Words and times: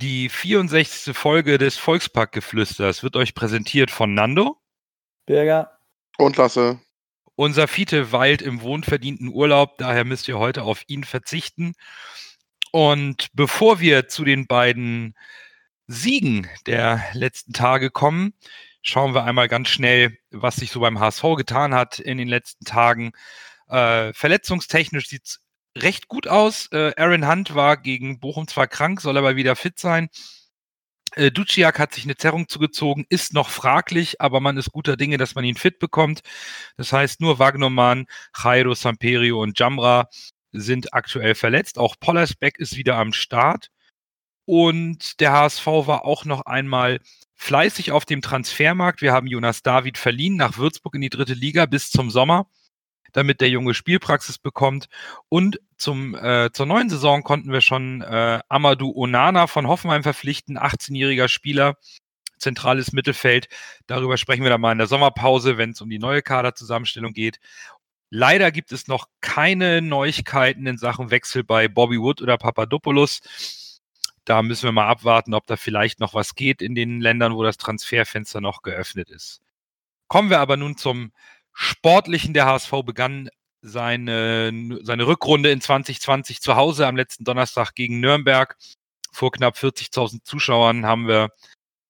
Die 0.00 0.28
64. 0.28 1.16
Folge 1.16 1.58
des 1.58 1.76
Volksparkgeflüsters 1.76 3.02
wird 3.02 3.16
euch 3.16 3.34
präsentiert 3.34 3.90
von 3.90 4.14
Nando. 4.14 4.56
Berger. 5.26 5.76
Und 6.18 6.36
Lasse. 6.36 6.78
Unser 7.34 7.66
Fiete 7.66 8.12
weilt 8.12 8.40
im 8.40 8.60
wohnverdienten 8.60 9.26
Urlaub, 9.26 9.76
daher 9.78 10.04
müsst 10.04 10.28
ihr 10.28 10.38
heute 10.38 10.62
auf 10.62 10.84
ihn 10.86 11.02
verzichten. 11.02 11.72
Und 12.70 13.26
bevor 13.32 13.80
wir 13.80 14.06
zu 14.06 14.24
den 14.24 14.46
beiden 14.46 15.16
Siegen 15.88 16.46
der 16.68 17.02
letzten 17.12 17.52
Tage 17.52 17.90
kommen, 17.90 18.34
schauen 18.82 19.16
wir 19.16 19.24
einmal 19.24 19.48
ganz 19.48 19.68
schnell, 19.68 20.16
was 20.30 20.54
sich 20.54 20.70
so 20.70 20.78
beim 20.78 21.00
HSV 21.00 21.24
getan 21.36 21.74
hat 21.74 21.98
in 21.98 22.18
den 22.18 22.28
letzten 22.28 22.64
Tagen. 22.64 23.10
Äh, 23.66 24.12
verletzungstechnisch 24.12 25.08
sieht 25.08 25.24
es 25.24 25.40
recht 25.76 26.08
gut 26.08 26.26
aus. 26.26 26.68
Äh, 26.72 26.92
Aaron 26.96 27.28
Hunt 27.28 27.54
war 27.54 27.76
gegen 27.76 28.20
Bochum 28.20 28.48
zwar 28.48 28.66
krank, 28.66 29.00
soll 29.00 29.16
aber 29.16 29.36
wieder 29.36 29.56
fit 29.56 29.78
sein. 29.78 30.08
Äh, 31.14 31.30
Duciak 31.30 31.78
hat 31.78 31.94
sich 31.94 32.04
eine 32.04 32.16
Zerrung 32.16 32.48
zugezogen, 32.48 33.06
ist 33.08 33.32
noch 33.32 33.48
fraglich, 33.50 34.20
aber 34.20 34.40
man 34.40 34.56
ist 34.56 34.72
guter 34.72 34.96
Dinge, 34.96 35.16
dass 35.16 35.34
man 35.34 35.44
ihn 35.44 35.56
fit 35.56 35.78
bekommt. 35.78 36.20
Das 36.76 36.92
heißt, 36.92 37.20
nur 37.20 37.38
Wagnermann, 37.38 38.06
Jairo, 38.36 38.74
Samperio 38.74 39.42
und 39.42 39.58
Jamra 39.58 40.08
sind 40.52 40.94
aktuell 40.94 41.34
verletzt. 41.34 41.78
Auch 41.78 41.96
Pollersbeck 41.98 42.58
ist 42.58 42.76
wieder 42.76 42.96
am 42.96 43.12
Start. 43.12 43.70
Und 44.44 45.20
der 45.20 45.32
HSV 45.32 45.66
war 45.66 46.04
auch 46.04 46.24
noch 46.24 46.46
einmal 46.46 47.00
fleißig 47.34 47.92
auf 47.92 48.04
dem 48.04 48.22
Transfermarkt. 48.22 49.02
Wir 49.02 49.12
haben 49.12 49.26
Jonas 49.26 49.62
David 49.62 49.98
verliehen 49.98 50.36
nach 50.36 50.56
Würzburg 50.56 50.94
in 50.94 51.02
die 51.02 51.10
dritte 51.10 51.34
Liga 51.34 51.66
bis 51.66 51.90
zum 51.90 52.10
Sommer 52.10 52.48
damit 53.12 53.40
der 53.40 53.48
Junge 53.48 53.74
Spielpraxis 53.74 54.38
bekommt. 54.38 54.88
Und 55.28 55.60
zum, 55.76 56.14
äh, 56.14 56.50
zur 56.52 56.66
neuen 56.66 56.90
Saison 56.90 57.22
konnten 57.22 57.52
wir 57.52 57.60
schon 57.60 58.02
äh, 58.02 58.40
Amadou 58.48 58.92
Onana 58.94 59.46
von 59.46 59.66
Hoffenheim 59.66 60.02
verpflichten, 60.02 60.58
18-jähriger 60.58 61.28
Spieler, 61.28 61.76
zentrales 62.38 62.92
Mittelfeld. 62.92 63.48
Darüber 63.86 64.16
sprechen 64.16 64.42
wir 64.42 64.50
dann 64.50 64.60
mal 64.60 64.72
in 64.72 64.78
der 64.78 64.86
Sommerpause, 64.86 65.58
wenn 65.58 65.70
es 65.70 65.80
um 65.80 65.90
die 65.90 65.98
neue 65.98 66.22
Kaderzusammenstellung 66.22 67.12
geht. 67.12 67.38
Leider 68.10 68.50
gibt 68.50 68.72
es 68.72 68.88
noch 68.88 69.06
keine 69.20 69.82
Neuigkeiten 69.82 70.66
in 70.66 70.78
Sachen 70.78 71.10
Wechsel 71.10 71.44
bei 71.44 71.68
Bobby 71.68 72.00
Wood 72.00 72.22
oder 72.22 72.38
Papadopoulos. 72.38 73.20
Da 74.24 74.42
müssen 74.42 74.64
wir 74.64 74.72
mal 74.72 74.88
abwarten, 74.88 75.34
ob 75.34 75.46
da 75.46 75.56
vielleicht 75.56 76.00
noch 76.00 76.14
was 76.14 76.34
geht 76.34 76.62
in 76.62 76.74
den 76.74 77.00
Ländern, 77.00 77.34
wo 77.34 77.42
das 77.42 77.56
Transferfenster 77.58 78.40
noch 78.40 78.62
geöffnet 78.62 79.10
ist. 79.10 79.40
Kommen 80.06 80.30
wir 80.30 80.40
aber 80.40 80.56
nun 80.56 80.76
zum 80.76 81.12
Sportlichen 81.60 82.34
der 82.34 82.46
HSV 82.46 82.70
begann 82.84 83.30
seine, 83.62 84.78
seine 84.82 85.06
Rückrunde 85.08 85.50
in 85.50 85.60
2020 85.60 86.40
zu 86.40 86.54
Hause 86.54 86.86
am 86.86 86.94
letzten 86.94 87.24
Donnerstag 87.24 87.74
gegen 87.74 87.98
Nürnberg. 87.98 88.56
Vor 89.10 89.32
knapp 89.32 89.56
40.000 89.56 90.22
Zuschauern 90.22 90.86
haben 90.86 91.08
wir 91.08 91.30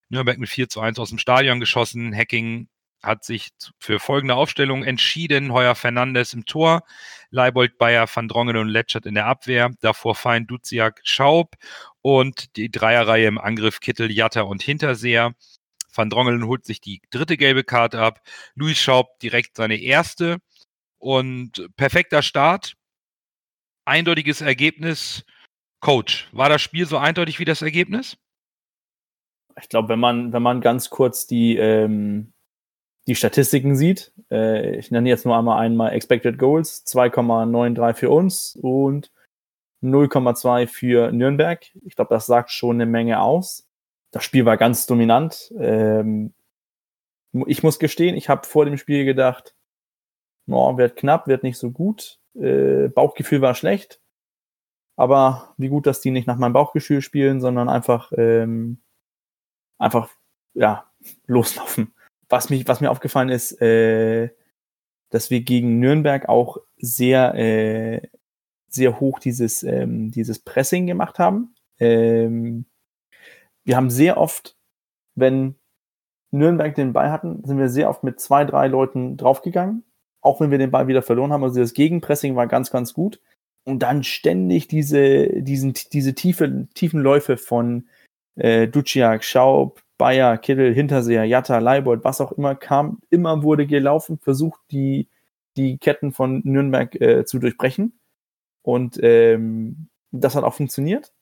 Nürnberg 0.08 0.38
mit 0.38 0.48
4 0.48 0.70
zu 0.70 0.80
1 0.80 0.98
aus 0.98 1.10
dem 1.10 1.18
Stadion 1.18 1.60
geschossen. 1.60 2.16
Hacking 2.16 2.68
hat 3.02 3.24
sich 3.24 3.50
für 3.78 4.00
folgende 4.00 4.36
Aufstellung 4.36 4.84
entschieden. 4.84 5.52
Heuer 5.52 5.74
Fernandes 5.74 6.32
im 6.32 6.46
Tor, 6.46 6.82
Leibold, 7.28 7.76
Bayer, 7.76 8.08
Van 8.10 8.26
Drongen 8.26 8.56
und 8.56 8.68
Letschert 8.68 9.04
in 9.04 9.16
der 9.16 9.26
Abwehr. 9.26 9.70
Davor 9.80 10.14
Fein, 10.14 10.46
Duziak, 10.46 11.02
Schaub 11.04 11.56
und 12.00 12.56
die 12.56 12.70
Dreierreihe 12.70 13.26
im 13.26 13.36
Angriff 13.36 13.80
Kittel, 13.80 14.10
Jatta 14.10 14.40
und 14.40 14.62
Hinterseher. 14.62 15.34
Van 15.98 16.08
Drongelen 16.08 16.46
holt 16.46 16.64
sich 16.64 16.80
die 16.80 17.02
dritte 17.10 17.36
gelbe 17.36 17.64
Karte 17.64 18.00
ab. 18.00 18.22
Luis 18.54 18.78
Schaub 18.78 19.18
direkt 19.18 19.56
seine 19.56 19.76
erste. 19.76 20.38
Und 20.98 21.68
perfekter 21.76 22.22
Start. 22.22 22.74
Eindeutiges 23.84 24.40
Ergebnis. 24.40 25.24
Coach, 25.80 26.28
war 26.32 26.48
das 26.48 26.62
Spiel 26.62 26.86
so 26.86 26.96
eindeutig 26.96 27.38
wie 27.38 27.44
das 27.44 27.62
Ergebnis? 27.62 28.16
Ich 29.60 29.68
glaube, 29.68 29.88
wenn 29.88 30.00
man, 30.00 30.32
wenn 30.32 30.42
man 30.42 30.60
ganz 30.60 30.90
kurz 30.90 31.26
die, 31.26 31.56
ähm, 31.56 32.32
die 33.06 33.14
Statistiken 33.14 33.76
sieht, 33.76 34.12
äh, 34.30 34.76
ich 34.76 34.90
nenne 34.90 35.08
jetzt 35.08 35.24
nur 35.24 35.36
einmal 35.36 35.60
einmal 35.60 35.92
Expected 35.92 36.38
Goals, 36.38 36.84
2,93 36.86 37.94
für 37.94 38.10
uns 38.10 38.56
und 38.60 39.12
0,2 39.82 40.66
für 40.66 41.12
Nürnberg. 41.12 41.64
Ich 41.84 41.96
glaube, 41.96 42.14
das 42.14 42.26
sagt 42.26 42.50
schon 42.50 42.76
eine 42.76 42.86
Menge 42.86 43.20
aus 43.20 43.67
das 44.10 44.24
Spiel 44.24 44.44
war 44.44 44.56
ganz 44.56 44.86
dominant. 44.86 45.52
Ähm, 45.58 46.34
ich 47.46 47.62
muss 47.62 47.78
gestehen, 47.78 48.16
ich 48.16 48.28
habe 48.28 48.46
vor 48.46 48.64
dem 48.64 48.78
Spiel 48.78 49.04
gedacht, 49.04 49.54
no, 50.46 50.76
wird 50.78 50.96
knapp, 50.96 51.26
wird 51.26 51.42
nicht 51.42 51.58
so 51.58 51.70
gut. 51.70 52.18
Äh, 52.34 52.88
Bauchgefühl 52.88 53.40
war 53.40 53.54
schlecht. 53.54 54.00
Aber 54.96 55.54
wie 55.58 55.68
gut, 55.68 55.86
dass 55.86 56.00
die 56.00 56.10
nicht 56.10 56.26
nach 56.26 56.38
meinem 56.38 56.54
Bauchgefühl 56.54 57.02
spielen, 57.02 57.40
sondern 57.40 57.68
einfach, 57.68 58.12
ähm, 58.16 58.80
einfach, 59.78 60.10
ja, 60.54 60.90
loslaufen. 61.26 61.94
Was, 62.28 62.50
mich, 62.50 62.66
was 62.66 62.80
mir 62.80 62.90
aufgefallen 62.90 63.28
ist, 63.28 63.60
äh, 63.62 64.30
dass 65.10 65.30
wir 65.30 65.40
gegen 65.42 65.78
Nürnberg 65.78 66.28
auch 66.28 66.58
sehr, 66.76 67.34
äh, 67.34 68.02
sehr 68.68 69.00
hoch 69.00 69.18
dieses, 69.18 69.62
ähm, 69.62 70.10
dieses 70.10 70.40
Pressing 70.40 70.86
gemacht 70.86 71.18
haben. 71.18 71.54
Ähm, 71.78 72.66
wir 73.68 73.76
haben 73.76 73.90
sehr 73.90 74.16
oft, 74.16 74.56
wenn 75.14 75.54
Nürnberg 76.30 76.74
den 76.74 76.94
Ball 76.94 77.12
hatten, 77.12 77.44
sind 77.44 77.58
wir 77.58 77.68
sehr 77.68 77.90
oft 77.90 78.02
mit 78.02 78.18
zwei, 78.18 78.46
drei 78.46 78.66
Leuten 78.66 79.18
draufgegangen, 79.18 79.84
auch 80.22 80.40
wenn 80.40 80.50
wir 80.50 80.56
den 80.56 80.70
Ball 80.70 80.86
wieder 80.86 81.02
verloren 81.02 81.34
haben. 81.34 81.44
Also 81.44 81.60
das 81.60 81.74
Gegenpressing 81.74 82.34
war 82.34 82.46
ganz, 82.46 82.70
ganz 82.70 82.94
gut. 82.94 83.20
Und 83.64 83.80
dann 83.80 84.04
ständig 84.04 84.68
diese, 84.68 85.42
diesen, 85.42 85.74
diese 85.92 86.14
tiefe, 86.14 86.66
tiefen 86.72 87.02
Läufe 87.02 87.36
von 87.36 87.88
äh, 88.36 88.68
Duciak, 88.68 89.22
Schaub, 89.22 89.82
Bayer, 89.98 90.38
Kittel, 90.38 90.72
Hinterseher, 90.72 91.24
Jatta, 91.24 91.58
Leibold, 91.58 92.04
was 92.04 92.22
auch 92.22 92.32
immer 92.32 92.54
kam, 92.54 93.02
immer 93.10 93.42
wurde 93.42 93.66
gelaufen, 93.66 94.18
versucht 94.18 94.60
die, 94.70 95.08
die 95.58 95.76
Ketten 95.76 96.12
von 96.12 96.40
Nürnberg 96.42 96.98
äh, 97.02 97.26
zu 97.26 97.38
durchbrechen. 97.38 98.00
Und 98.62 98.98
ähm, 99.02 99.88
das 100.10 100.36
hat 100.36 100.44
auch 100.44 100.54
funktioniert. 100.54 101.12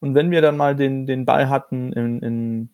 Und 0.00 0.14
wenn 0.14 0.30
wir 0.30 0.42
dann 0.42 0.56
mal 0.56 0.76
den, 0.76 1.06
den 1.06 1.24
Ball 1.24 1.48
hatten 1.48 1.92
in, 1.92 2.22
in, 2.22 2.70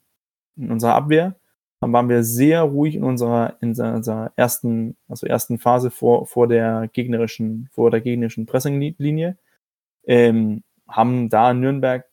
in 0.56 0.70
unserer 0.70 0.94
Abwehr, 0.94 1.36
dann 1.80 1.92
waren 1.92 2.08
wir 2.08 2.22
sehr 2.24 2.62
ruhig 2.62 2.94
in 2.94 3.04
unserer, 3.04 3.56
in 3.60 3.78
unserer 3.78 4.32
ersten, 4.36 4.96
also 5.08 5.26
ersten 5.26 5.58
Phase 5.58 5.90
vor, 5.90 6.26
vor 6.26 6.48
der 6.48 6.88
gegnerischen, 6.92 7.68
vor 7.72 7.90
der 7.90 8.00
gegnerischen 8.00 8.46
Pressinglinie. 8.46 9.36
Ähm, 10.06 10.62
haben 10.88 11.28
da 11.28 11.54
Nürnberg 11.54 12.06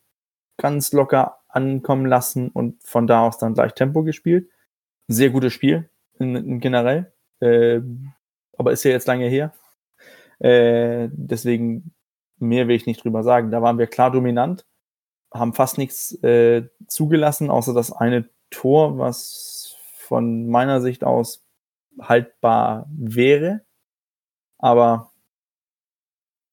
ganz 0.58 0.92
locker 0.94 1.40
ankommen 1.50 2.06
lassen 2.06 2.50
und 2.50 2.82
von 2.84 3.08
da 3.08 3.26
aus 3.28 3.38
dann 3.38 3.54
gleich 3.54 3.74
Tempo 3.74 4.04
gespielt. 4.04 4.50
Sehr 5.08 5.30
gutes 5.30 5.54
Spiel 5.54 5.90
in, 6.20 6.36
in 6.36 6.60
generell. 6.60 7.12
Äh, 7.40 7.82
aber 8.58 8.72
ist 8.72 8.84
ja 8.84 8.92
jetzt 8.92 9.08
lange 9.08 9.28
her. 9.28 9.54
Äh, 10.40 11.10
deswegen 11.12 11.94
mehr 12.40 12.68
will 12.68 12.76
ich 12.76 12.86
nicht 12.86 13.04
drüber 13.04 13.24
sagen. 13.24 13.52
Da 13.52 13.62
waren 13.62 13.78
wir 13.78 13.88
klar 13.88 14.12
dominant 14.12 14.66
haben 15.34 15.54
fast 15.54 15.78
nichts 15.78 16.14
äh, 16.24 16.68
zugelassen, 16.88 17.50
außer 17.50 17.74
das 17.74 17.92
eine 17.92 18.30
Tor, 18.50 18.98
was 18.98 19.76
von 20.08 20.48
meiner 20.48 20.82
Sicht 20.82 21.04
aus 21.04 21.46
haltbar 22.00 22.90
wäre. 22.92 23.62
Aber 24.58 25.12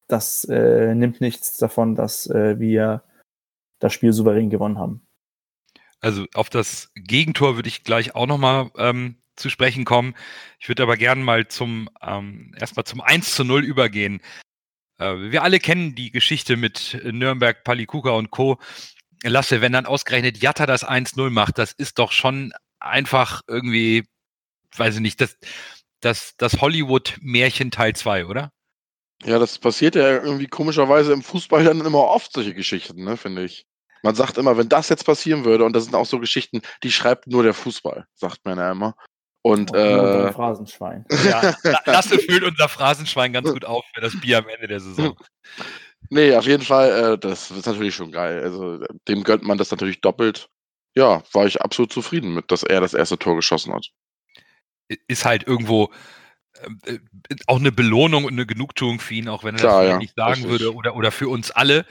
das 0.06 0.44
äh, 0.44 0.94
nimmt 0.94 1.20
nichts 1.20 1.56
davon, 1.58 1.94
dass 1.94 2.28
äh, 2.28 2.58
wir 2.58 3.02
das 3.78 3.92
Spiel 3.92 4.12
souverän 4.12 4.50
gewonnen 4.50 4.78
haben. 4.78 5.06
Also 6.00 6.26
auf 6.34 6.48
das 6.48 6.90
Gegentor 6.94 7.56
würde 7.56 7.68
ich 7.68 7.84
gleich 7.84 8.14
auch 8.14 8.26
nochmal 8.26 8.70
ähm, 8.76 9.16
zu 9.36 9.50
sprechen 9.50 9.84
kommen. 9.84 10.14
Ich 10.58 10.68
würde 10.68 10.82
aber 10.82 10.96
gerne 10.96 11.22
mal 11.22 11.48
zum 11.48 11.88
ähm, 12.00 12.54
erstmal 12.58 12.84
zum 12.84 13.00
1 13.00 13.34
zu 13.34 13.44
0 13.44 13.64
übergehen. 13.64 14.20
Äh, 14.98 15.30
wir 15.30 15.42
alle 15.42 15.58
kennen 15.58 15.94
die 15.94 16.10
Geschichte 16.10 16.56
mit 16.56 16.98
Nürnberg, 17.04 17.64
Palikuka 17.64 18.10
und 18.10 18.30
Co. 18.30 18.58
Lasse, 19.22 19.60
wenn 19.60 19.72
dann 19.72 19.86
ausgerechnet 19.86 20.40
Jatta 20.42 20.66
das 20.66 20.86
1-0 20.86 21.30
macht, 21.30 21.58
das 21.58 21.72
ist 21.72 21.98
doch 21.98 22.12
schon 22.12 22.52
einfach 22.78 23.42
irgendwie, 23.48 24.04
weiß 24.76 24.96
ich 24.96 25.00
nicht, 25.00 25.20
das, 25.20 25.36
das, 26.00 26.34
das 26.36 26.60
Hollywood-Märchen 26.60 27.70
Teil 27.70 27.96
2, 27.96 28.26
oder? 28.26 28.52
Ja, 29.24 29.40
das 29.40 29.58
passiert 29.58 29.96
ja 29.96 30.22
irgendwie 30.22 30.46
komischerweise 30.46 31.12
im 31.12 31.22
Fußball 31.22 31.64
dann 31.64 31.84
immer 31.84 32.04
oft, 32.04 32.32
solche 32.32 32.54
Geschichten, 32.54 33.02
ne, 33.02 33.16
finde 33.16 33.44
ich. 33.44 33.66
Man 34.04 34.14
sagt 34.14 34.38
immer, 34.38 34.56
wenn 34.56 34.68
das 34.68 34.88
jetzt 34.88 35.04
passieren 35.04 35.44
würde, 35.44 35.64
und 35.64 35.72
das 35.74 35.84
sind 35.84 35.96
auch 35.96 36.06
so 36.06 36.20
Geschichten, 36.20 36.62
die 36.84 36.92
schreibt 36.92 37.26
nur 37.26 37.42
der 37.42 37.54
Fußball, 37.54 38.06
sagt 38.14 38.44
man 38.44 38.58
ja 38.58 38.70
immer. 38.70 38.94
Und, 39.42 39.72
nur 39.72 40.28
äh, 40.28 40.32
Phrasenschwein. 40.32 41.06
Ja, 41.24 41.54
La- 41.62 41.82
Lasse 41.86 42.18
füllt 42.18 42.42
unser 42.42 42.68
Phrasenschwein 42.68 43.32
ganz 43.32 43.50
gut 43.50 43.64
auf 43.64 43.84
für 43.94 44.00
das 44.00 44.18
Bier 44.20 44.38
am 44.38 44.48
Ende 44.48 44.66
der 44.66 44.80
Saison. 44.80 45.16
nee, 46.10 46.34
auf 46.34 46.44
jeden 46.44 46.64
Fall, 46.64 47.14
äh, 47.14 47.18
das 47.18 47.50
ist 47.50 47.66
natürlich 47.66 47.94
schon 47.94 48.12
geil. 48.12 48.42
Also, 48.42 48.84
dem 49.06 49.22
gönnt 49.24 49.44
man 49.44 49.56
das 49.58 49.70
natürlich 49.70 50.00
doppelt. 50.00 50.48
Ja, 50.96 51.22
war 51.32 51.46
ich 51.46 51.62
absolut 51.62 51.92
zufrieden 51.92 52.34
mit, 52.34 52.50
dass 52.50 52.62
er 52.64 52.80
das 52.80 52.94
erste 52.94 53.18
Tor 53.18 53.36
geschossen 53.36 53.72
hat. 53.72 53.86
Ist 55.06 55.24
halt 55.24 55.46
irgendwo 55.46 55.92
ähm, 56.64 56.80
äh, 56.86 56.98
auch 57.46 57.60
eine 57.60 57.70
Belohnung 57.72 58.24
und 58.24 58.32
eine 58.32 58.46
Genugtuung 58.46 58.98
für 58.98 59.14
ihn, 59.14 59.28
auch 59.28 59.44
wenn 59.44 59.54
er 59.54 59.60
Klar, 59.60 59.82
das 59.82 59.90
ja, 59.92 59.98
nicht 59.98 60.14
sagen 60.16 60.42
richtig. 60.42 60.50
würde 60.50 60.74
oder, 60.74 60.96
oder 60.96 61.12
für 61.12 61.28
uns 61.28 61.50
alle. 61.52 61.86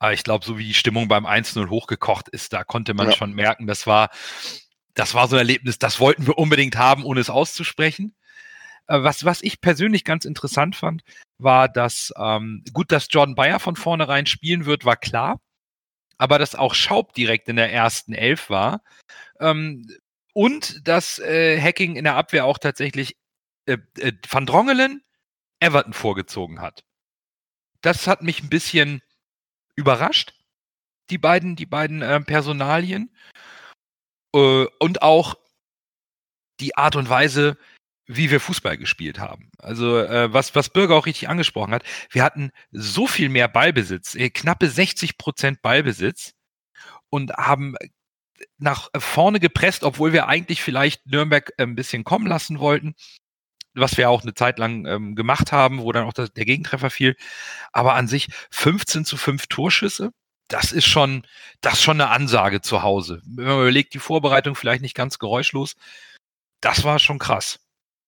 Aber 0.00 0.12
ich 0.12 0.24
glaube, 0.24 0.44
so 0.44 0.58
wie 0.58 0.64
die 0.64 0.74
Stimmung 0.74 1.08
beim 1.08 1.26
1-0 1.26 1.68
hochgekocht 1.70 2.28
ist, 2.28 2.52
da 2.52 2.64
konnte 2.64 2.94
man 2.94 3.08
Ja. 3.08 3.12
schon 3.12 3.32
merken, 3.32 3.66
das 3.66 3.86
war, 3.86 4.10
das 4.98 5.14
war 5.14 5.28
so 5.28 5.36
ein 5.36 5.40
Erlebnis, 5.40 5.78
das 5.78 6.00
wollten 6.00 6.26
wir 6.26 6.38
unbedingt 6.38 6.76
haben, 6.76 7.04
ohne 7.04 7.20
es 7.20 7.30
auszusprechen. 7.30 8.16
Äh, 8.88 9.02
Was, 9.02 9.24
was 9.24 9.42
ich 9.42 9.60
persönlich 9.60 10.04
ganz 10.04 10.24
interessant 10.24 10.74
fand, 10.74 11.02
war, 11.38 11.68
dass 11.68 12.12
ähm, 12.16 12.64
gut, 12.72 12.90
dass 12.90 13.06
Jordan 13.10 13.36
Bayer 13.36 13.60
von 13.60 13.76
vornherein 13.76 14.26
spielen 14.26 14.66
wird, 14.66 14.84
war 14.84 14.96
klar. 14.96 15.40
Aber 16.18 16.40
dass 16.40 16.56
auch 16.56 16.74
Schaub 16.74 17.14
direkt 17.14 17.48
in 17.48 17.56
der 17.56 17.72
ersten 17.72 18.12
Elf 18.12 18.50
war. 18.50 18.82
Ähm, 19.38 19.86
und 20.34 20.86
dass 20.86 21.20
äh, 21.20 21.60
Hacking 21.60 21.94
in 21.94 22.04
der 22.04 22.16
Abwehr 22.16 22.44
auch 22.44 22.58
tatsächlich 22.58 23.16
äh, 23.66 23.78
äh, 23.98 24.12
Van 24.28 24.46
Drongelen 24.46 25.02
Everton 25.60 25.92
vorgezogen 25.92 26.60
hat. 26.60 26.82
Das 27.82 28.08
hat 28.08 28.22
mich 28.22 28.42
ein 28.42 28.48
bisschen 28.48 29.00
überrascht, 29.76 30.34
die 31.10 31.18
beiden, 31.18 31.54
die 31.54 31.66
beiden 31.66 32.02
äh, 32.02 32.20
Personalien. 32.20 33.14
Äh, 34.34 34.66
und 34.78 35.02
auch 35.02 35.36
die 36.60 36.76
Art 36.76 36.96
und 36.96 37.08
Weise, 37.08 37.56
wie 38.06 38.30
wir 38.30 38.40
Fußball 38.40 38.78
gespielt 38.78 39.18
haben. 39.18 39.50
Also 39.58 39.98
äh, 39.98 40.32
was, 40.32 40.54
was 40.54 40.70
Bürger 40.70 40.96
auch 40.96 41.06
richtig 41.06 41.28
angesprochen 41.28 41.74
hat, 41.74 41.84
wir 42.10 42.24
hatten 42.24 42.50
so 42.70 43.06
viel 43.06 43.28
mehr 43.28 43.48
Ballbesitz, 43.48 44.14
äh, 44.14 44.30
knappe 44.30 44.68
60 44.68 45.18
Prozent 45.18 45.62
Ballbesitz 45.62 46.32
und 47.10 47.32
haben 47.34 47.76
nach 48.58 48.88
vorne 48.96 49.40
gepresst, 49.40 49.84
obwohl 49.84 50.12
wir 50.12 50.26
eigentlich 50.28 50.62
vielleicht 50.62 51.06
Nürnberg 51.06 51.52
äh, 51.58 51.62
ein 51.64 51.74
bisschen 51.74 52.04
kommen 52.04 52.26
lassen 52.26 52.60
wollten, 52.60 52.94
was 53.74 53.96
wir 53.96 54.10
auch 54.10 54.22
eine 54.22 54.34
Zeit 54.34 54.58
lang 54.58 54.86
ähm, 54.86 55.14
gemacht 55.14 55.52
haben, 55.52 55.80
wo 55.80 55.92
dann 55.92 56.04
auch 56.04 56.12
das, 56.12 56.32
der 56.32 56.44
Gegentreffer 56.44 56.90
fiel. 56.90 57.16
Aber 57.72 57.94
an 57.94 58.08
sich 58.08 58.28
15 58.50 59.04
zu 59.04 59.16
5 59.16 59.46
Torschüsse, 59.48 60.12
das 60.48 60.72
ist 60.72 60.86
schon, 60.86 61.22
das 61.60 61.74
ist 61.74 61.82
schon 61.82 62.00
eine 62.00 62.10
Ansage 62.10 62.60
zu 62.60 62.82
Hause. 62.82 63.22
Wenn 63.24 63.46
man 63.46 63.60
überlegt, 63.60 63.94
die 63.94 63.98
Vorbereitung 63.98 64.54
vielleicht 64.54 64.82
nicht 64.82 64.94
ganz 64.94 65.18
geräuschlos, 65.18 65.76
das 66.60 66.84
war 66.84 66.98
schon 66.98 67.18
krass. 67.18 67.60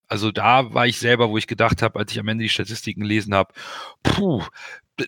Also 0.08 0.32
da 0.32 0.74
war 0.74 0.86
ich 0.86 0.98
selber, 0.98 1.30
wo 1.30 1.38
ich 1.38 1.46
gedacht 1.46 1.82
habe, 1.82 1.98
als 1.98 2.10
ich 2.10 2.18
am 2.18 2.28
Ende 2.28 2.42
die 2.42 2.48
Statistiken 2.48 3.02
gelesen 3.02 3.34
habe, 3.34 3.54
puh, 4.02 4.42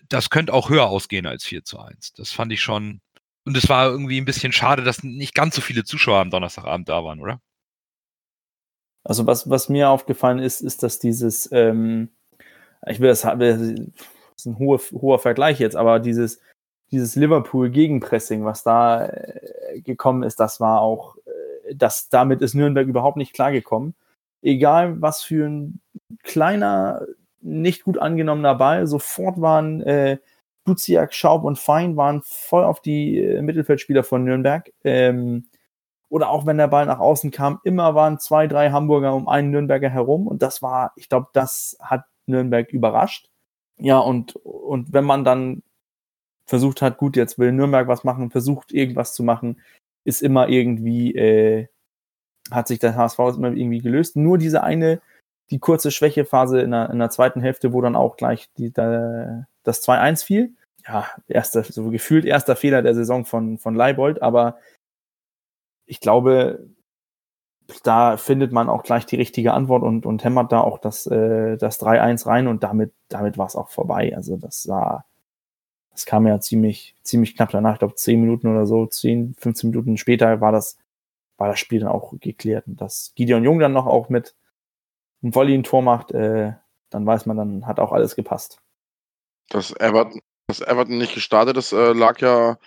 das 0.07 0.29
könnte 0.29 0.53
auch 0.53 0.69
höher 0.69 0.85
ausgehen 0.85 1.25
als 1.25 1.43
4 1.43 1.65
zu 1.65 1.79
1. 1.79 2.13
Das 2.13 2.31
fand 2.31 2.53
ich 2.53 2.61
schon. 2.61 3.01
Und 3.45 3.57
es 3.57 3.67
war 3.67 3.87
irgendwie 3.87 4.21
ein 4.21 4.25
bisschen 4.25 4.53
schade, 4.53 4.83
dass 4.83 5.03
nicht 5.03 5.33
ganz 5.33 5.55
so 5.55 5.61
viele 5.61 5.83
Zuschauer 5.83 6.19
am 6.19 6.29
Donnerstagabend 6.29 6.87
da 6.87 7.03
waren, 7.03 7.19
oder? 7.19 7.41
Also 9.03 9.27
was, 9.27 9.49
was 9.49 9.67
mir 9.67 9.89
aufgefallen 9.89 10.39
ist, 10.39 10.61
ist, 10.61 10.81
dass 10.81 10.99
dieses, 10.99 11.51
ähm, 11.51 12.09
ich 12.87 13.01
will 13.01 13.09
das, 13.09 13.23
das 13.23 13.59
ist 13.59 14.45
ein 14.45 14.57
hoher, 14.57 14.79
hoher 14.93 15.19
Vergleich 15.19 15.59
jetzt, 15.59 15.75
aber 15.75 15.99
dieses, 15.99 16.39
dieses 16.93 17.15
Liverpool-Gegenpressing, 17.15 18.45
was 18.45 18.63
da 18.63 19.07
äh, 19.07 19.81
gekommen 19.81 20.23
ist, 20.23 20.39
das 20.39 20.59
war 20.59 20.81
auch, 20.81 21.17
äh, 21.25 21.75
das, 21.75 22.09
damit 22.09 22.41
ist 22.41 22.53
Nürnberg 22.53 22.87
überhaupt 22.87 23.17
nicht 23.17 23.33
klargekommen. 23.33 23.95
Egal, 24.41 25.01
was 25.01 25.23
für 25.23 25.47
ein 25.47 25.81
kleiner, 26.23 27.01
nicht 27.41 27.83
gut 27.83 27.97
angenommener 27.97 28.55
Ball, 28.55 28.87
sofort 28.87 29.41
waren 29.41 29.81
äh, 29.81 30.19
Duziak, 30.65 31.13
Schaub 31.13 31.43
und 31.43 31.59
Fein 31.59 31.97
waren 31.97 32.21
voll 32.23 32.63
auf 32.63 32.79
die 32.79 33.19
äh, 33.19 33.41
Mittelfeldspieler 33.41 34.03
von 34.03 34.23
Nürnberg. 34.23 34.71
Ähm, 34.83 35.47
oder 36.09 36.29
auch 36.29 36.45
wenn 36.45 36.57
der 36.59 36.67
Ball 36.67 36.85
nach 36.85 36.99
außen 36.99 37.31
kam, 37.31 37.59
immer 37.63 37.95
waren 37.95 38.19
zwei, 38.19 38.45
drei 38.45 38.69
Hamburger 38.69 39.15
um 39.15 39.27
einen 39.27 39.49
Nürnberger 39.49 39.89
herum. 39.89 40.27
Und 40.27 40.43
das 40.43 40.61
war, 40.61 40.93
ich 40.95 41.09
glaube, 41.09 41.27
das 41.33 41.75
hat 41.81 42.05
Nürnberg 42.27 42.71
überrascht. 42.71 43.29
Ja, 43.77 43.97
und, 43.97 44.35
und 44.35 44.93
wenn 44.93 45.05
man 45.05 45.25
dann 45.25 45.63
versucht 46.45 46.81
hat, 46.81 46.97
gut, 46.97 47.15
jetzt 47.15 47.39
will 47.39 47.51
Nürnberg 47.51 47.87
was 47.87 48.03
machen, 48.03 48.31
versucht 48.31 48.71
irgendwas 48.71 49.13
zu 49.13 49.23
machen, 49.23 49.61
ist 50.03 50.21
immer 50.21 50.49
irgendwie, 50.49 51.15
äh, 51.15 51.67
hat 52.51 52.67
sich 52.67 52.79
der 52.79 52.95
HSV 52.95 53.19
immer 53.19 53.53
irgendwie 53.53 53.79
gelöst. 53.79 54.15
Nur 54.15 54.37
diese 54.37 54.63
eine, 54.63 55.01
die 55.49 55.59
kurze 55.59 55.91
Schwächephase 55.91 56.61
in 56.61 56.71
der, 56.71 56.89
in 56.89 56.99
der 56.99 57.09
zweiten 57.09 57.41
Hälfte, 57.41 57.73
wo 57.73 57.81
dann 57.81 57.95
auch 57.95 58.17
gleich 58.17 58.49
die, 58.57 58.71
da, 58.71 59.47
das 59.63 59.87
2-1 59.87 60.25
fiel. 60.25 60.55
Ja, 60.85 61.07
erster, 61.27 61.63
so 61.63 61.89
gefühlt 61.89 62.25
erster 62.25 62.57
Fehler 62.57 62.81
der 62.81 62.93
Saison 62.93 63.25
von, 63.25 63.57
von 63.57 63.73
Leibold, 63.73 64.21
aber 64.21 64.57
ich 65.85 66.01
glaube, 66.01 66.67
da 67.83 68.17
findet 68.17 68.51
man 68.51 68.69
auch 68.69 68.83
gleich 68.83 69.05
die 69.05 69.15
richtige 69.15 69.53
Antwort 69.53 69.83
und, 69.83 70.05
und 70.05 70.23
hämmert 70.23 70.51
da 70.51 70.61
auch 70.61 70.79
das, 70.79 71.07
äh, 71.07 71.57
das 71.57 71.79
3-1 71.79 72.25
rein 72.25 72.47
und 72.47 72.63
damit, 72.63 72.93
damit 73.09 73.37
war 73.37 73.47
es 73.47 73.55
auch 73.55 73.69
vorbei. 73.69 74.13
Also 74.15 74.37
das 74.37 74.67
war, 74.67 75.05
das 75.93 76.05
kam 76.05 76.27
ja 76.27 76.39
ziemlich, 76.39 76.95
ziemlich 77.03 77.35
knapp 77.35 77.51
danach, 77.51 77.73
ich 77.73 77.79
glaube 77.79 77.95
10 77.95 78.19
Minuten 78.19 78.47
oder 78.47 78.65
so, 78.65 78.85
10, 78.85 79.35
15 79.37 79.69
Minuten 79.69 79.97
später 79.97 80.41
war 80.41 80.51
das, 80.51 80.77
war 81.37 81.47
das 81.47 81.59
Spiel 81.59 81.79
dann 81.79 81.89
auch 81.89 82.13
geklärt. 82.19 82.67
Und 82.67 82.81
dass 82.81 83.13
Gideon 83.15 83.43
Jung 83.43 83.59
dann 83.59 83.73
noch 83.73 83.85
auch 83.85 84.09
mit 84.09 84.35
einem 85.21 85.35
Volley 85.35 85.53
ein 85.53 85.63
Tor 85.63 85.81
macht, 85.81 86.11
äh, 86.11 86.53
dann 86.89 87.05
weiß 87.05 87.25
man, 87.27 87.37
dann 87.37 87.67
hat 87.67 87.79
auch 87.79 87.91
alles 87.91 88.15
gepasst. 88.15 88.59
Dass 89.49 89.71
Everton, 89.79 90.19
dass 90.47 90.61
Everton 90.61 90.97
nicht 90.97 91.13
gestartet 91.13 91.57
ist, 91.57 91.73
äh, 91.73 91.93
lag 91.93 92.19
ja 92.19 92.57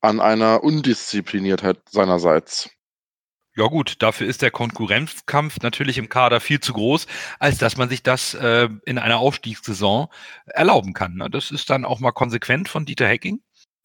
an 0.00 0.20
einer 0.20 0.62
Undiszipliniertheit 0.62 1.80
seinerseits. 1.90 2.70
Ja 3.58 3.66
gut, 3.66 3.96
dafür 3.98 4.28
ist 4.28 4.40
der 4.42 4.52
Konkurrenzkampf 4.52 5.58
natürlich 5.62 5.98
im 5.98 6.08
Kader 6.08 6.38
viel 6.38 6.60
zu 6.60 6.72
groß, 6.72 7.08
als 7.40 7.58
dass 7.58 7.76
man 7.76 7.88
sich 7.88 8.04
das 8.04 8.34
äh, 8.34 8.68
in 8.84 8.98
einer 8.98 9.18
Aufstiegssaison 9.18 10.06
erlauben 10.46 10.92
kann. 10.92 11.16
Ne? 11.16 11.28
Das 11.28 11.50
ist 11.50 11.68
dann 11.68 11.84
auch 11.84 11.98
mal 11.98 12.12
konsequent 12.12 12.68
von 12.68 12.86
Dieter 12.86 13.08
Hecking. 13.08 13.40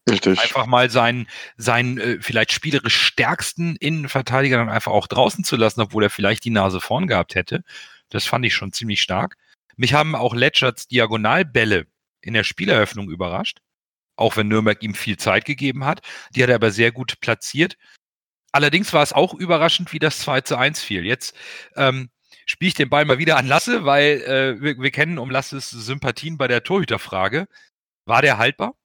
Richtig. 0.08 0.38
Einfach 0.38 0.66
mal 0.66 0.90
seinen, 0.90 1.26
seinen 1.56 1.98
äh, 1.98 2.18
vielleicht 2.20 2.52
spielerisch 2.52 2.94
stärksten 2.94 3.74
Innenverteidiger 3.74 4.58
dann 4.58 4.68
einfach 4.68 4.92
auch 4.92 5.08
draußen 5.08 5.42
zu 5.42 5.56
lassen, 5.56 5.80
obwohl 5.80 6.04
er 6.04 6.10
vielleicht 6.10 6.44
die 6.44 6.50
Nase 6.50 6.80
vorn 6.80 7.08
gehabt 7.08 7.34
hätte. 7.34 7.64
Das 8.10 8.26
fand 8.26 8.46
ich 8.46 8.54
schon 8.54 8.72
ziemlich 8.72 9.02
stark. 9.02 9.36
Mich 9.74 9.92
haben 9.92 10.14
auch 10.14 10.36
Letscherts 10.36 10.86
Diagonalbälle 10.86 11.88
in 12.20 12.34
der 12.34 12.44
Spieleröffnung 12.44 13.10
überrascht. 13.10 13.58
Auch 14.14 14.36
wenn 14.36 14.46
Nürnberg 14.46 14.80
ihm 14.84 14.94
viel 14.94 15.16
Zeit 15.16 15.44
gegeben 15.46 15.84
hat. 15.84 16.00
Die 16.30 16.44
hat 16.44 16.50
er 16.50 16.54
aber 16.54 16.70
sehr 16.70 16.92
gut 16.92 17.18
platziert. 17.18 17.76
Allerdings 18.54 18.92
war 18.92 19.02
es 19.02 19.12
auch 19.12 19.34
überraschend, 19.34 19.92
wie 19.92 19.98
das 19.98 20.20
2 20.20 20.42
zu 20.42 20.56
1 20.56 20.80
fiel. 20.80 21.04
Jetzt 21.04 21.34
ähm, 21.74 22.08
spiele 22.46 22.68
ich 22.68 22.74
den 22.74 22.88
Ball 22.88 23.04
mal 23.04 23.18
wieder 23.18 23.36
an 23.36 23.48
Lasse, 23.48 23.84
weil 23.84 24.22
äh, 24.22 24.62
wir, 24.62 24.78
wir 24.78 24.92
kennen 24.92 25.18
um 25.18 25.28
Lasses 25.28 25.70
Sympathien 25.70 26.38
bei 26.38 26.46
der 26.46 26.62
Torhüterfrage. 26.62 27.48
War 28.06 28.22
der 28.22 28.38
haltbar? 28.38 28.76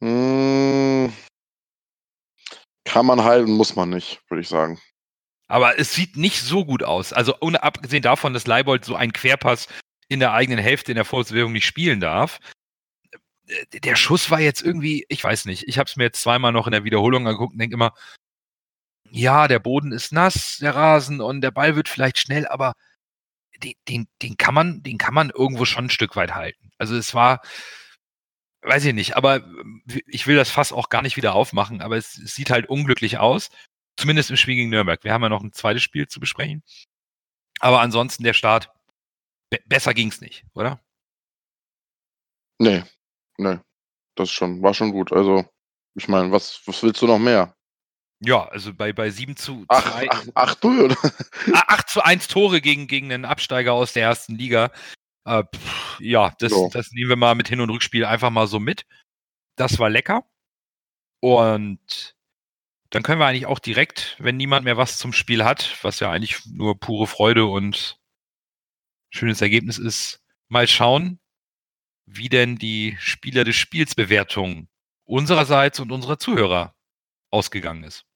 Mm, 0.00 1.06
kann 2.84 3.06
man 3.06 3.24
halten, 3.24 3.52
muss 3.52 3.76
man 3.76 3.88
nicht, 3.88 4.20
würde 4.28 4.42
ich 4.42 4.48
sagen. 4.48 4.78
Aber 5.48 5.78
es 5.78 5.94
sieht 5.94 6.18
nicht 6.18 6.42
so 6.42 6.66
gut 6.66 6.82
aus. 6.82 7.14
Also 7.14 7.36
ohne 7.40 7.62
abgesehen 7.62 8.02
davon, 8.02 8.34
dass 8.34 8.46
Leibold 8.46 8.84
so 8.84 8.94
einen 8.94 9.14
Querpass 9.14 9.68
in 10.08 10.20
der 10.20 10.34
eigenen 10.34 10.62
Hälfte 10.62 10.92
in 10.92 10.96
der 10.96 11.06
Vorwärtsbewegung 11.06 11.52
nicht 11.52 11.64
spielen 11.64 12.00
darf. 12.00 12.40
Äh, 13.46 13.80
Der 13.80 13.96
Schuss 13.96 14.30
war 14.30 14.40
jetzt 14.40 14.60
irgendwie, 14.60 15.06
ich 15.08 15.24
weiß 15.24 15.46
nicht, 15.46 15.66
ich 15.66 15.78
habe 15.78 15.88
es 15.88 15.96
mir 15.96 16.04
jetzt 16.04 16.20
zweimal 16.20 16.52
noch 16.52 16.66
in 16.66 16.72
der 16.72 16.84
Wiederholung 16.84 17.26
angeguckt 17.26 17.54
und 17.54 17.58
denke 17.58 17.74
immer, 17.74 17.94
ja, 19.14 19.46
der 19.46 19.60
Boden 19.60 19.92
ist 19.92 20.10
nass, 20.10 20.58
der 20.60 20.74
Rasen 20.74 21.20
und 21.20 21.40
der 21.40 21.52
Ball 21.52 21.76
wird 21.76 21.88
vielleicht 21.88 22.18
schnell, 22.18 22.48
aber 22.48 22.74
den, 23.62 23.74
den, 23.88 24.08
den 24.22 24.36
kann 24.36 24.54
man, 24.54 24.82
den 24.82 24.98
kann 24.98 25.14
man 25.14 25.30
irgendwo 25.30 25.64
schon 25.64 25.86
ein 25.86 25.90
Stück 25.90 26.16
weit 26.16 26.34
halten. 26.34 26.72
Also 26.78 26.96
es 26.96 27.14
war, 27.14 27.40
weiß 28.62 28.84
ich 28.86 28.92
nicht, 28.92 29.16
aber 29.16 29.44
ich 30.08 30.26
will 30.26 30.34
das 30.34 30.50
Fass 30.50 30.72
auch 30.72 30.88
gar 30.88 31.02
nicht 31.02 31.16
wieder 31.16 31.34
aufmachen, 31.36 31.80
aber 31.80 31.96
es, 31.96 32.18
es 32.18 32.34
sieht 32.34 32.50
halt 32.50 32.68
unglücklich 32.68 33.18
aus. 33.18 33.50
Zumindest 33.96 34.30
im 34.30 34.36
Spiel 34.36 34.56
gegen 34.56 34.70
Nürnberg. 34.70 35.04
Wir 35.04 35.12
haben 35.12 35.22
ja 35.22 35.28
noch 35.28 35.44
ein 35.44 35.52
zweites 35.52 35.84
Spiel 35.84 36.08
zu 36.08 36.18
besprechen. 36.18 36.64
Aber 37.60 37.80
ansonsten 37.80 38.24
der 38.24 38.34
Start, 38.34 38.68
be 39.48 39.60
besser 39.66 39.94
ging's 39.94 40.20
nicht, 40.20 40.44
oder? 40.54 40.80
Nee, 42.58 42.82
nee. 43.38 43.60
Das 44.16 44.32
schon, 44.32 44.60
war 44.60 44.74
schon 44.74 44.90
gut. 44.90 45.12
Also, 45.12 45.44
ich 45.94 46.08
meine, 46.08 46.32
was, 46.32 46.62
was 46.66 46.82
willst 46.82 47.00
du 47.00 47.06
noch 47.06 47.20
mehr? 47.20 47.54
Ja, 48.24 48.48
also 48.48 48.72
bei, 48.72 48.92
bei 48.92 49.10
7 49.10 49.36
zu 49.36 49.64
2, 49.66 49.66
Ach, 49.68 50.06
ach, 50.08 50.24
ach 50.34 50.54
du, 50.56 50.84
oder? 50.84 50.96
8 51.52 51.88
zu 51.88 52.02
1 52.02 52.28
Tore 52.28 52.60
gegen, 52.60 52.86
gegen 52.86 53.12
einen 53.12 53.24
Absteiger 53.24 53.72
aus 53.72 53.92
der 53.92 54.04
ersten 54.04 54.36
Liga. 54.36 54.70
Äh, 55.24 55.44
pff, 55.44 56.00
ja, 56.00 56.32
das, 56.38 56.52
So. 56.52 56.70
das 56.72 56.90
nehmen 56.92 57.10
wir 57.10 57.16
mal 57.16 57.34
mit 57.34 57.48
Hin- 57.48 57.60
und 57.60 57.70
Rückspiel 57.70 58.04
einfach 58.04 58.30
mal 58.30 58.46
so 58.46 58.60
mit. 58.60 58.86
Das 59.56 59.78
war 59.78 59.90
lecker. 59.90 60.24
Und 61.20 62.14
dann 62.90 63.02
können 63.02 63.18
wir 63.18 63.26
eigentlich 63.26 63.46
auch 63.46 63.58
direkt, 63.58 64.16
wenn 64.18 64.36
niemand 64.36 64.64
mehr 64.64 64.76
was 64.76 64.98
zum 64.98 65.12
Spiel 65.12 65.44
hat, 65.44 65.78
was 65.82 66.00
ja 66.00 66.10
eigentlich 66.10 66.44
nur 66.46 66.78
pure 66.78 67.06
Freude 67.06 67.46
und 67.46 67.98
schönes 69.10 69.40
Ergebnis 69.40 69.78
ist, 69.78 70.20
mal 70.48 70.68
schauen, 70.68 71.18
wie 72.06 72.28
denn 72.28 72.56
die 72.56 72.96
Spieler 73.00 73.44
des 73.44 73.56
Spiels 73.56 73.94
Bewertung 73.94 74.68
unsererseits 75.04 75.80
und 75.80 75.90
unserer 75.92 76.18
Zuhörer 76.18 76.74
ausgegangen 77.34 77.82
ist. 77.82 78.06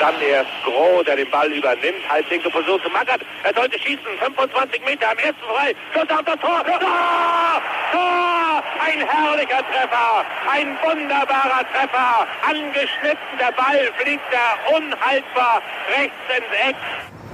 Dann 0.00 0.14
erst 0.22 0.50
Groh, 0.64 1.02
der 1.02 1.16
den 1.16 1.30
Ball 1.30 1.52
übernimmt, 1.52 2.08
halblinke 2.08 2.48
Position 2.50 2.80
zu 2.82 2.88
Magath. 2.88 3.20
Er 3.42 3.52
sollte 3.54 3.78
schießen, 3.78 4.06
25 4.20 4.80
Meter 4.84 5.10
am 5.10 5.18
ersten 5.18 5.42
frei. 5.42 5.74
Schuss 5.92 6.08
auf 6.08 6.24
das 6.24 6.40
Tor. 6.40 6.64
Tor! 6.64 7.62
Tor! 7.92 8.62
Ein 8.80 9.00
herrlicher 9.06 9.62
Treffer, 9.70 10.24
ein 10.50 10.76
wunderbarer 10.82 11.64
Treffer. 11.72 12.26
Angeschnitten, 12.46 13.38
der 13.38 13.52
Ball 13.52 13.92
fliegt 13.98 14.22
da 14.30 14.76
unhaltbar 14.76 15.62
rechts 15.96 16.16
ins 16.36 16.68
Eck. 16.68 16.76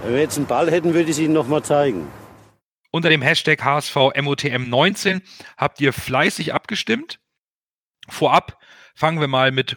Wenn 0.03 0.15
wir 0.15 0.21
jetzt 0.23 0.39
einen 0.39 0.47
Ball 0.47 0.71
hätten, 0.71 0.95
würde 0.95 1.05
ich 1.05 1.17
es 1.17 1.19
Ihnen 1.19 1.35
nochmal 1.35 1.63
zeigen. 1.63 2.11
Unter 2.91 3.11
dem 3.11 3.23
Hashtag 3.23 3.63
HSVMOTM19 3.63 5.21
habt 5.59 5.81
ihr 5.81 5.93
fleißig 5.93 6.55
abgestimmt. 6.55 7.21
Vorab 8.09 8.59
fangen 8.95 9.21
wir 9.21 9.29
mal 9.29 9.51
mit 9.51 9.77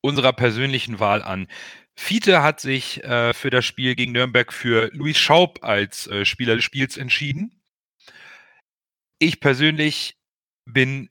unserer 0.00 0.32
persönlichen 0.32 1.00
Wahl 1.00 1.22
an. 1.22 1.48
Fiete 1.96 2.42
hat 2.42 2.60
sich 2.60 3.02
äh, 3.02 3.34
für 3.34 3.50
das 3.50 3.64
Spiel 3.64 3.96
gegen 3.96 4.12
Nürnberg 4.12 4.52
für 4.52 4.88
Luis 4.92 5.18
Schaub 5.18 5.64
als 5.64 6.06
äh, 6.06 6.24
Spieler 6.24 6.54
des 6.54 6.64
Spiels 6.64 6.96
entschieden. 6.96 7.60
Ich 9.18 9.40
persönlich 9.40 10.16
bin 10.64 11.10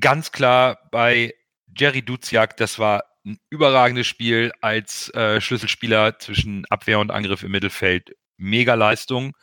ganz 0.00 0.32
klar 0.32 0.88
bei 0.90 1.34
Jerry 1.74 2.02
Duziak. 2.02 2.56
Das 2.58 2.78
war 2.78 3.04
ein 3.24 3.38
überragendes 3.48 4.06
Spiel 4.06 4.52
als 4.60 5.08
äh, 5.14 5.40
Schlüsselspieler 5.40 6.18
zwischen 6.18 6.66
Abwehr 6.66 6.98
und 6.98 7.10
Angriff 7.10 7.42
im 7.42 7.52
Mittelfeld. 7.52 8.14
Mega 8.36 8.74
Leistung. 8.74 9.34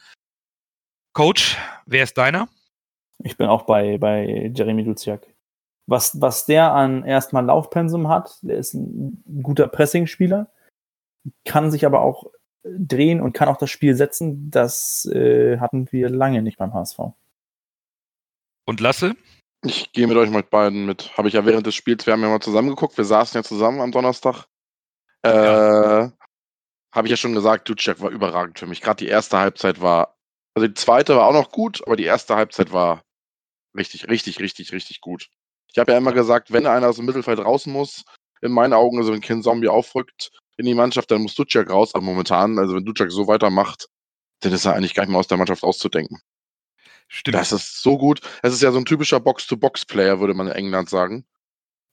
Coach, 1.13 1.57
wer 1.85 2.03
ist 2.03 2.17
deiner? 2.17 2.47
Ich 3.23 3.37
bin 3.37 3.47
auch 3.47 3.63
bei, 3.63 3.97
bei 3.97 4.51
Jeremy 4.53 4.83
Duziak. 4.83 5.25
Was, 5.89 6.21
was 6.21 6.45
der 6.45 6.71
an 6.73 7.03
erstmal 7.03 7.45
Laufpensum 7.45 8.07
hat, 8.09 8.37
der 8.41 8.57
ist 8.57 8.73
ein 8.73 9.23
guter 9.41 9.67
Pressing-Spieler 9.67 10.51
kann 11.45 11.71
sich 11.71 11.85
aber 11.85 12.01
auch 12.01 12.31
drehen 12.63 13.21
und 13.21 13.33
kann 13.33 13.49
auch 13.49 13.57
das 13.57 13.69
Spiel 13.69 13.95
setzen. 13.95 14.51
Das 14.51 15.05
äh, 15.05 15.59
hatten 15.59 15.91
wir 15.91 16.09
lange 16.09 16.41
nicht 16.41 16.57
beim 16.57 16.73
HSV. 16.73 16.99
Und 18.65 18.79
Lasse? 18.79 19.15
Ich 19.63 19.91
gehe 19.91 20.07
mit 20.07 20.17
euch 20.17 20.29
mit 20.29 20.49
beiden 20.49 20.85
mit. 20.85 21.17
Habe 21.17 21.27
ich 21.27 21.33
ja 21.33 21.45
während 21.45 21.65
des 21.65 21.75
Spiels, 21.75 22.05
wir 22.05 22.13
haben 22.13 22.21
ja 22.21 22.29
mal 22.29 22.39
zusammen 22.39 22.69
geguckt, 22.69 22.97
wir 22.97 23.05
saßen 23.05 23.37
ja 23.37 23.43
zusammen 23.43 23.81
am 23.81 23.91
Donnerstag. 23.91 24.45
Äh, 25.23 25.29
ja. 25.29 26.11
Habe 26.93 27.07
ich 27.07 27.11
ja 27.11 27.17
schon 27.17 27.33
gesagt, 27.33 27.67
Ducek 27.67 27.99
war 27.99 28.09
überragend 28.09 28.57
für 28.57 28.67
mich. 28.67 28.81
Gerade 28.81 29.03
die 29.03 29.09
erste 29.09 29.37
Halbzeit 29.37 29.81
war, 29.81 30.17
also 30.55 30.67
die 30.67 30.73
zweite 30.73 31.15
war 31.15 31.27
auch 31.27 31.33
noch 31.33 31.51
gut, 31.51 31.81
aber 31.85 31.97
die 31.97 32.05
erste 32.05 32.35
Halbzeit 32.35 32.71
war 32.71 33.03
richtig, 33.75 34.07
richtig, 34.07 34.39
richtig, 34.39 34.71
richtig 34.71 35.01
gut. 35.01 35.29
Ich 35.71 35.77
habe 35.77 35.91
ja 35.91 35.97
immer 35.97 36.13
gesagt, 36.13 36.51
wenn 36.51 36.65
einer 36.65 36.89
aus 36.89 36.95
dem 36.97 37.05
Mittelfeld 37.05 37.39
raus 37.39 37.65
muss, 37.65 38.03
in 38.41 38.51
meinen 38.51 38.73
Augen, 38.73 38.97
also 38.97 39.13
wenn 39.13 39.21
Ken 39.21 39.43
Zombie 39.43 39.67
aufrückt, 39.67 40.31
in 40.57 40.65
die 40.65 40.73
Mannschaft, 40.73 41.11
dann 41.11 41.21
muss 41.21 41.35
Ducek 41.35 41.69
raus. 41.69 41.93
Aber 41.93 42.03
momentan, 42.03 42.57
also 42.59 42.75
wenn 42.75 42.85
Ducek 42.85 43.11
so 43.11 43.27
weitermacht, 43.27 43.87
dann 44.41 44.51
ist 44.51 44.65
er 44.65 44.73
eigentlich 44.73 44.93
gar 44.93 45.03
nicht 45.03 45.11
mehr 45.11 45.19
aus 45.19 45.27
der 45.27 45.37
Mannschaft 45.37 45.63
auszudenken. 45.63 46.19
Stimmt. 47.07 47.35
Das 47.35 47.51
ist 47.51 47.81
so 47.81 47.97
gut. 47.97 48.21
Es 48.43 48.53
ist 48.53 48.61
ja 48.61 48.71
so 48.71 48.77
ein 48.77 48.85
typischer 48.85 49.19
Box-to-Box-Player, 49.19 50.19
würde 50.19 50.33
man 50.33 50.47
in 50.47 50.53
England 50.53 50.89
sagen. 50.89 51.25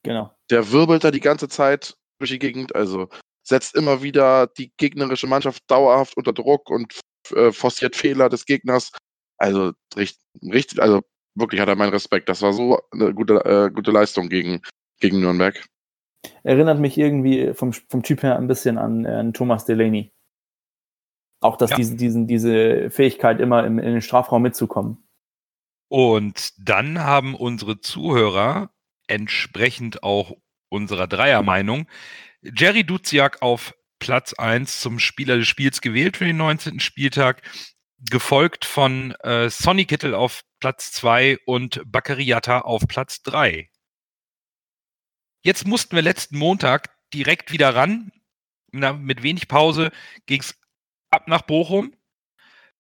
Genau. 0.02 0.33
Der 0.50 0.71
wirbelt 0.71 1.04
da 1.04 1.11
die 1.11 1.21
ganze 1.21 1.49
Zeit 1.49 1.97
durch 2.18 2.30
die 2.30 2.38
Gegend, 2.38 2.75
also 2.75 3.09
setzt 3.42 3.75
immer 3.75 4.02
wieder 4.02 4.47
die 4.47 4.73
gegnerische 4.76 5.26
Mannschaft 5.26 5.62
dauerhaft 5.68 6.16
unter 6.16 6.33
Druck 6.33 6.68
und 6.71 7.00
äh, 7.35 7.52
forciert 7.52 7.97
Fehler 7.97 8.28
des 8.28 8.45
Gegners. 8.45 8.90
Also 9.38 9.73
richtig, 9.97 10.80
also 10.80 11.02
wirklich 11.37 11.61
hat 11.61 11.69
er 11.69 11.76
meinen 11.76 11.93
Respekt. 11.93 12.28
Das 12.28 12.43
war 12.43 12.52
so 12.52 12.81
eine 12.90 13.14
gute, 13.14 13.35
äh, 13.45 13.71
gute 13.71 13.90
Leistung 13.90 14.28
gegen, 14.28 14.61
gegen 15.00 15.21
Nürnberg. 15.21 15.64
Erinnert 16.43 16.81
mich 16.81 16.99
irgendwie 16.99 17.52
vom, 17.55 17.73
vom 17.73 18.02
Typ 18.02 18.23
her 18.23 18.37
ein 18.37 18.49
bisschen 18.49 18.78
an, 18.78 19.05
äh, 19.05 19.33
Thomas 19.33 19.64
Delaney. 19.64 20.12
Auch, 21.40 21.57
dass 21.57 21.71
ja. 21.71 21.76
diese, 21.76 21.97
diesen, 21.97 22.26
diese 22.26 22.90
Fähigkeit 22.90 23.40
immer 23.40 23.64
im, 23.64 23.78
in 23.78 23.93
den 23.93 24.02
Strafraum 24.02 24.43
mitzukommen. 24.43 25.07
Und 25.88 26.52
dann 26.59 26.99
haben 27.05 27.35
unsere 27.35 27.81
Zuhörer 27.81 28.71
entsprechend 29.07 30.02
auch 30.02 30.33
unserer 30.69 31.07
Dreiermeinung 31.07 31.87
Jerry 32.43 32.85
Duziak 32.85 33.43
auf 33.43 33.75
Platz 33.99 34.35
1 34.35 34.81
zum 34.81 34.99
Spieler 34.99 35.37
des 35.37 35.49
Spiels 35.49 35.81
gewählt 35.81 36.16
für 36.16 36.25
den 36.25 36.37
19. 36.37 36.81
Spieltag, 36.81 37.43
gefolgt 38.11 38.64
von 38.64 39.12
äh, 39.23 39.49
Sonny 39.49 39.85
Kittel 39.85 40.14
auf 40.14 40.43
Platz 40.61 40.93
2 40.93 41.39
und 41.45 41.83
Bakariata 41.87 42.61
auf 42.61 42.87
Platz 42.89 43.23
3. 43.23 43.71
Jetzt 45.43 45.67
mussten 45.67 45.95
wir 45.95 46.03
letzten 46.03 46.39
Montag 46.39 46.97
direkt 47.13 47.53
wieder 47.53 47.75
ran. 47.75 48.11
Na, 48.73 48.93
mit 48.93 49.23
wenig 49.23 49.49
Pause 49.49 49.93
ging 50.27 50.41
es 50.41 50.59
ab 51.11 51.29
nach 51.29 51.43
Bochum. 51.43 51.95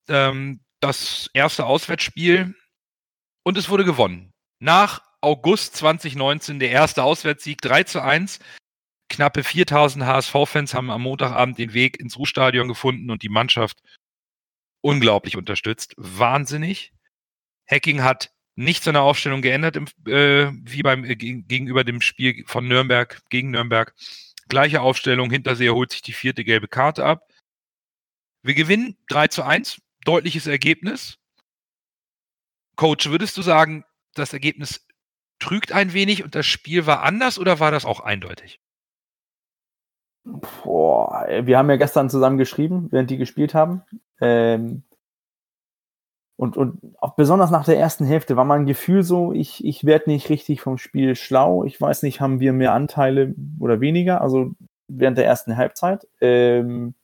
Ähm, 0.08 0.60
das 0.80 1.30
erste 1.32 1.66
Auswärtsspiel. 1.66 2.54
Und 3.44 3.56
es 3.56 3.68
wurde 3.68 3.84
gewonnen. 3.84 4.32
Nach 4.58 5.02
August 5.20 5.76
2019 5.76 6.58
der 6.58 6.70
erste 6.70 7.02
Auswärtssieg 7.02 7.60
3 7.60 7.84
zu 7.84 8.02
1. 8.02 8.40
Knappe 9.08 9.44
4000 9.44 10.04
HSV-Fans 10.04 10.74
haben 10.74 10.90
am 10.90 11.02
Montagabend 11.02 11.58
den 11.58 11.72
Weg 11.72 12.00
ins 12.00 12.18
Ruhstadion 12.18 12.68
gefunden 12.68 13.10
und 13.10 13.22
die 13.22 13.28
Mannschaft 13.28 13.80
unglaublich 14.80 15.36
unterstützt. 15.36 15.94
Wahnsinnig. 15.96 16.92
Hacking 17.68 18.02
hat 18.02 18.30
nichts 18.54 18.84
seiner 18.84 19.02
Aufstellung 19.02 19.42
geändert, 19.42 19.76
im, 19.76 19.86
äh, 20.06 20.50
wie 20.52 20.82
beim 20.82 21.04
äh, 21.04 21.14
gegenüber 21.14 21.84
dem 21.84 22.00
Spiel 22.00 22.44
von 22.46 22.66
Nürnberg 22.66 23.22
gegen 23.28 23.50
Nürnberg. 23.50 23.94
Gleiche 24.48 24.80
Aufstellung, 24.80 25.30
Hinterseher 25.30 25.74
holt 25.74 25.92
sich 25.92 26.02
die 26.02 26.12
vierte 26.12 26.44
gelbe 26.44 26.68
Karte 26.68 27.04
ab. 27.04 27.28
Wir 28.42 28.54
gewinnen 28.54 28.96
3 29.08 29.28
zu 29.28 29.42
1, 29.42 29.80
deutliches 30.04 30.46
Ergebnis. 30.46 31.18
Coach, 32.76 33.10
würdest 33.10 33.36
du 33.36 33.42
sagen, 33.42 33.84
das 34.14 34.32
Ergebnis 34.32 34.86
trügt 35.38 35.72
ein 35.72 35.92
wenig 35.92 36.22
und 36.22 36.34
das 36.34 36.46
Spiel 36.46 36.86
war 36.86 37.02
anders 37.02 37.38
oder 37.38 37.60
war 37.60 37.70
das 37.70 37.84
auch 37.84 38.00
eindeutig? 38.00 38.60
Boah, 40.24 41.26
wir 41.42 41.58
haben 41.58 41.70
ja 41.70 41.76
gestern 41.76 42.10
zusammen 42.10 42.38
geschrieben, 42.38 42.88
während 42.90 43.10
die 43.10 43.16
gespielt 43.16 43.54
haben. 43.54 43.82
Ähm, 44.20 44.82
und, 46.36 46.56
und 46.58 46.96
auch 46.98 47.14
besonders 47.14 47.50
nach 47.50 47.64
der 47.64 47.78
ersten 47.78 48.04
Hälfte 48.04 48.36
war 48.36 48.44
mein 48.44 48.66
Gefühl 48.66 49.02
so, 49.02 49.32
ich, 49.32 49.64
ich 49.64 49.84
werde 49.84 50.10
nicht 50.10 50.28
richtig 50.28 50.60
vom 50.60 50.76
Spiel 50.76 51.14
schlau. 51.14 51.64
Ich 51.64 51.80
weiß 51.80 52.02
nicht, 52.02 52.20
haben 52.20 52.40
wir 52.40 52.52
mehr 52.52 52.72
Anteile 52.72 53.34
oder 53.58 53.80
weniger, 53.80 54.20
also 54.20 54.50
während 54.86 55.16
der 55.16 55.24
ersten 55.24 55.56
Halbzeit. 55.56 56.06
Ähm, 56.20 56.94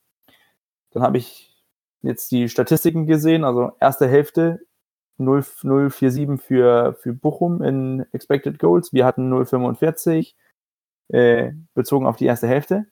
dann 0.90 1.02
habe 1.02 1.16
ich 1.16 1.56
jetzt 2.02 2.30
die 2.30 2.48
Statistiken 2.50 3.06
gesehen, 3.06 3.44
also 3.44 3.72
erste 3.80 4.06
Hälfte 4.06 4.60
0,047 5.18 6.40
für, 6.40 6.94
für 7.00 7.14
Bochum 7.14 7.62
in 7.62 8.04
Expected 8.12 8.58
Goals. 8.58 8.92
Wir 8.92 9.06
hatten 9.06 9.32
0,45 9.32 10.34
äh, 11.08 11.52
bezogen 11.74 12.06
auf 12.06 12.16
die 12.16 12.26
erste 12.26 12.48
Hälfte. 12.48 12.86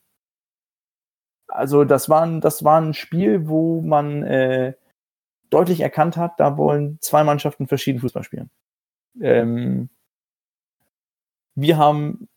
Also 1.47 1.83
das 1.83 2.09
war 2.09 2.23
ein, 2.23 2.41
das 2.41 2.63
war 2.63 2.81
ein 2.81 2.93
Spiel, 2.93 3.47
wo 3.47 3.81
man 3.81 4.23
äh, 4.23 4.73
deutlich 5.51 5.81
erkannt 5.81 6.17
hat, 6.17 6.39
da 6.39 6.57
wollen 6.57 6.97
zwei 7.01 7.23
Mannschaften 7.23 7.67
verschieden 7.67 7.99
Fußball 7.99 8.23
spielen. 8.23 8.49
Ähm, 9.21 9.89
wir 11.53 11.77
haben 11.77 12.27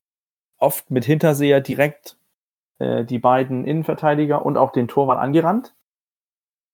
oft 0.59 0.91
mit 0.91 1.05
Hinterseher 1.05 1.61
direkt 1.61 2.19
äh, 2.79 3.05
die 3.05 3.19
beiden 3.19 3.65
Innenverteidiger 3.65 4.45
und 4.45 4.59
auch 4.59 4.73
den 4.73 4.89
Torwart 4.89 5.19
angerannt. 5.19 5.75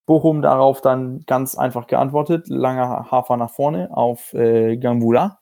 Bochum 0.05 0.41
darauf 0.41 0.81
dann 0.81 1.23
ganz 1.27 1.55
einfach 1.55 1.87
geantwortet, 1.87 2.47
langer 2.47 3.11
Hafer 3.11 3.37
nach 3.37 3.51
vorne 3.51 3.95
auf 3.95 4.33
äh, 4.33 4.77
Gambula, 4.77 5.39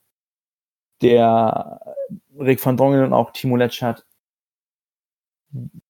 der 1.01 1.95
Rick 2.37 2.63
van 2.63 2.77
Dongen 2.77 3.03
und 3.03 3.13
auch 3.13 3.31
Timo 3.31 3.55
Letschert 3.55 4.05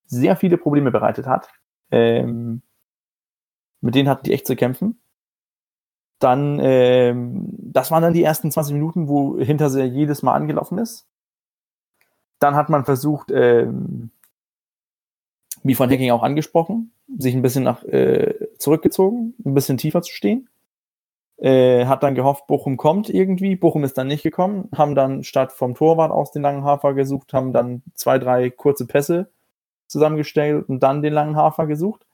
sehr 0.06 0.36
viele 0.36 0.58
Probleme 0.58 0.92
bereitet 0.92 1.26
hat. 1.26 1.50
Ähm, 1.92 2.62
mit 3.82 3.96
denen 3.96 4.10
hatten 4.10 4.26
die 4.26 4.34
echt 4.34 4.48
zu 4.48 4.56
kämpfen. 4.56 5.00
Dann, 6.20 6.60
ähm, 6.62 7.48
das 7.58 7.92
waren 7.92 8.04
dann 8.04 8.14
die 8.14 8.24
ersten 8.24 8.52
20 8.52 8.74
Minuten, 8.74 9.08
wo 9.08 9.40
Hinterseher 9.40 9.88
jedes 9.88 10.22
Mal 10.22 10.34
angelaufen 10.34 10.78
ist. 10.78 11.08
Dann 12.40 12.56
hat 12.56 12.70
man 12.70 12.86
versucht, 12.86 13.32
ähm, 13.32 14.12
wie 15.64 15.76
von 15.76 15.90
Hacking 15.90 16.12
auch 16.12 16.24
angesprochen, 16.24 16.92
sich 17.18 17.34
ein 17.34 17.42
bisschen 17.42 17.64
nach 17.64 17.84
äh, 17.84 18.48
zurückgezogen, 18.58 19.34
ein 19.46 19.54
bisschen 19.54 19.78
tiefer 19.78 20.02
zu 20.02 20.12
stehen. 20.12 20.50
Äh, 21.38 21.86
hat 21.86 22.04
dann 22.04 22.16
gehofft, 22.16 22.48
Bochum 22.48 22.76
kommt 22.76 23.10
irgendwie. 23.10 23.56
Bochum 23.56 23.86
ist 23.86 23.98
dann 23.98 24.08
nicht 24.08 24.24
gekommen, 24.24 24.70
haben 24.76 24.96
dann 24.96 25.24
statt 25.24 25.54
vom 25.54 25.74
Torwart 25.74 26.12
aus 26.12 26.32
den 26.32 26.42
langen 26.42 26.66
Hafer 26.66 26.94
gesucht, 26.94 27.34
haben 27.34 27.54
dann 27.54 27.82
zwei, 27.94 28.20
drei 28.20 28.50
kurze 28.50 28.86
Pässe 28.86 29.30
zusammengestellt 29.88 30.68
und 30.68 30.84
dann 30.84 31.02
den 31.02 31.14
langen 31.14 31.38
Hafer 31.38 31.66
gesucht. 31.66 32.06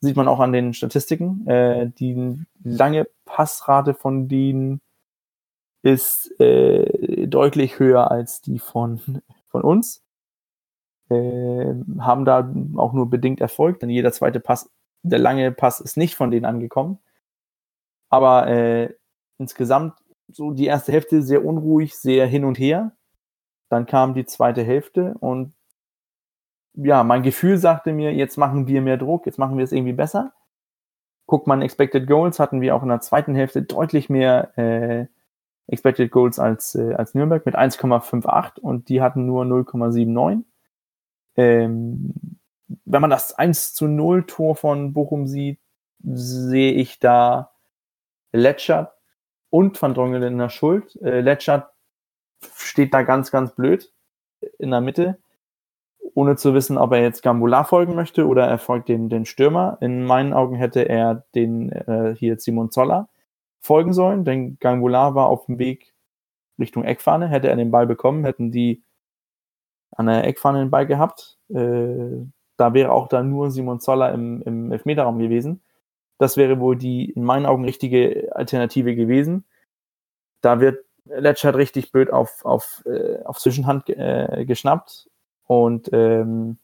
Sieht 0.00 0.16
man 0.16 0.28
auch 0.28 0.40
an 0.40 0.52
den 0.52 0.72
Statistiken. 0.72 1.46
Äh, 1.46 1.90
die 1.90 2.46
lange 2.62 3.06
Passrate 3.26 3.94
von 3.94 4.28
denen 4.28 4.80
ist 5.82 6.38
äh, 6.40 7.26
deutlich 7.26 7.78
höher 7.78 8.10
als 8.10 8.40
die 8.40 8.58
von, 8.58 9.22
von 9.48 9.62
uns. 9.62 10.02
Äh, 11.10 11.74
haben 11.98 12.24
da 12.24 12.52
auch 12.76 12.92
nur 12.92 13.10
bedingt 13.10 13.40
Erfolg, 13.40 13.80
denn 13.80 13.90
jeder 13.90 14.12
zweite 14.12 14.40
Pass, 14.40 14.70
der 15.02 15.18
lange 15.18 15.52
Pass 15.52 15.80
ist 15.80 15.96
nicht 15.96 16.14
von 16.14 16.30
denen 16.30 16.44
angekommen. 16.44 16.98
Aber 18.10 18.48
äh, 18.48 18.94
insgesamt 19.38 19.94
so 20.28 20.52
die 20.52 20.66
erste 20.66 20.92
Hälfte 20.92 21.22
sehr 21.22 21.44
unruhig, 21.44 21.96
sehr 21.96 22.26
hin 22.26 22.44
und 22.44 22.58
her. 22.58 22.92
Dann 23.68 23.86
kam 23.86 24.14
die 24.14 24.26
zweite 24.26 24.62
Hälfte 24.62 25.14
und 25.20 25.54
ja, 26.74 27.04
mein 27.04 27.22
Gefühl 27.22 27.58
sagte 27.58 27.92
mir, 27.92 28.12
jetzt 28.12 28.36
machen 28.36 28.66
wir 28.66 28.82
mehr 28.82 28.96
Druck, 28.96 29.26
jetzt 29.26 29.38
machen 29.38 29.56
wir 29.56 29.64
es 29.64 29.72
irgendwie 29.72 29.92
besser. 29.92 30.32
Guckt 31.26 31.46
man 31.46 31.62
Expected 31.62 32.06
Goals, 32.06 32.38
hatten 32.40 32.60
wir 32.60 32.74
auch 32.74 32.82
in 32.82 32.88
der 32.88 33.00
zweiten 33.00 33.34
Hälfte 33.34 33.62
deutlich 33.62 34.08
mehr 34.08 34.56
äh, 34.58 35.06
Expected 35.68 36.10
Goals 36.10 36.38
als, 36.38 36.74
äh, 36.74 36.94
als 36.94 37.14
Nürnberg 37.14 37.46
mit 37.46 37.56
1,58 37.56 38.60
und 38.60 38.88
die 38.88 39.00
hatten 39.00 39.26
nur 39.26 39.44
0,79. 39.44 40.44
Ähm, 41.36 42.14
wenn 42.84 43.00
man 43.00 43.10
das 43.10 43.34
1 43.34 43.74
zu 43.74 43.86
0 43.86 44.24
Tor 44.26 44.56
von 44.56 44.92
Bochum 44.92 45.26
sieht, 45.26 45.60
sehe 46.02 46.72
ich 46.72 46.98
da 46.98 47.52
Letschert 48.32 48.92
und 49.50 49.80
Van 49.80 49.94
Drongelen 49.94 50.32
in 50.32 50.38
der 50.38 50.48
Schuld. 50.48 50.96
Äh, 51.02 51.20
Letschert 51.20 51.70
steht 52.56 52.94
da 52.94 53.02
ganz, 53.02 53.30
ganz 53.30 53.54
blöd 53.54 53.92
in 54.58 54.70
der 54.70 54.80
Mitte, 54.80 55.18
ohne 56.14 56.36
zu 56.36 56.54
wissen, 56.54 56.78
ob 56.78 56.92
er 56.92 57.02
jetzt 57.02 57.22
Gambula 57.22 57.64
folgen 57.64 57.94
möchte 57.94 58.26
oder 58.26 58.46
er 58.46 58.58
folgt 58.58 58.88
den, 58.88 59.08
den 59.08 59.24
Stürmer. 59.24 59.78
In 59.80 60.04
meinen 60.04 60.32
Augen 60.32 60.56
hätte 60.56 60.88
er 60.88 61.24
den 61.34 61.70
äh, 61.72 62.14
hier 62.16 62.38
Simon 62.38 62.70
Zoller 62.70 63.08
folgen 63.60 63.92
sollen, 63.92 64.24
denn 64.24 64.58
Gambula 64.58 65.14
war 65.14 65.28
auf 65.28 65.46
dem 65.46 65.58
Weg 65.58 65.94
Richtung 66.58 66.84
Eckfahne. 66.84 67.28
Hätte 67.28 67.48
er 67.48 67.56
den 67.56 67.70
Ball 67.70 67.86
bekommen, 67.86 68.24
hätten 68.24 68.50
die 68.50 68.82
an 69.92 70.06
der 70.06 70.24
Eckfahne 70.24 70.60
den 70.60 70.70
Ball 70.70 70.86
gehabt. 70.86 71.38
Äh, 71.48 72.26
da 72.56 72.74
wäre 72.74 72.92
auch 72.92 73.08
dann 73.08 73.30
nur 73.30 73.50
Simon 73.50 73.80
Zoller 73.80 74.12
im, 74.12 74.42
im 74.42 74.72
Elfmeterraum 74.72 75.18
gewesen. 75.18 75.62
Das 76.18 76.36
wäre 76.36 76.60
wohl 76.60 76.76
die 76.76 77.10
in 77.10 77.24
meinen 77.24 77.46
Augen 77.46 77.64
richtige 77.64 78.30
Alternative 78.34 78.94
gewesen. 78.94 79.44
Da 80.42 80.60
wird 80.60 80.84
Letschert 81.06 81.56
richtig 81.56 81.92
blöd 81.92 82.12
auf, 82.12 82.44
auf, 82.44 82.84
äh, 82.86 83.22
auf 83.24 83.38
Zwischenhand 83.38 83.88
äh, 83.88 84.44
geschnappt 84.46 85.09
und 85.50 85.90
ähm, 85.92 86.58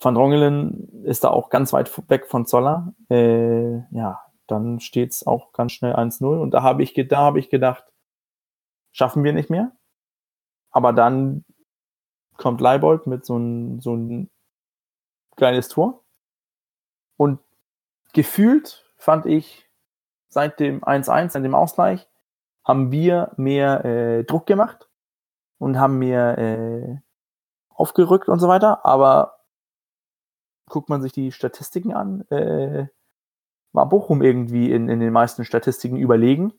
Van 0.00 0.16
Drongelen 0.16 1.04
ist 1.04 1.22
da 1.22 1.30
auch 1.30 1.48
ganz 1.48 1.72
weit 1.72 1.88
weg 2.10 2.26
von 2.26 2.44
Zoller. 2.44 2.92
Äh, 3.08 3.76
ja, 3.96 4.20
dann 4.48 4.80
steht 4.80 5.12
es 5.12 5.24
auch 5.24 5.52
ganz 5.52 5.70
schnell 5.70 5.94
1-0 5.94 6.24
und 6.24 6.50
da 6.50 6.64
habe 6.64 6.82
ich, 6.82 6.92
hab 6.96 7.36
ich 7.36 7.50
gedacht, 7.50 7.84
schaffen 8.90 9.22
wir 9.22 9.32
nicht 9.32 9.48
mehr. 9.48 9.70
Aber 10.72 10.92
dann 10.92 11.44
kommt 12.36 12.60
Leibold 12.60 13.06
mit 13.06 13.24
so 13.24 13.36
ein, 13.38 13.80
so 13.80 13.94
ein 13.94 14.28
kleines 15.36 15.68
Tor 15.68 16.02
und 17.16 17.38
gefühlt 18.12 18.92
fand 18.96 19.26
ich 19.26 19.70
seit 20.30 20.58
dem 20.58 20.82
1-1, 20.82 21.30
seit 21.30 21.44
dem 21.44 21.54
Ausgleich, 21.54 22.08
haben 22.64 22.90
wir 22.90 23.30
mehr 23.36 23.84
äh, 23.84 24.24
Druck 24.24 24.46
gemacht 24.46 24.88
und 25.58 25.78
haben 25.78 26.00
mehr 26.00 26.38
äh, 26.38 27.03
aufgerückt 27.74 28.28
und 28.28 28.38
so 28.38 28.48
weiter. 28.48 28.84
Aber 28.86 29.38
guckt 30.68 30.88
man 30.88 31.02
sich 31.02 31.12
die 31.12 31.32
Statistiken 31.32 31.92
an, 31.92 32.22
äh, 32.30 32.86
war 33.72 33.88
Bochum 33.88 34.22
irgendwie 34.22 34.72
in, 34.72 34.88
in 34.88 35.00
den 35.00 35.12
meisten 35.12 35.44
Statistiken 35.44 35.96
überlegen. 35.96 36.54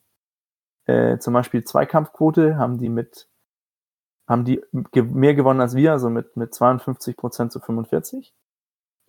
Äh, 0.86 1.18
zum 1.18 1.34
Beispiel 1.34 1.64
Zweikampfquote 1.64 2.58
haben 2.58 2.78
die 2.78 2.90
mit 2.90 3.30
haben 4.28 4.44
die 4.44 4.64
mehr 4.94 5.36
gewonnen 5.36 5.62
als 5.62 5.76
wir, 5.76 5.92
also 5.92 6.10
mit, 6.10 6.36
mit 6.36 6.52
52% 6.52 7.50
zu 7.50 7.60
45. 7.60 8.34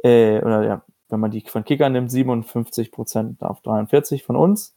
Äh, 0.02 0.42
oder 0.42 0.62
ja, 0.62 0.82
wenn 1.08 1.20
man 1.20 1.30
die 1.30 1.40
von 1.42 1.64
Kicker 1.64 1.88
nimmt, 1.88 2.10
57% 2.10 3.42
auf 3.42 3.62
43 3.62 4.24
von 4.24 4.36
uns. 4.36 4.76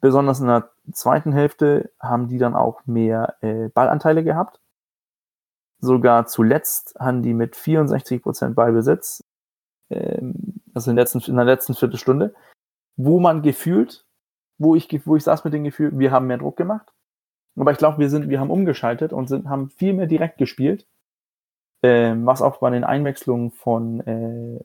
Besonders 0.00 0.40
in 0.40 0.48
der 0.48 0.70
zweiten 0.92 1.32
Hälfte 1.32 1.92
haben 2.00 2.28
die 2.28 2.38
dann 2.38 2.54
auch 2.54 2.84
mehr 2.86 3.36
äh, 3.40 3.68
Ballanteile 3.68 4.24
gehabt. 4.24 4.60
Sogar 5.78 6.26
zuletzt 6.26 6.94
haben 6.98 7.22
die 7.22 7.34
mit 7.34 7.56
64 7.56 8.22
Ballbesitz, 8.54 9.24
ähm, 9.90 10.60
also 10.74 10.90
in 10.90 10.96
der, 10.96 11.04
letzten, 11.04 11.20
in 11.30 11.36
der 11.36 11.44
letzten 11.44 11.74
Viertelstunde, 11.74 12.34
wo 12.96 13.20
man 13.20 13.42
gefühlt, 13.42 14.06
wo 14.58 14.74
ich, 14.74 14.88
wo 15.06 15.16
ich 15.16 15.24
saß 15.24 15.44
mit 15.44 15.52
dem 15.52 15.64
Gefühl, 15.64 15.98
wir 15.98 16.10
haben 16.10 16.26
mehr 16.26 16.38
Druck 16.38 16.56
gemacht. 16.56 16.92
Aber 17.56 17.72
ich 17.72 17.78
glaube, 17.78 17.98
wir 17.98 18.10
sind, 18.10 18.28
wir 18.28 18.40
haben 18.40 18.50
umgeschaltet 18.50 19.12
und 19.12 19.28
sind, 19.28 19.48
haben 19.48 19.70
viel 19.70 19.92
mehr 19.94 20.06
direkt 20.06 20.38
gespielt. 20.38 20.86
Ähm, 21.82 22.26
was 22.26 22.42
auch 22.42 22.58
bei 22.58 22.70
den 22.70 22.84
Einwechslungen 22.84 23.50
von 23.50 24.00
äh, 24.00 24.60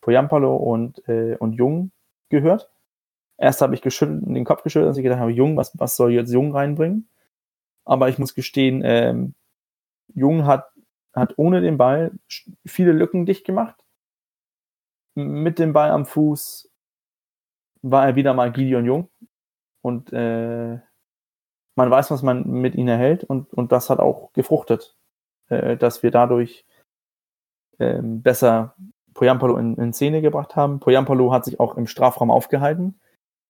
Poyampalo 0.00 0.56
und, 0.56 1.06
äh, 1.08 1.36
und 1.38 1.52
Jung 1.54 1.90
gehört. 2.28 2.70
Erst 3.36 3.60
habe 3.60 3.74
ich 3.74 3.82
geschüttelt, 3.82 4.22
den 4.26 4.44
Kopf 4.44 4.62
geschüttelt, 4.62 4.88
als 4.88 4.96
ich 4.96 5.02
gedacht 5.02 5.20
habe, 5.20 5.30
Jung, 5.30 5.56
was, 5.56 5.72
was 5.78 5.96
soll 5.96 6.12
jetzt 6.12 6.32
Jung 6.32 6.52
reinbringen? 6.52 7.08
Aber 7.84 8.08
ich 8.08 8.18
muss 8.18 8.34
gestehen, 8.34 8.82
ähm, 8.84 9.34
Jung 10.14 10.46
hat, 10.46 10.70
hat 11.12 11.34
ohne 11.36 11.60
den 11.60 11.78
Ball 11.78 12.12
viele 12.66 12.92
Lücken 12.92 13.26
dicht 13.26 13.44
gemacht. 13.44 13.84
Mit 15.14 15.58
dem 15.58 15.72
Ball 15.72 15.90
am 15.90 16.06
Fuß 16.06 16.70
war 17.82 18.06
er 18.06 18.16
wieder 18.16 18.34
mal 18.34 18.52
Gideon 18.52 18.84
Jung. 18.84 19.08
Und 19.82 20.12
äh, 20.12 20.78
man 21.76 21.90
weiß, 21.90 22.10
was 22.10 22.22
man 22.22 22.48
mit 22.48 22.74
ihm 22.74 22.88
erhält. 22.88 23.24
Und, 23.24 23.52
und 23.54 23.72
das 23.72 23.90
hat 23.90 24.00
auch 24.00 24.32
gefruchtet, 24.32 24.96
äh, 25.48 25.76
dass 25.76 26.02
wir 26.02 26.10
dadurch 26.10 26.64
ähm, 27.78 28.22
besser 28.22 28.74
Poyampalo 29.14 29.56
in, 29.56 29.76
in 29.76 29.92
Szene 29.92 30.22
gebracht 30.22 30.56
haben. 30.56 30.80
Poyampalo 30.80 31.32
hat 31.32 31.44
sich 31.44 31.60
auch 31.60 31.76
im 31.76 31.86
Strafraum 31.86 32.30
aufgehalten. 32.30 33.00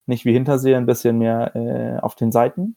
Nicht 0.06 0.24
wie 0.24 0.32
Hinterseher, 0.32 0.78
ein 0.78 0.86
bisschen 0.86 1.18
mehr 1.18 1.54
äh, 1.54 2.00
auf 2.00 2.14
den 2.14 2.32
Seiten. 2.32 2.76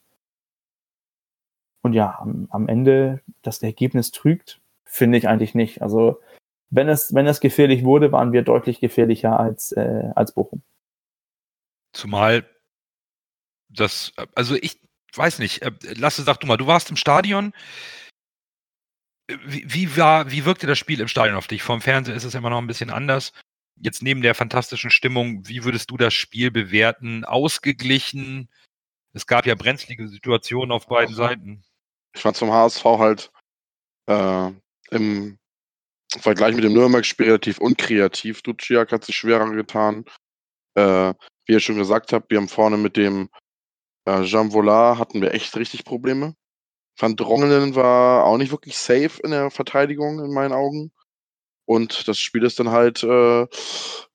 Und 1.81 1.93
ja, 1.93 2.17
am, 2.19 2.47
am 2.51 2.67
Ende, 2.67 3.21
dass 3.41 3.59
das 3.59 3.67
Ergebnis 3.67 4.11
trügt, 4.11 4.61
finde 4.85 5.17
ich 5.17 5.27
eigentlich 5.27 5.55
nicht. 5.55 5.81
Also, 5.81 6.19
wenn 6.69 6.87
es, 6.87 7.13
wenn 7.13 7.27
es 7.27 7.39
gefährlich 7.39 7.83
wurde, 7.83 8.11
waren 8.11 8.31
wir 8.31 8.43
deutlich 8.43 8.79
gefährlicher 8.79 9.39
als, 9.39 9.71
äh, 9.73 10.11
als 10.15 10.33
Bochum. 10.33 10.61
Zumal 11.93 12.45
das, 13.69 14.13
also 14.35 14.55
ich 14.55 14.79
weiß 15.15 15.39
nicht, 15.39 15.61
äh, 15.61 15.71
Lasse, 15.95 16.23
sag 16.23 16.39
du 16.39 16.47
mal, 16.47 16.57
du 16.57 16.67
warst 16.67 16.89
im 16.89 16.95
Stadion. 16.95 17.53
Wie, 19.45 19.63
wie, 19.67 19.97
war, 19.97 20.29
wie 20.31 20.45
wirkte 20.45 20.67
das 20.67 20.77
Spiel 20.77 20.99
im 20.99 21.07
Stadion 21.07 21.37
auf 21.37 21.47
dich? 21.47 21.63
Vom 21.63 21.81
Fernseher 21.81 22.15
ist 22.15 22.23
es 22.23 22.35
immer 22.35 22.49
noch 22.49 22.57
ein 22.57 22.67
bisschen 22.67 22.89
anders. 22.89 23.33
Jetzt 23.79 24.03
neben 24.03 24.21
der 24.21 24.35
fantastischen 24.35 24.91
Stimmung, 24.91 25.47
wie 25.47 25.63
würdest 25.63 25.89
du 25.89 25.97
das 25.97 26.13
Spiel 26.13 26.51
bewerten? 26.51 27.23
Ausgeglichen? 27.23 28.49
Es 29.13 29.27
gab 29.27 29.45
ja 29.45 29.55
brenzlige 29.55 30.07
Situationen 30.07 30.71
auf 30.71 30.87
beiden 30.87 31.15
Seiten. 31.15 31.63
Ich 32.13 32.21
fand 32.21 32.36
zum 32.36 32.52
HSV 32.52 32.84
halt 32.84 33.32
äh, 34.08 34.52
im 34.91 35.38
Vergleich 36.19 36.56
mit 36.56 36.63
dem 36.63 36.74
Nürnberg-Spiel 36.74 37.28
relativ 37.28 37.60
unkreativ. 37.60 38.41
Duciak 38.41 38.91
hat 38.91 39.06
sich 39.06 39.15
schwerer 39.15 39.50
getan. 39.52 40.06
Äh, 40.76 41.13
wie 41.45 41.54
ihr 41.54 41.60
schon 41.60 41.78
gesagt 41.78 42.13
habt, 42.13 42.30
wir 42.30 42.38
haben 42.38 42.50
vorne 42.50 42.78
mit 42.78 42.97
dem 42.97 43.30
äh, 44.06 44.24
Jean 44.24 44.52
Vollard 44.52 45.00
hatten 45.00 45.21
wir 45.21 45.34
echt 45.34 45.56
richtig 45.56 45.86
Probleme. 45.86 46.36
Van 46.97 47.15
Drongelen 47.15 47.76
war 47.76 48.26
auch 48.26 48.38
nicht 48.38 48.52
wirklich 48.52 48.78
safe 48.78 49.21
in 49.24 49.32
der 49.32 49.50
Verteidigung 49.52 50.24
in 50.24 50.34
meinen 50.34 50.54
Augen. 50.54 50.91
Und 51.65 52.08
das 52.08 52.19
Spiel 52.19 52.43
ist 52.43 52.60
dann 52.60 52.71
halt, 52.71 53.04
äh, 53.04 53.47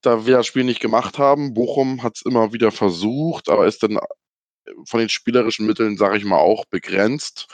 da 0.03 0.27
wir 0.27 0.37
das 0.37 0.47
Spiel 0.47 0.65
nicht 0.65 0.81
gemacht 0.81 1.19
haben, 1.19 1.55
Bochum 1.55 2.03
hat 2.03 2.17
es 2.17 2.23
immer 2.23 2.53
wieder 2.53 2.71
versucht, 2.71 3.49
aber 3.49 3.67
ist 3.67 3.83
dann 3.83 3.97
äh, 3.97 4.73
von 4.87 5.01
den 5.01 5.09
spielerischen 5.09 5.67
Mitteln, 5.67 5.97
sage 5.97 6.19
ich 6.19 6.25
mal, 6.25 6.39
auch 6.39 6.67
begrenzt. 6.67 7.49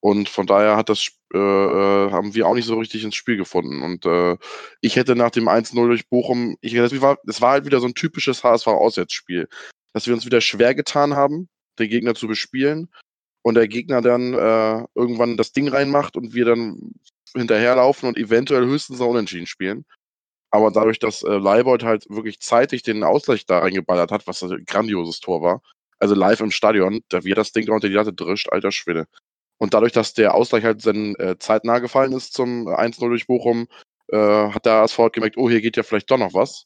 Und 0.00 0.28
von 0.28 0.46
daher 0.46 0.76
hat 0.76 0.88
das, 0.88 1.10
äh, 1.34 1.38
äh, 1.38 2.10
haben 2.12 2.34
wir 2.34 2.46
auch 2.46 2.54
nicht 2.54 2.66
so 2.66 2.78
richtig 2.78 3.02
ins 3.02 3.16
Spiel 3.16 3.36
gefunden. 3.36 3.82
Und 3.82 4.06
äh, 4.06 4.36
ich 4.80 4.96
hätte 4.96 5.16
nach 5.16 5.30
dem 5.30 5.48
1-0 5.48 5.74
durch 5.74 6.08
Bochum, 6.08 6.56
ich, 6.60 6.74
das, 6.74 7.00
war, 7.00 7.18
das 7.24 7.40
war 7.40 7.52
halt 7.52 7.66
wieder 7.66 7.80
so 7.80 7.86
ein 7.86 7.94
typisches 7.94 8.44
HSV-Auswärtsspiel, 8.44 9.48
dass 9.92 10.06
wir 10.06 10.14
uns 10.14 10.24
wieder 10.24 10.40
schwer 10.40 10.74
getan 10.74 11.16
haben, 11.16 11.48
den 11.78 11.88
Gegner 11.88 12.14
zu 12.14 12.28
bespielen 12.28 12.88
und 13.42 13.54
der 13.54 13.66
Gegner 13.66 14.02
dann 14.02 14.34
äh, 14.34 14.84
irgendwann 14.94 15.36
das 15.36 15.52
Ding 15.52 15.68
reinmacht 15.68 16.16
und 16.16 16.34
wir 16.34 16.44
dann 16.44 16.92
hinterherlaufen 17.34 18.08
und 18.08 18.16
eventuell 18.16 18.66
höchstens 18.66 19.00
noch 19.00 19.08
unentschieden 19.08 19.46
spielen. 19.46 19.84
Aber 20.50 20.70
dadurch, 20.70 20.98
dass 20.98 21.22
äh, 21.22 21.36
Leibold 21.36 21.82
halt 21.82 22.08
wirklich 22.08 22.40
zeitig 22.40 22.82
den 22.82 23.04
Ausgleich 23.04 23.46
da 23.46 23.58
reingeballert 23.58 24.10
hat, 24.12 24.26
was 24.26 24.42
ein 24.42 24.64
grandioses 24.64 25.20
Tor 25.20 25.42
war, 25.42 25.62
also 25.98 26.14
live 26.14 26.40
im 26.40 26.50
Stadion, 26.50 27.00
da 27.08 27.24
wie 27.24 27.32
er 27.32 27.36
das 27.36 27.52
Ding 27.52 27.66
da 27.66 27.72
unter 27.74 27.88
die 27.88 27.94
Latte 27.94 28.12
drischt, 28.12 28.48
alter 28.50 28.72
Schwede. 28.72 29.06
Und 29.58 29.74
dadurch, 29.74 29.92
dass 29.92 30.14
der 30.14 30.34
Ausgleich 30.34 30.64
halt 30.64 30.84
dann 30.86 31.14
äh, 31.16 31.36
zeitnah 31.38 31.80
gefallen 31.80 32.12
ist 32.12 32.32
zum 32.32 32.68
1-0 32.68 33.00
durch 33.00 33.26
Bochum, 33.26 33.66
äh, 34.08 34.16
hat 34.16 34.66
der 34.66 34.74
ASV 34.74 34.98
halt 34.98 35.12
gemerkt, 35.12 35.36
oh, 35.36 35.50
hier 35.50 35.60
geht 35.60 35.76
ja 35.76 35.82
vielleicht 35.82 36.10
doch 36.10 36.18
noch 36.18 36.34
was. 36.34 36.64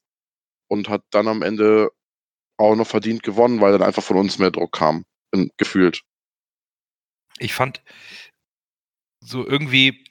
Und 0.68 0.88
hat 0.88 1.02
dann 1.10 1.28
am 1.28 1.42
Ende 1.42 1.90
auch 2.58 2.76
noch 2.76 2.86
verdient 2.86 3.22
gewonnen, 3.22 3.60
weil 3.60 3.72
dann 3.72 3.82
einfach 3.82 4.02
von 4.02 4.16
uns 4.16 4.38
mehr 4.38 4.50
Druck 4.50 4.72
kam, 4.72 5.04
in, 5.32 5.50
gefühlt. 5.56 6.02
Ich 7.38 7.54
fand 7.54 7.82
so 9.24 9.46
irgendwie 9.46 10.04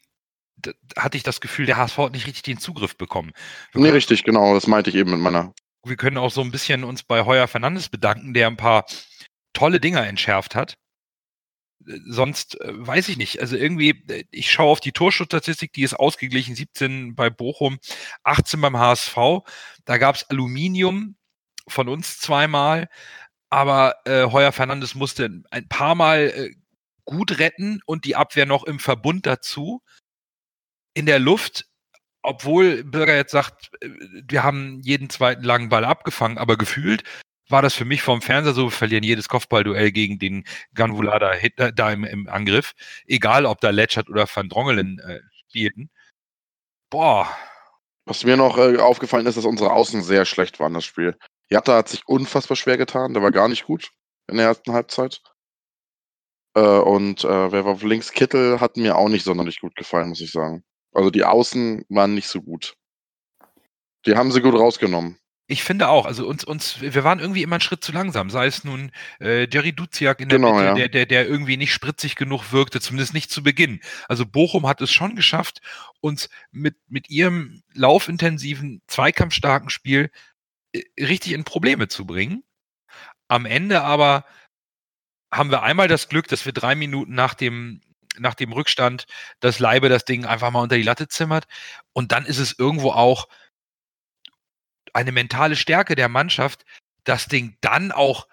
hatte 0.97 1.17
ich 1.17 1.23
das 1.23 1.41
Gefühl, 1.41 1.65
der 1.65 1.77
HSV 1.77 1.97
hat 1.97 2.11
nicht 2.13 2.27
richtig 2.27 2.43
den 2.43 2.59
Zugriff 2.59 2.97
bekommen. 2.97 3.31
Wir 3.71 3.81
nee, 3.81 3.89
richtig, 3.89 4.23
genau, 4.23 4.53
das 4.53 4.67
meinte 4.67 4.89
ich 4.89 4.95
eben 4.95 5.11
mit 5.11 5.19
meiner. 5.19 5.53
Wir 5.83 5.95
können 5.95 6.17
auch 6.17 6.31
so 6.31 6.41
ein 6.41 6.51
bisschen 6.51 6.83
uns 6.83 7.03
bei 7.03 7.25
Heuer 7.25 7.47
Fernandes 7.47 7.89
bedanken, 7.89 8.33
der 8.33 8.47
ein 8.47 8.57
paar 8.57 8.85
tolle 9.53 9.79
Dinger 9.79 10.05
entschärft 10.05 10.55
hat. 10.55 10.75
Äh, 11.87 11.99
sonst 12.07 12.59
äh, 12.61 12.69
weiß 12.73 13.09
ich 13.09 13.17
nicht. 13.17 13.39
Also 13.39 13.55
irgendwie, 13.55 14.03
äh, 14.07 14.25
ich 14.31 14.51
schaue 14.51 14.71
auf 14.71 14.79
die 14.79 14.91
Torschussstatistik, 14.91 15.73
die 15.73 15.83
ist 15.83 15.93
ausgeglichen, 15.93 16.55
17 16.55 17.15
bei 17.15 17.29
Bochum, 17.29 17.79
18 18.23 18.61
beim 18.61 18.77
HSV. 18.77 19.15
Da 19.85 19.97
gab 19.97 20.15
es 20.15 20.29
Aluminium 20.29 21.15
von 21.67 21.89
uns 21.89 22.19
zweimal, 22.19 22.89
aber 23.49 23.95
äh, 24.05 24.25
Heuer 24.31 24.51
Fernandes 24.51 24.95
musste 24.95 25.43
ein 25.51 25.67
paar 25.67 25.95
Mal 25.95 26.31
äh, 26.35 26.55
gut 27.05 27.39
retten 27.39 27.81
und 27.85 28.05
die 28.05 28.15
Abwehr 28.15 28.45
noch 28.45 28.63
im 28.63 28.79
Verbund 28.79 29.25
dazu. 29.25 29.81
In 30.93 31.05
der 31.05 31.19
Luft 31.19 31.65
obwohl 32.23 32.83
Bürger 32.83 33.15
jetzt 33.15 33.31
sagt, 33.31 33.71
wir 33.81 34.43
haben 34.43 34.79
jeden 34.81 35.09
zweiten 35.09 35.43
langen 35.43 35.69
Ball 35.69 35.85
abgefangen, 35.85 36.37
aber 36.37 36.57
gefühlt 36.57 37.03
war 37.51 37.61
das 37.61 37.73
für 37.73 37.85
mich 37.85 38.01
vom 38.01 38.21
Fernseher 38.21 38.53
so, 38.53 38.65
wir 38.65 38.71
verlieren 38.71 39.03
jedes 39.03 39.29
Kopfballduell 39.29 39.91
gegen 39.91 40.19
den 40.19 40.45
Ganvulada 40.73 41.33
da, 41.57 41.71
da 41.71 41.91
im, 41.91 42.03
im, 42.03 42.27
Angriff. 42.27 42.73
Egal, 43.05 43.45
ob 43.45 43.61
da 43.61 43.69
Letschert 43.69 44.09
oder 44.09 44.27
Van 44.33 44.49
Drongelen 44.49 44.99
äh, 44.99 45.19
spielten. 45.47 45.89
Boah. 46.89 47.27
Was 48.05 48.23
mir 48.23 48.37
noch 48.37 48.57
äh, 48.57 48.77
aufgefallen 48.77 49.25
ist, 49.27 49.37
dass 49.37 49.45
unsere 49.45 49.71
Außen 49.71 50.03
sehr 50.03 50.25
schlecht 50.25 50.59
waren, 50.59 50.73
das 50.73 50.85
Spiel. 50.85 51.17
Jatta 51.49 51.75
hat 51.75 51.89
sich 51.89 52.07
unfassbar 52.07 52.57
schwer 52.57 52.77
getan, 52.77 53.13
der 53.13 53.23
war 53.23 53.31
gar 53.31 53.47
nicht 53.47 53.65
gut 53.65 53.91
in 54.27 54.37
der 54.37 54.47
ersten 54.47 54.73
Halbzeit. 54.73 55.21
Äh, 56.55 56.61
und 56.61 57.23
äh, 57.23 57.51
wer 57.51 57.65
war 57.65 57.73
auf 57.73 57.83
links? 57.83 58.11
Kittel 58.11 58.59
hat 58.59 58.77
mir 58.77 58.97
auch 58.97 59.09
nicht 59.09 59.23
sonderlich 59.23 59.59
gut 59.59 59.75
gefallen, 59.75 60.09
muss 60.09 60.21
ich 60.21 60.31
sagen. 60.31 60.63
Also 60.93 61.09
die 61.09 61.23
Außen 61.23 61.85
waren 61.89 62.15
nicht 62.15 62.27
so 62.27 62.41
gut. 62.41 62.75
Die 64.05 64.15
haben 64.15 64.31
sie 64.31 64.41
gut 64.41 64.55
rausgenommen. 64.55 65.20
Ich 65.51 65.63
finde 65.63 65.89
auch, 65.89 66.05
also 66.05 66.25
uns, 66.27 66.45
uns, 66.45 66.79
wir 66.79 67.03
waren 67.03 67.19
irgendwie 67.19 67.43
immer 67.43 67.55
einen 67.55 67.61
Schritt 67.61 67.83
zu 67.83 67.91
langsam. 67.91 68.29
Sei 68.29 68.45
es 68.45 68.63
nun 68.63 68.89
äh, 69.19 69.49
Jerry 69.51 69.73
Duziak 69.73 70.21
in 70.21 70.29
der 70.29 70.37
genau, 70.37 70.53
Mitte, 70.53 70.65
ja. 70.65 70.73
der, 70.75 70.87
der, 70.87 71.05
der 71.05 71.27
irgendwie 71.27 71.57
nicht 71.57 71.73
spritzig 71.73 72.15
genug 72.15 72.53
wirkte, 72.53 72.79
zumindest 72.79 73.13
nicht 73.13 73.29
zu 73.29 73.43
Beginn. 73.43 73.81
Also 74.07 74.25
Bochum 74.25 74.65
hat 74.65 74.79
es 74.79 74.93
schon 74.93 75.13
geschafft, 75.13 75.59
uns 75.99 76.29
mit, 76.51 76.77
mit 76.87 77.09
ihrem 77.09 77.63
laufintensiven, 77.73 78.81
zweikampfstarken 78.87 79.69
Spiel 79.69 80.09
äh, 80.71 80.83
richtig 80.97 81.33
in 81.33 81.43
Probleme 81.43 81.89
zu 81.89 82.05
bringen. 82.05 82.43
Am 83.27 83.45
Ende 83.45 83.81
aber 83.81 84.23
haben 85.33 85.51
wir 85.51 85.63
einmal 85.63 85.89
das 85.89 86.07
Glück, 86.07 86.29
dass 86.29 86.45
wir 86.45 86.53
drei 86.53 86.75
Minuten 86.75 87.13
nach 87.13 87.33
dem, 87.33 87.81
nach 88.17 88.35
dem 88.35 88.53
Rückstand 88.53 89.03
das 89.41 89.59
Leibe 89.59 89.89
das 89.89 90.05
Ding 90.05 90.23
einfach 90.23 90.49
mal 90.51 90.61
unter 90.61 90.77
die 90.77 90.83
Latte 90.83 91.09
zimmert. 91.09 91.43
Und 91.91 92.13
dann 92.13 92.25
ist 92.25 92.37
es 92.37 92.57
irgendwo 92.57 92.91
auch 92.91 93.27
eine 94.93 95.11
mentale 95.11 95.55
Stärke 95.55 95.95
der 95.95 96.09
Mannschaft, 96.09 96.65
das 97.03 97.27
Ding 97.27 97.57
dann 97.61 97.91
auch 97.91 98.27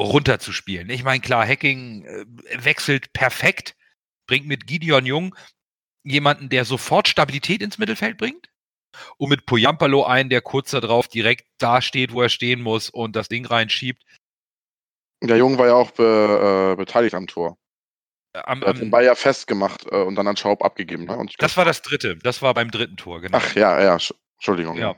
runterzuspielen. 0.00 0.88
Ich 0.90 1.02
meine, 1.02 1.20
klar, 1.20 1.46
Hacking 1.46 2.04
äh, 2.04 2.24
wechselt 2.64 3.12
perfekt, 3.12 3.76
bringt 4.26 4.46
mit 4.46 4.66
Gideon 4.66 5.06
Jung 5.06 5.34
jemanden, 6.04 6.48
der 6.48 6.64
sofort 6.64 7.08
Stabilität 7.08 7.62
ins 7.62 7.78
Mittelfeld 7.78 8.16
bringt 8.16 8.48
und 9.16 9.28
mit 9.28 9.46
Poyampalo 9.46 10.04
einen, 10.04 10.30
der 10.30 10.40
kurz 10.40 10.70
darauf 10.70 11.08
direkt 11.08 11.46
da 11.58 11.82
steht, 11.82 12.12
wo 12.12 12.22
er 12.22 12.28
stehen 12.28 12.62
muss 12.62 12.90
und 12.90 13.16
das 13.16 13.28
Ding 13.28 13.44
reinschiebt. 13.46 14.02
Der 15.22 15.36
Jung 15.36 15.58
war 15.58 15.66
ja 15.66 15.74
auch 15.74 15.90
be, 15.90 16.72
äh, 16.72 16.76
beteiligt 16.76 17.14
am 17.14 17.26
Tor. 17.26 17.58
Äh, 18.32 18.40
am, 18.44 18.62
er 18.62 18.68
hat 18.68 18.78
den 18.78 18.90
Ball 18.90 19.04
ja 19.04 19.14
festgemacht 19.14 19.86
äh, 19.90 20.02
und 20.02 20.14
dann 20.14 20.28
an 20.28 20.36
Schaub 20.36 20.64
abgegeben. 20.64 21.04
Ne? 21.04 21.26
das 21.38 21.56
war 21.56 21.64
das 21.64 21.82
dritte. 21.82 22.16
Das 22.16 22.40
war 22.40 22.54
beim 22.54 22.70
dritten 22.70 22.96
Tor, 22.96 23.20
genau. 23.20 23.38
Ach 23.38 23.54
ja, 23.54 23.82
ja, 23.82 23.98
Entschuldigung. 24.36 24.76
Ja, 24.76 24.94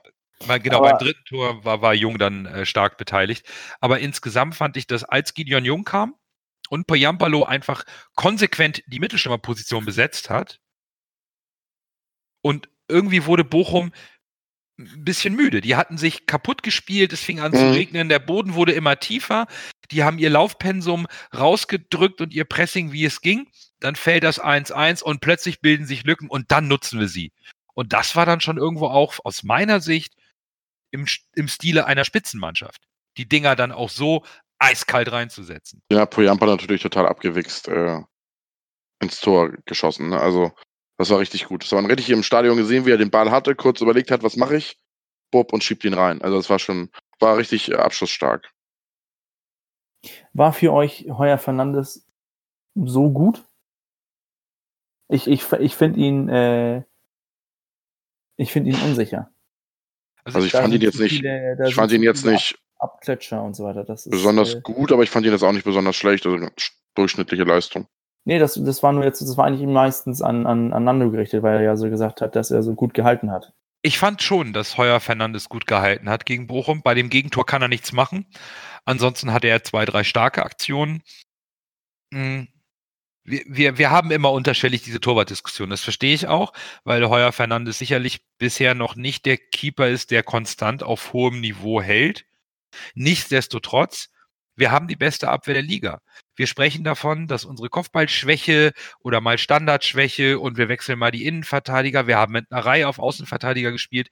Genau, 0.46 0.78
aber 0.78 0.90
beim 0.90 0.98
dritten 0.98 1.24
Tor 1.26 1.64
war, 1.64 1.82
war 1.82 1.94
Jung 1.94 2.18
dann 2.18 2.46
äh, 2.46 2.64
stark 2.64 2.96
beteiligt. 2.96 3.46
Aber 3.80 4.00
insgesamt 4.00 4.54
fand 4.54 4.76
ich, 4.76 4.86
dass 4.86 5.04
als 5.04 5.34
Gideon 5.34 5.64
Jung 5.64 5.84
kam 5.84 6.14
und 6.70 6.86
Poyampalo 6.86 7.44
einfach 7.44 7.84
konsequent 8.14 8.82
die 8.86 9.00
Mittelstürmerposition 9.00 9.84
besetzt 9.84 10.30
hat 10.30 10.60
und 12.42 12.68
irgendwie 12.88 13.26
wurde 13.26 13.44
Bochum 13.44 13.92
ein 14.78 15.04
bisschen 15.04 15.34
müde. 15.34 15.60
Die 15.60 15.76
hatten 15.76 15.98
sich 15.98 16.26
kaputt 16.26 16.62
gespielt, 16.62 17.12
es 17.12 17.20
fing 17.20 17.40
an 17.40 17.52
mhm. 17.52 17.56
zu 17.56 17.70
regnen, 17.72 18.08
der 18.08 18.18
Boden 18.18 18.54
wurde 18.54 18.72
immer 18.72 18.98
tiefer, 18.98 19.46
die 19.90 20.04
haben 20.04 20.18
ihr 20.18 20.30
Laufpensum 20.30 21.06
rausgedrückt 21.36 22.20
und 22.20 22.32
ihr 22.32 22.44
Pressing, 22.44 22.92
wie 22.92 23.04
es 23.04 23.20
ging. 23.20 23.48
Dann 23.80 23.96
fällt 23.96 24.24
das 24.24 24.40
1-1 24.40 25.02
und 25.02 25.20
plötzlich 25.20 25.60
bilden 25.60 25.86
sich 25.86 26.04
Lücken 26.04 26.28
und 26.28 26.50
dann 26.50 26.68
nutzen 26.68 27.00
wir 27.00 27.08
sie. 27.08 27.32
Und 27.74 27.92
das 27.92 28.16
war 28.16 28.26
dann 28.26 28.40
schon 28.40 28.58
irgendwo 28.58 28.86
auch 28.86 29.18
aus 29.24 29.42
meiner 29.42 29.80
Sicht 29.80 30.14
im, 30.90 31.06
im 31.34 31.48
Stile 31.48 31.86
einer 31.86 32.04
Spitzenmannschaft, 32.04 32.82
die 33.16 33.28
Dinger 33.28 33.56
dann 33.56 33.72
auch 33.72 33.90
so 33.90 34.24
eiskalt 34.58 35.10
reinzusetzen. 35.10 35.82
Ja, 35.90 36.06
Poyampa 36.06 36.46
natürlich 36.46 36.82
total 36.82 37.06
abgewichst 37.06 37.68
äh, 37.68 38.00
ins 39.00 39.20
Tor 39.20 39.52
geschossen. 39.64 40.10
Ne? 40.10 40.20
Also, 40.20 40.52
das 40.98 41.10
war 41.10 41.18
richtig 41.18 41.46
gut. 41.46 41.64
Das 41.64 41.72
war 41.72 41.82
richtig 41.88 42.10
im 42.10 42.22
Stadion 42.22 42.56
gesehen, 42.56 42.84
wie 42.84 42.90
er 42.90 42.98
den 42.98 43.10
Ball 43.10 43.30
hatte, 43.30 43.54
kurz 43.54 43.80
überlegt 43.80 44.10
hat, 44.10 44.22
was 44.22 44.36
mache 44.36 44.56
ich? 44.56 44.78
Bob 45.30 45.52
und 45.52 45.64
schiebt 45.64 45.84
ihn 45.84 45.94
rein. 45.94 46.20
Also, 46.22 46.36
das 46.36 46.50
war 46.50 46.58
schon, 46.58 46.90
war 47.18 47.36
richtig 47.36 47.70
äh, 47.70 47.76
abschlussstark. 47.76 48.52
War 50.32 50.52
für 50.52 50.72
euch 50.72 51.06
Heuer 51.10 51.38
Fernandes 51.38 52.06
so 52.74 53.10
gut? 53.10 53.44
Ich, 55.08 55.26
ich, 55.26 55.50
ich 55.52 55.74
finde 55.74 56.00
ihn, 56.00 56.28
äh, 56.28 56.84
ich 58.36 58.52
finde 58.52 58.70
ihn 58.70 58.82
unsicher. 58.82 59.32
Also, 60.34 60.46
also 60.46 60.46
ich 60.46 60.52
fand 60.52 60.74
ihn 60.74 60.80
jetzt 60.80 61.00
nicht, 61.00 61.16
viele, 61.16 61.56
ich 61.66 61.74
fand 61.74 61.92
ihn 61.92 62.02
jetzt 62.02 62.24
nicht 62.24 62.58
Abkletscher 62.78 63.42
und 63.42 63.54
so 63.54 63.64
weiter. 63.64 63.84
Das 63.84 64.06
ist, 64.06 64.10
besonders 64.10 64.54
äh, 64.54 64.60
gut, 64.62 64.92
aber 64.92 65.02
ich 65.02 65.10
fand 65.10 65.26
ihn 65.26 65.32
jetzt 65.32 65.42
auch 65.42 65.52
nicht 65.52 65.64
besonders 65.64 65.96
schlecht. 65.96 66.26
Also 66.26 66.46
durchschnittliche 66.94 67.44
Leistung. 67.44 67.86
Nee, 68.24 68.38
das, 68.38 68.54
das 68.54 68.82
war 68.82 68.92
nur 68.92 69.04
jetzt, 69.04 69.20
das 69.20 69.36
war 69.36 69.46
eigentlich 69.46 69.66
meistens 69.66 70.22
an, 70.22 70.46
an, 70.46 70.72
an 70.72 70.84
Nando 70.84 71.10
gerichtet, 71.10 71.42
weil 71.42 71.56
er 71.56 71.62
ja 71.62 71.76
so 71.76 71.88
gesagt 71.88 72.20
hat, 72.20 72.36
dass 72.36 72.50
er 72.50 72.62
so 72.62 72.74
gut 72.74 72.94
gehalten 72.94 73.30
hat. 73.30 73.52
Ich 73.82 73.98
fand 73.98 74.22
schon, 74.22 74.52
dass 74.52 74.76
Heuer 74.76 75.00
Fernandes 75.00 75.48
gut 75.48 75.66
gehalten 75.66 76.10
hat 76.10 76.26
gegen 76.26 76.46
Bochum. 76.46 76.82
Bei 76.82 76.94
dem 76.94 77.08
Gegentor 77.08 77.46
kann 77.46 77.62
er 77.62 77.68
nichts 77.68 77.92
machen. 77.92 78.26
Ansonsten 78.84 79.32
hatte 79.32 79.48
er 79.48 79.64
zwei, 79.64 79.86
drei 79.86 80.04
starke 80.04 80.44
Aktionen. 80.44 81.02
Hm 82.12 82.48
wir, 83.30 83.42
wir, 83.46 83.78
wir 83.78 83.90
haben 83.90 84.10
immer 84.10 84.32
unterschwellig 84.32 84.82
diese 84.82 85.00
Torwartdiskussion. 85.00 85.70
Das 85.70 85.82
verstehe 85.82 86.14
ich 86.14 86.26
auch, 86.26 86.52
weil 86.84 87.08
Heuer 87.08 87.32
Fernandes 87.32 87.78
sicherlich 87.78 88.20
bisher 88.38 88.74
noch 88.74 88.96
nicht 88.96 89.26
der 89.26 89.36
Keeper 89.38 89.88
ist, 89.88 90.10
der 90.10 90.22
konstant 90.22 90.82
auf 90.82 91.12
hohem 91.12 91.40
Niveau 91.40 91.80
hält. 91.80 92.26
Nichtsdestotrotz, 92.94 94.10
wir 94.56 94.70
haben 94.70 94.88
die 94.88 94.96
beste 94.96 95.28
Abwehr 95.28 95.54
der 95.54 95.62
Liga. 95.62 96.00
Wir 96.36 96.46
sprechen 96.46 96.84
davon, 96.84 97.26
dass 97.28 97.44
unsere 97.44 97.68
Kopfballschwäche 97.68 98.72
oder 99.00 99.20
mal 99.20 99.38
Standardschwäche 99.38 100.38
und 100.38 100.56
wir 100.56 100.68
wechseln 100.68 100.98
mal 100.98 101.10
die 101.10 101.26
Innenverteidiger. 101.26 102.06
Wir 102.06 102.18
haben 102.18 102.32
mit 102.32 102.50
einer 102.50 102.64
Reihe 102.64 102.88
auf 102.88 102.98
Außenverteidiger 102.98 103.72
gespielt, 103.72 104.08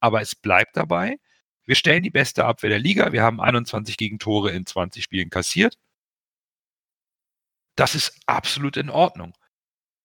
aber 0.00 0.20
es 0.20 0.34
bleibt 0.34 0.76
dabei. 0.76 1.16
Wir 1.64 1.74
stellen 1.74 2.02
die 2.02 2.10
beste 2.10 2.44
Abwehr 2.44 2.70
der 2.70 2.78
Liga. 2.78 3.12
Wir 3.12 3.22
haben 3.22 3.40
21 3.40 3.96
Gegentore 3.96 4.52
in 4.52 4.66
20 4.66 5.02
Spielen 5.02 5.30
kassiert. 5.30 5.78
Das 7.76 7.94
ist 7.94 8.18
absolut 8.26 8.76
in 8.76 8.90
Ordnung. 8.90 9.34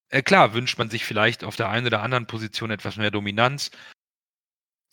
Äh, 0.09 0.21
klar, 0.21 0.53
wünscht 0.53 0.77
man 0.77 0.89
sich 0.89 1.05
vielleicht 1.05 1.43
auf 1.43 1.55
der 1.55 1.69
einen 1.69 1.87
oder 1.87 2.01
anderen 2.03 2.27
Position 2.27 2.69
etwas 2.69 2.97
mehr 2.97 3.11
Dominanz, 3.11 3.71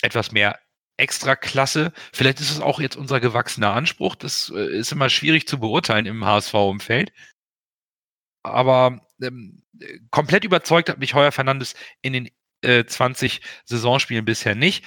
etwas 0.00 0.32
mehr 0.32 0.58
Extraklasse. 0.96 1.92
Vielleicht 2.12 2.40
ist 2.40 2.50
es 2.50 2.60
auch 2.60 2.80
jetzt 2.80 2.96
unser 2.96 3.20
gewachsener 3.20 3.72
Anspruch. 3.72 4.14
Das 4.14 4.52
äh, 4.54 4.78
ist 4.78 4.92
immer 4.92 5.10
schwierig 5.10 5.46
zu 5.48 5.58
beurteilen 5.58 6.06
im 6.06 6.24
HSV-Umfeld. 6.24 7.12
Aber 8.44 9.00
ähm, 9.20 9.62
komplett 10.10 10.44
überzeugt 10.44 10.88
hat 10.88 10.98
mich 10.98 11.14
Heuer 11.14 11.32
Fernandes 11.32 11.74
in 12.02 12.12
den 12.12 12.30
äh, 12.62 12.84
20 12.84 13.40
Saisonspielen 13.64 14.24
bisher 14.24 14.54
nicht. 14.54 14.84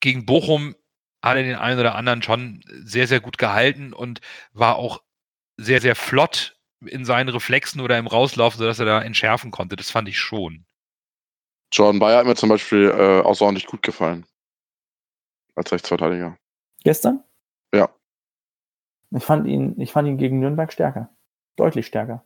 Gegen 0.00 0.26
Bochum 0.26 0.74
hat 1.22 1.36
er 1.36 1.44
den 1.44 1.56
einen 1.56 1.78
oder 1.78 1.94
anderen 1.94 2.22
schon 2.22 2.62
sehr, 2.66 3.06
sehr 3.06 3.20
gut 3.20 3.38
gehalten 3.38 3.92
und 3.92 4.20
war 4.52 4.76
auch 4.76 5.02
sehr, 5.62 5.80
sehr 5.80 5.94
flott 5.94 6.56
in 6.84 7.04
seinen 7.04 7.28
Reflexen 7.28 7.80
oder 7.80 7.96
im 7.98 8.06
Rauslaufen, 8.06 8.58
sodass 8.58 8.78
er 8.78 8.86
da 8.86 9.02
entschärfen 9.02 9.50
konnte. 9.50 9.76
Das 9.76 9.90
fand 9.90 10.08
ich 10.08 10.18
schon. 10.18 10.64
Jordan 11.72 11.98
Bayer 12.00 12.18
hat 12.18 12.26
mir 12.26 12.34
zum 12.34 12.48
Beispiel 12.48 12.90
äh, 12.90 13.20
außerordentlich 13.22 13.66
gut 13.66 13.82
gefallen. 13.82 14.26
Als 15.54 15.70
Rechtsverteidiger. 15.72 16.36
Gestern? 16.84 17.22
Ja. 17.74 17.88
Ich 19.10 19.24
fand 19.24 19.46
ihn, 19.46 19.78
ich 19.80 19.92
fand 19.92 20.08
ihn 20.08 20.18
gegen 20.18 20.40
Nürnberg 20.40 20.72
stärker. 20.72 21.10
Deutlich 21.56 21.86
stärker. 21.86 22.24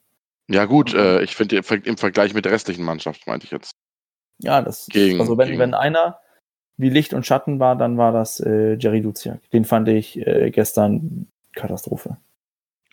Ja, 0.49 0.64
gut, 0.64 0.92
Mhm. 0.92 0.99
äh, 1.01 1.22
ich 1.22 1.35
finde 1.37 1.57
im 1.57 1.96
Vergleich 1.96 2.33
mit 2.35 2.44
der 2.44 2.53
restlichen 2.53 2.85
Mannschaft, 2.85 3.27
meinte 3.27 3.44
ich 3.44 3.51
jetzt. 3.51 3.72
Ja, 4.38 4.62
das 4.62 4.87
Gegen- 4.87 5.20
also 5.20 5.37
wenn, 5.38 5.49
gegen- 5.49 5.59
wenn 5.59 5.75
einer 5.75 6.20
wie 6.77 6.90
Licht 6.90 7.14
und 7.14 7.27
Schatten 7.27 7.59
war, 7.59 7.75
dann 7.77 7.96
war 7.99 8.12
das 8.12 8.38
äh, 8.40 8.75
Jerry 8.75 9.01
Duziak. 9.01 9.49
Den 9.51 9.64
fand 9.64 9.88
ich 9.88 10.16
äh, 10.27 10.51
gestern 10.51 11.27
Katastrophe. 11.55 12.18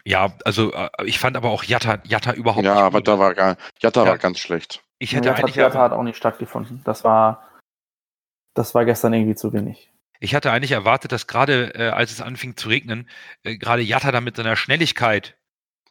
Ja, 0.06 0.34
also 0.44 0.74
äh, 0.74 0.90
ich 1.06 1.20
fand 1.20 1.38
aber 1.38 1.50
auch 1.50 1.64
Jatta, 1.64 2.00
Jatta 2.06 2.34
überhaupt 2.34 2.66
Ja, 2.66 2.74
nicht 2.76 2.84
aber 2.84 3.00
gut. 3.00 3.08
da 3.08 3.20
war 3.20 3.34
gar, 3.34 3.58
Jatta 3.80 4.04
Ja. 4.04 4.10
war 4.12 4.18
ganz 4.18 4.40
schlecht. 4.40 4.84
Ich 5.00 5.16
hätte 5.16 5.30
Ja, 5.30 5.36
eigentlich 5.36 5.54
Theater 5.56 5.80
hat 5.80 5.92
auch 5.94 6.04
nicht 6.04 6.18
stattgefunden. 6.18 6.82
Das 6.84 7.04
war, 7.04 7.48
das 8.54 8.76
war 8.76 8.86
gestern 8.86 9.14
irgendwie 9.14 9.36
zu 9.36 9.54
wenig. 9.54 9.92
Ich 10.20 10.36
hatte 10.36 10.52
eigentlich 10.52 10.72
erwartet, 10.72 11.12
dass 11.12 11.28
gerade 11.28 11.74
äh, 11.76 11.90
als 11.90 12.12
es 12.12 12.22
anfing 12.22 12.56
zu 12.58 12.70
regnen, 12.70 13.10
äh, 13.44 13.58
gerade 13.58 13.82
Jatta 13.82 14.12
da 14.12 14.22
mit 14.22 14.36
seiner 14.36 14.56
Schnelligkeit 14.56 15.38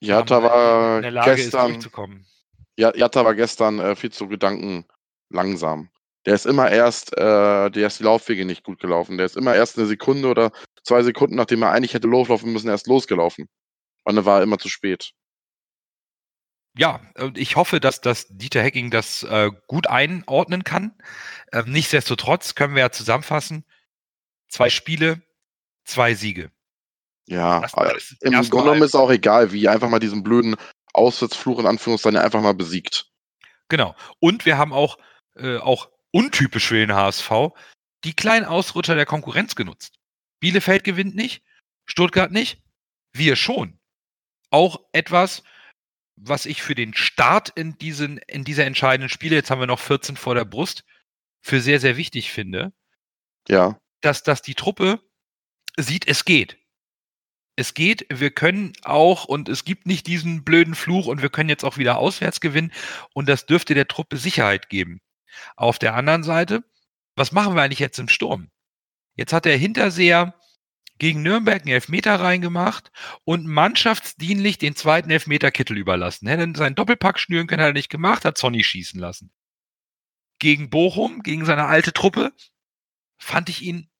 Jatta 0.00 0.42
war 0.42 0.96
in 0.96 1.02
der 1.02 1.10
Lage 1.10 1.30
ist, 1.32 1.36
gestern, 1.44 1.72
durchzukommen. 1.72 2.26
Ja- 2.76 2.94
Jatta 2.94 3.24
war 3.24 3.34
gestern 3.34 3.78
äh, 3.78 3.94
viel 3.96 4.10
zu 4.12 4.28
Gedanken 4.28 4.84
langsam. 5.30 5.88
Der 6.26 6.34
ist 6.34 6.46
immer 6.46 6.70
erst, 6.70 7.16
äh, 7.16 7.70
der 7.70 7.86
ist 7.86 7.98
die 8.00 8.04
Laufwege 8.04 8.44
nicht 8.44 8.62
gut 8.64 8.78
gelaufen. 8.80 9.16
Der 9.16 9.26
ist 9.26 9.36
immer 9.36 9.54
erst 9.54 9.76
eine 9.78 9.86
Sekunde 9.86 10.28
oder 10.28 10.50
zwei 10.84 11.02
Sekunden, 11.02 11.34
nachdem 11.36 11.62
er 11.62 11.70
eigentlich 11.72 11.94
hätte 11.94 12.08
loslaufen 12.08 12.52
müssen, 12.52 12.68
erst 12.68 12.86
losgelaufen. 12.86 13.48
Und 14.04 14.16
dann 14.16 14.24
war 14.24 14.38
er 14.38 14.42
immer 14.42 14.58
zu 14.58 14.68
spät. 14.68 15.12
Ja, 16.74 17.00
ich 17.34 17.56
hoffe, 17.56 17.80
dass, 17.80 18.00
dass 18.00 18.26
Dieter 18.28 18.62
Hecking 18.62 18.90
das 18.90 19.22
äh, 19.24 19.50
gut 19.66 19.88
einordnen 19.88 20.64
kann. 20.64 20.96
Ähm, 21.52 21.70
nichtsdestotrotz 21.70 22.54
können 22.54 22.74
wir 22.74 22.80
ja 22.80 22.90
zusammenfassen, 22.90 23.66
zwei 24.48 24.70
Spiele, 24.70 25.22
zwei 25.84 26.14
Siege. 26.14 26.50
Ja, 27.26 27.60
Das- 27.60 27.74
äh, 27.74 27.92
das 27.92 28.12
im 28.22 28.32
Grunde 28.32 28.48
genommen 28.48 28.82
ist 28.82 28.94
auch 28.94 29.10
egal, 29.10 29.52
wie 29.52 29.68
einfach 29.68 29.90
mal 29.90 29.98
diesen 29.98 30.22
blöden 30.22 30.56
Auswärtsfluch 30.94 31.58
in 31.58 31.66
Anführungszeichen 31.66 32.18
einfach 32.18 32.40
mal 32.40 32.54
besiegt. 32.54 33.06
Genau. 33.68 33.94
Und 34.18 34.46
wir 34.46 34.56
haben 34.56 34.72
auch, 34.72 34.96
äh, 35.36 35.58
auch 35.58 35.90
untypisch 36.10 36.68
für 36.68 36.74
den 36.76 36.94
HSV, 36.94 37.30
die 38.04 38.14
kleinen 38.14 38.46
Ausrutscher 38.46 38.94
der 38.94 39.06
Konkurrenz 39.06 39.54
genutzt. 39.56 39.98
Bielefeld 40.40 40.84
gewinnt 40.84 41.14
nicht, 41.14 41.42
Stuttgart 41.86 42.32
nicht, 42.32 42.62
wir 43.12 43.36
schon. 43.36 43.78
Auch 44.52 44.80
etwas, 44.92 45.42
was 46.16 46.46
ich 46.46 46.62
für 46.62 46.74
den 46.74 46.94
Start 46.94 47.48
in, 47.50 47.78
diesen, 47.78 48.18
in 48.18 48.44
dieser 48.44 48.66
entscheidenden 48.66 49.08
Spiele, 49.08 49.34
jetzt 49.34 49.50
haben 49.50 49.60
wir 49.60 49.66
noch 49.66 49.80
14 49.80 50.16
vor 50.16 50.34
der 50.34 50.44
Brust, 50.44 50.84
für 51.40 51.60
sehr, 51.60 51.80
sehr 51.80 51.96
wichtig 51.96 52.30
finde, 52.30 52.72
Ja, 53.48 53.80
dass, 54.02 54.22
dass 54.22 54.42
die 54.42 54.54
Truppe 54.54 55.00
sieht, 55.76 56.06
es 56.06 56.24
geht. 56.24 56.58
Es 57.56 57.74
geht, 57.74 58.06
wir 58.10 58.30
können 58.30 58.72
auch, 58.82 59.24
und 59.24 59.48
es 59.48 59.64
gibt 59.64 59.86
nicht 59.86 60.06
diesen 60.06 60.44
blöden 60.44 60.74
Fluch 60.74 61.06
und 61.06 61.22
wir 61.22 61.28
können 61.28 61.50
jetzt 61.50 61.64
auch 61.64 61.76
wieder 61.76 61.98
auswärts 61.98 62.40
gewinnen 62.40 62.72
und 63.14 63.28
das 63.28 63.46
dürfte 63.46 63.74
der 63.74 63.88
Truppe 63.88 64.16
Sicherheit 64.16 64.68
geben. 64.68 65.00
Auf 65.56 65.78
der 65.78 65.94
anderen 65.94 66.22
Seite, 66.22 66.64
was 67.16 67.32
machen 67.32 67.54
wir 67.54 67.62
eigentlich 67.62 67.78
jetzt 67.78 67.98
im 67.98 68.08
Sturm? 68.08 68.50
Jetzt 69.16 69.32
hat 69.32 69.44
der 69.44 69.56
Hinterseher 69.56 70.34
gegen 70.98 71.22
Nürnberg 71.22 71.62
einen 71.62 71.72
Elfmeter 71.72 72.20
reingemacht 72.20 72.92
und 73.24 73.46
mannschaftsdienlich 73.46 74.58
den 74.58 74.76
zweiten 74.76 75.10
Elfmeter 75.10 75.50
Kittel 75.50 75.76
überlassen. 75.76 76.28
Hätte 76.28 76.56
seinen 76.56 76.74
Doppelpack 76.74 77.18
schnüren 77.18 77.46
können, 77.46 77.62
hat 77.62 77.70
er 77.70 77.74
nicht 77.74 77.90
gemacht, 77.90 78.24
hat 78.24 78.38
Sonny 78.38 78.62
schießen 78.62 79.00
lassen. 79.00 79.32
Gegen 80.38 80.70
Bochum, 80.70 81.22
gegen 81.22 81.44
seine 81.44 81.66
alte 81.66 81.92
Truppe, 81.92 82.32
fand 83.18 83.48
ich 83.48 83.62
ihn 83.62 83.90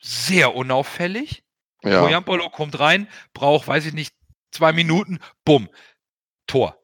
sehr 0.00 0.54
unauffällig. 0.54 1.44
ja. 1.82 2.00
Poyampolo 2.02 2.50
kommt 2.50 2.78
rein, 2.78 3.08
braucht, 3.32 3.68
weiß 3.68 3.86
ich 3.86 3.92
nicht, 3.92 4.14
zwei 4.50 4.72
Minuten, 4.72 5.18
bumm, 5.44 5.68
Tor. 6.46 6.76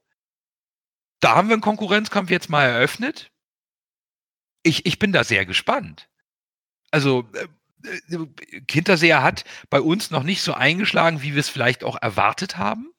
Da 1.21 1.35
haben 1.35 1.49
wir 1.49 1.55
einen 1.55 1.62
Konkurrenzkampf 1.62 2.31
jetzt 2.31 2.51
mal 2.51 2.64
eröffnet. 2.64 3.33
Ich, 4.62 4.85
ich 4.87 4.99
bin 4.99 5.12
da 5.12 5.25
sehr 5.25 5.47
gespannt. 5.47 6.09
Also, 6.90 7.29
äh, 7.35 7.49
Hinterseher 8.70 9.22
hat 9.22 9.44
bei 9.70 9.80
uns 9.80 10.10
noch 10.10 10.22
nicht 10.22 10.42
so 10.42 10.54
eingeschlagen, 10.54 11.22
wie 11.22 11.34
wir 11.34 11.40
es 11.40 11.48
vielleicht 11.48 11.84
auch 11.84 12.00
erwartet 12.00 12.56
haben, 12.56 12.92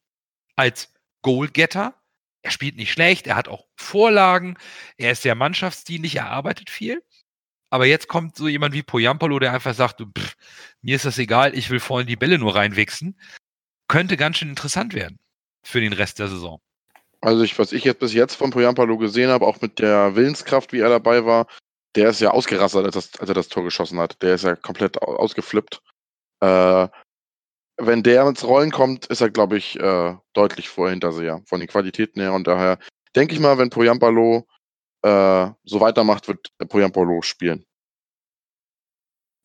als 0.56 0.94
Goalgetter. 1.22 1.96
Er 2.44 2.52
spielt 2.52 2.78
nicht 2.78 2.92
schlecht, 2.92 3.28
er 3.28 3.36
hat 3.36 3.48
auch 3.48 3.66
Vorlagen, 3.76 4.58
er 4.98 5.12
ist 5.12 5.24
sehr 5.24 5.36
mannschaftsdienlich, 5.36 6.16
er 6.16 6.30
arbeitet 6.30 6.70
viel. 6.70 7.04
Aber 7.70 7.86
jetzt 7.86 8.08
kommt 8.08 8.36
so 8.36 8.48
jemand 8.48 8.74
wie 8.74 8.84
Poyampolo, 8.84 9.40
der 9.40 9.52
einfach 9.52 9.74
sagt, 9.74 10.02
pff, 10.02 10.36
mir 10.82 10.96
ist 10.96 11.06
das 11.06 11.18
egal, 11.18 11.58
ich 11.58 11.70
will 11.70 11.80
vorhin 11.80 12.08
die 12.08 12.16
Bälle 12.16 12.38
nur 12.38 12.56
reinwichsen. 12.56 13.20
Könnte 13.90 14.16
ganz 14.16 14.38
schön 14.38 14.50
interessant 14.50 14.94
werden 14.94 15.20
für 15.64 15.82
den 15.82 15.94
Rest 15.94 16.20
der 16.20 16.30
Saison. 16.30 16.62
Also 17.20 17.44
ich, 17.44 17.58
was 17.60 17.74
ich 17.74 17.84
jetzt 17.84 18.00
bis 18.00 18.14
jetzt 18.14 18.36
von 18.36 18.52
Poyampalo 18.52 18.98
gesehen 18.98 19.30
habe, 19.30 19.46
auch 19.46 19.60
mit 19.60 19.80
der 19.80 20.16
Willenskraft, 20.16 20.72
wie 20.72 20.80
er 20.80 20.90
dabei 20.90 21.26
war, 21.26 21.48
der 21.96 22.10
ist 22.10 22.22
ja 22.22 22.32
ausgerastet, 22.32 22.86
als, 22.86 22.94
das, 22.94 23.20
als 23.20 23.30
er 23.30 23.36
das 23.36 23.48
Tor 23.48 23.64
geschossen 23.64 24.00
hat. 24.00 24.22
Der 24.22 24.36
ist 24.36 24.44
ja 24.44 24.56
komplett 24.56 25.02
au- 25.02 25.16
ausgeflippt. 25.16 25.82
Äh, 26.42 26.88
wenn 27.80 28.04
der 28.04 28.28
ins 28.28 28.44
Rollen 28.44 28.72
kommt, 28.72 29.06
ist 29.08 29.22
er, 29.22 29.30
glaube 29.30 29.58
ich, 29.58 29.80
äh, 29.80 30.16
deutlich 30.34 30.70
vor 30.70 30.90
Hinterseher, 30.90 31.42
von 31.46 31.60
den 31.60 31.70
Qualitäten 31.70 32.20
her. 32.20 32.34
Und 32.34 32.48
daher 32.48 32.80
denke 33.16 33.34
ich 33.34 33.40
mal, 33.40 33.58
wenn 33.58 33.70
Poyampalo 33.70 34.48
äh, 35.04 35.50
so 35.64 35.80
weitermacht, 35.80 36.28
wird 36.28 36.52
Poyampalo 36.70 37.22
spielen. 37.22 37.66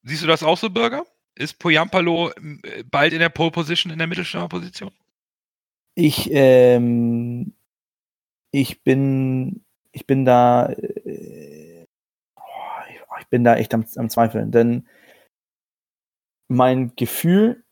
Siehst 0.03 0.23
du 0.23 0.27
das 0.27 0.43
auch 0.43 0.59
so, 0.59 0.71
Bürger? 0.71 1.07
Ist 1.35 1.59
Poyampalo 1.59 2.31
äh, 2.31 2.85
bald 2.85 3.13
in 3.13 3.21
der 3.21 3.29
Pole 3.29 3.51
Position, 3.51 3.93
in 3.93 3.99
der 3.99 4.07
Mittelstürmerposition? 4.09 4.93
Ich, 5.95 6.31
ähm, 6.33 7.55
ich 8.51 8.83
bin, 8.83 9.65
ich 9.93 10.07
bin 10.07 10.25
da, 10.25 10.71
äh, 10.71 11.87
oh, 12.37 12.41
ich, 12.89 12.97
ich 13.21 13.22
bin 13.33 13.45
da 13.45 13.57
echt 13.57 13.73
am, 13.73 13.87
am 13.97 14.11
Zweifeln, 14.11 14.53
denn 14.53 14.87
mein 16.49 16.95
Gefühl 16.97 17.65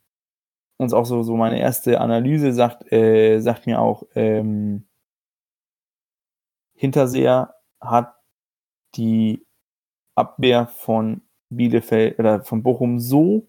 und 0.78 0.94
auch 0.94 1.04
so, 1.04 1.22
so 1.22 1.36
meine 1.36 1.60
erste 1.60 2.00
Analyse 2.00 2.54
sagt, 2.54 2.90
äh, 2.90 3.40
sagt 3.40 3.66
mir 3.66 3.78
auch, 3.78 4.04
ähm, 4.14 4.88
Hinterseher 6.74 7.54
hat 7.78 8.14
die 8.94 9.46
Abwehr 10.14 10.66
von 10.66 11.20
Bielefeld 11.50 12.18
oder 12.18 12.42
von 12.42 12.62
Bochum 12.62 12.98
so 12.98 13.46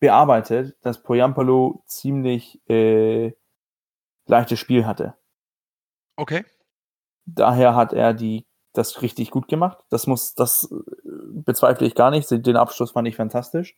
bearbeitet, 0.00 0.76
dass 0.82 1.00
Poyampalo 1.00 1.84
ziemlich 1.86 2.60
äh, 2.68 3.32
leichtes 4.26 4.58
Spiel 4.58 4.84
hatte. 4.84 5.14
Okay. 6.16 6.44
Daher 7.24 7.76
hat 7.76 7.92
er 7.92 8.14
die 8.14 8.47
das 8.72 9.02
richtig 9.02 9.30
gut 9.30 9.48
gemacht. 9.48 9.78
Das 9.90 10.06
muss, 10.06 10.34
das 10.34 10.70
äh, 10.70 10.76
bezweifle 11.04 11.86
ich 11.86 11.94
gar 11.94 12.10
nicht. 12.10 12.30
Den 12.30 12.56
Abschluss 12.56 12.92
fand 12.92 13.08
ich 13.08 13.16
fantastisch. 13.16 13.76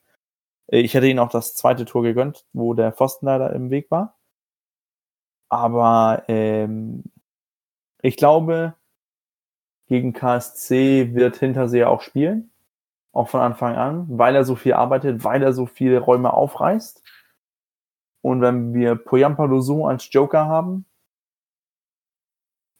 Äh, 0.68 0.80
Ich 0.80 0.94
hätte 0.94 1.08
ihn 1.08 1.18
auch 1.18 1.30
das 1.30 1.54
zweite 1.54 1.84
Tor 1.84 2.02
gegönnt, 2.02 2.46
wo 2.52 2.74
der 2.74 2.92
Pfosten 2.92 3.26
leider 3.26 3.52
im 3.52 3.70
Weg 3.70 3.90
war. 3.90 4.18
Aber 5.48 6.24
ähm, 6.28 7.04
ich 8.02 8.16
glaube, 8.16 8.74
gegen 9.88 10.12
KSC 10.12 11.14
wird 11.14 11.36
Hinterseher 11.36 11.90
auch 11.90 12.02
spielen. 12.02 12.52
Auch 13.12 13.28
von 13.28 13.40
Anfang 13.40 13.74
an, 13.76 14.06
weil 14.08 14.36
er 14.36 14.44
so 14.44 14.54
viel 14.54 14.74
arbeitet, 14.74 15.24
weil 15.24 15.42
er 15.42 15.52
so 15.52 15.66
viele 15.66 15.98
Räume 15.98 16.32
aufreißt. 16.32 17.02
Und 18.22 18.40
wenn 18.40 18.72
wir 18.74 18.94
Poyampalo 18.94 19.60
so 19.60 19.86
als 19.86 20.08
Joker 20.12 20.46
haben, 20.46 20.84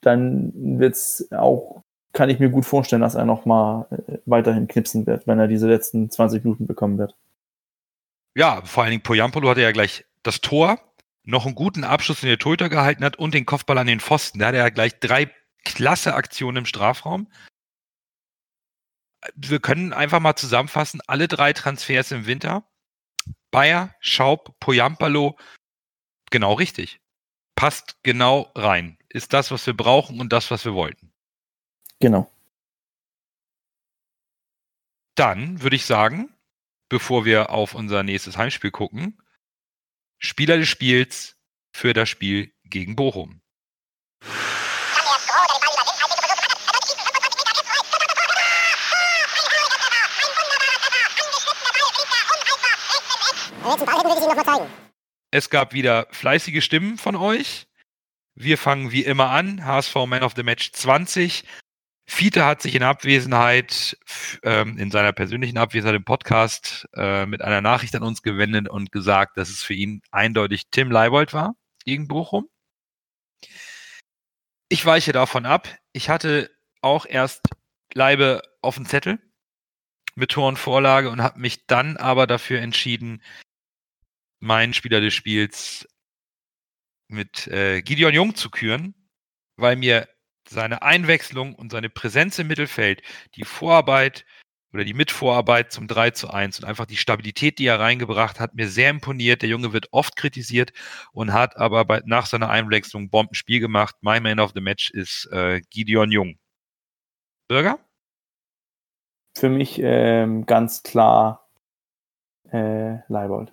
dann 0.02 0.52
wird's 0.78 1.30
auch, 1.32 1.82
kann 2.20 2.28
ich 2.28 2.38
mir 2.38 2.50
gut 2.50 2.66
vorstellen, 2.66 3.00
dass 3.00 3.14
er 3.14 3.24
noch 3.24 3.46
mal 3.46 3.86
äh, 3.90 4.18
weiterhin 4.26 4.68
knipsen 4.68 5.06
wird, 5.06 5.26
wenn 5.26 5.38
er 5.38 5.48
diese 5.48 5.66
letzten 5.66 6.10
20 6.10 6.44
Minuten 6.44 6.66
bekommen 6.66 6.98
wird. 6.98 7.16
Ja, 8.36 8.62
vor 8.66 8.82
allen 8.82 8.90
Dingen 8.90 9.02
Poyampolo 9.02 9.48
hatte 9.48 9.62
ja 9.62 9.72
gleich 9.72 10.04
das 10.22 10.42
Tor, 10.42 10.78
noch 11.24 11.46
einen 11.46 11.54
guten 11.54 11.82
Abschluss 11.82 12.22
in 12.22 12.28
der 12.28 12.38
Torhüter 12.38 12.68
gehalten 12.68 13.04
hat 13.04 13.16
und 13.16 13.32
den 13.32 13.46
Kopfball 13.46 13.78
an 13.78 13.86
den 13.86 14.00
Pfosten. 14.00 14.38
Da 14.38 14.48
hat 14.48 14.54
er 14.54 14.64
ja 14.64 14.68
gleich 14.68 15.00
drei 15.00 15.30
klasse 15.64 16.12
Aktionen 16.12 16.58
im 16.58 16.66
Strafraum. 16.66 17.26
Wir 19.34 19.58
können 19.58 19.94
einfach 19.94 20.20
mal 20.20 20.36
zusammenfassen, 20.36 21.00
alle 21.06 21.26
drei 21.26 21.54
Transfers 21.54 22.10
im 22.10 22.26
Winter. 22.26 22.64
Bayer, 23.50 23.94
Schaub, 24.00 24.60
Poyampalo, 24.60 25.38
genau 26.30 26.52
richtig. 26.52 27.00
Passt 27.54 27.96
genau 28.02 28.52
rein. 28.54 28.98
Ist 29.08 29.32
das, 29.32 29.50
was 29.50 29.66
wir 29.66 29.74
brauchen 29.74 30.20
und 30.20 30.34
das, 30.34 30.50
was 30.50 30.66
wir 30.66 30.74
wollten. 30.74 31.09
Genau. 32.00 32.30
Dann 35.14 35.60
würde 35.62 35.76
ich 35.76 35.84
sagen, 35.84 36.34
bevor 36.88 37.26
wir 37.26 37.50
auf 37.50 37.74
unser 37.74 38.02
nächstes 38.02 38.38
Heimspiel 38.38 38.70
gucken, 38.70 39.20
Spieler 40.18 40.56
des 40.56 40.68
Spiels 40.68 41.36
für 41.72 41.92
das 41.92 42.08
Spiel 42.08 42.52
gegen 42.64 42.96
Bochum. 42.96 43.42
Es 55.30 55.50
gab 55.50 55.74
wieder 55.74 56.06
fleißige 56.10 56.64
Stimmen 56.64 56.96
von 56.96 57.14
euch. 57.14 57.68
Wir 58.34 58.56
fangen 58.56 58.90
wie 58.90 59.04
immer 59.04 59.30
an. 59.30 59.64
HSV 59.64 59.94
Man 60.06 60.22
of 60.22 60.32
the 60.34 60.42
Match 60.42 60.72
20 60.72 61.44
Fiete 62.10 62.44
hat 62.44 62.60
sich 62.60 62.74
in 62.74 62.82
Abwesenheit, 62.82 63.96
ähm, 64.42 64.76
in 64.78 64.90
seiner 64.90 65.12
persönlichen 65.12 65.58
Abwesenheit 65.58 65.94
im 65.94 66.04
Podcast, 66.04 66.88
äh, 66.94 67.24
mit 67.24 67.40
einer 67.40 67.60
Nachricht 67.60 67.94
an 67.94 68.02
uns 68.02 68.22
gewendet 68.22 68.68
und 68.68 68.90
gesagt, 68.90 69.36
dass 69.36 69.48
es 69.48 69.62
für 69.62 69.74
ihn 69.74 70.02
eindeutig 70.10 70.70
Tim 70.72 70.90
Leibold 70.90 71.32
war, 71.32 71.54
gegen 71.84 72.08
Bochum. 72.08 72.48
Ich 74.68 74.84
weiche 74.84 75.12
davon 75.12 75.46
ab. 75.46 75.68
Ich 75.92 76.10
hatte 76.10 76.50
auch 76.82 77.06
erst 77.06 77.42
Leibe 77.94 78.42
auf 78.60 78.74
dem 78.74 78.86
Zettel 78.86 79.20
mit 80.16 80.32
Tor 80.32 80.48
und 80.48 80.58
Vorlage 80.58 81.10
und 81.10 81.22
habe 81.22 81.38
mich 81.38 81.68
dann 81.68 81.96
aber 81.96 82.26
dafür 82.26 82.60
entschieden, 82.60 83.22
meinen 84.40 84.74
Spieler 84.74 85.00
des 85.00 85.14
Spiels 85.14 85.88
mit 87.06 87.46
äh, 87.46 87.82
Gideon 87.82 88.12
Jung 88.12 88.34
zu 88.34 88.50
küren, 88.50 88.96
weil 89.56 89.76
mir 89.76 90.08
seine 90.50 90.82
Einwechslung 90.82 91.54
und 91.54 91.70
seine 91.70 91.88
Präsenz 91.88 92.38
im 92.38 92.48
Mittelfeld, 92.48 93.02
die 93.36 93.44
Vorarbeit 93.44 94.24
oder 94.72 94.84
die 94.84 94.94
Mitvorarbeit 94.94 95.72
zum 95.72 95.88
3 95.88 96.10
zu 96.10 96.30
1 96.30 96.60
und 96.60 96.64
einfach 96.66 96.86
die 96.86 96.96
Stabilität, 96.96 97.58
die 97.58 97.66
er 97.66 97.80
reingebracht 97.80 98.38
hat, 98.38 98.54
mir 98.54 98.68
sehr 98.68 98.90
imponiert. 98.90 99.42
Der 99.42 99.48
Junge 99.48 99.72
wird 99.72 99.88
oft 99.92 100.16
kritisiert 100.16 100.72
und 101.12 101.32
hat 101.32 101.56
aber 101.56 101.84
bei, 101.84 102.02
nach 102.04 102.26
seiner 102.26 102.50
Einwechslung 102.50 103.10
Bombenspiel 103.10 103.60
gemacht. 103.60 103.96
My 104.00 104.20
Man 104.20 104.38
of 104.38 104.52
the 104.54 104.60
Match 104.60 104.90
ist 104.90 105.28
äh, 105.32 105.60
Gideon 105.70 106.12
Jung. 106.12 106.38
Bürger? 107.48 107.78
Für 109.36 109.48
mich 109.48 109.80
ähm, 109.82 110.46
ganz 110.46 110.82
klar 110.82 111.48
äh, 112.52 112.98
Leibold. 113.08 113.52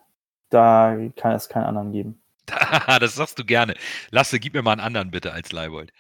Da 0.50 0.98
kann 1.16 1.34
es 1.34 1.50
keinen 1.50 1.66
anderen 1.66 1.92
geben. 1.92 2.22
das 3.00 3.16
sagst 3.16 3.38
du 3.38 3.46
gerne. 3.46 3.76
Lasse, 4.12 4.40
gib 4.40 4.54
mir 4.54 4.62
mal 4.62 4.74
einen 4.74 4.82
anderen 4.82 5.12
bitte 5.12 5.34
als 5.34 5.52
Leibold. 5.52 5.92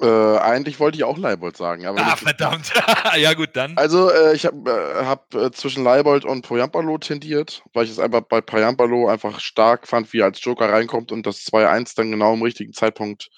Äh, 0.00 0.38
eigentlich 0.38 0.78
wollte 0.78 0.98
ich 0.98 1.04
auch 1.04 1.16
Leibold 1.16 1.56
sagen. 1.56 1.86
Aber 1.86 2.00
ah, 2.00 2.16
verdammt. 2.16 2.70
ja, 3.16 3.32
gut, 3.32 3.50
dann. 3.54 3.78
Also, 3.78 4.10
äh, 4.10 4.34
ich 4.34 4.44
habe 4.44 4.70
äh, 4.70 5.04
hab, 5.06 5.34
äh, 5.34 5.50
zwischen 5.52 5.84
Leibold 5.84 6.26
und 6.26 6.42
Poyampalo 6.42 6.98
tendiert, 6.98 7.62
weil 7.72 7.84
ich 7.84 7.90
es 7.90 7.98
einfach 7.98 8.20
bei 8.20 8.42
Poyampalo 8.42 9.08
einfach 9.08 9.40
stark 9.40 9.88
fand, 9.88 10.12
wie 10.12 10.20
er 10.20 10.26
als 10.26 10.44
Joker 10.44 10.70
reinkommt 10.70 11.12
und 11.12 11.26
das 11.26 11.46
2-1 11.46 11.94
dann 11.96 12.10
genau 12.10 12.34
im 12.34 12.42
richtigen 12.42 12.74
Zeitpunkt 12.74 13.30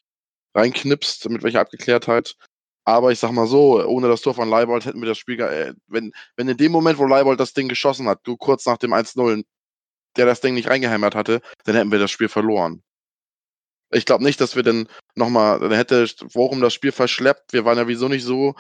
reinknipst, 0.55 1.29
mit 1.31 1.45
welcher 1.45 1.61
Abgeklärtheit. 1.61 2.35
Aber 2.85 3.13
ich 3.13 3.21
sag 3.21 3.31
mal 3.33 3.47
so, 3.47 3.85
ohne 3.87 4.09
das 4.09 4.23
Tor 4.23 4.35
von 4.35 4.49
Leibold 4.49 4.85
hätten 4.85 5.01
wir 5.01 5.09
das 5.09 5.19
Spiel, 5.19 5.41
äh, 5.41 5.75
wenn, 5.87 6.13
wenn 6.37 6.49
in 6.49 6.57
dem 6.57 6.73
Moment, 6.73 6.99
wo 6.99 7.05
Leibold 7.05 7.39
das 7.39 7.53
Ding 7.53 7.69
geschossen 7.69 8.09
hat, 8.09 8.21
du 8.25 8.37
kurz 8.37 8.67
nach 8.67 8.79
dem 8.79 8.93
1-0, 8.93 9.45
der 10.17 10.27
das 10.27 10.41
Ding 10.41 10.55
nicht 10.55 10.69
reingehämmert 10.69 11.15
hatte, 11.15 11.41
dann 11.65 11.77
hätten 11.77 11.93
wir 11.93 11.99
das 12.01 12.11
Spiel 12.11 12.29
verloren. 12.29 12.83
Ich 13.91 14.05
glaube 14.05 14.25
nicht, 14.25 14.41
dass 14.41 14.57
wir 14.57 14.63
dann 14.63 14.89
nochmal, 15.15 15.59
dann 15.61 15.73
hätte 15.73 16.07
Worum 16.33 16.61
das 16.61 16.75
Spiel 16.75 16.93
verschleppt. 16.93 17.53
Wir 17.53 17.65
waren 17.65 17.79
ja 17.79 17.89
wieso 17.89 18.09
nicht 18.09 18.25
so 18.25 18.55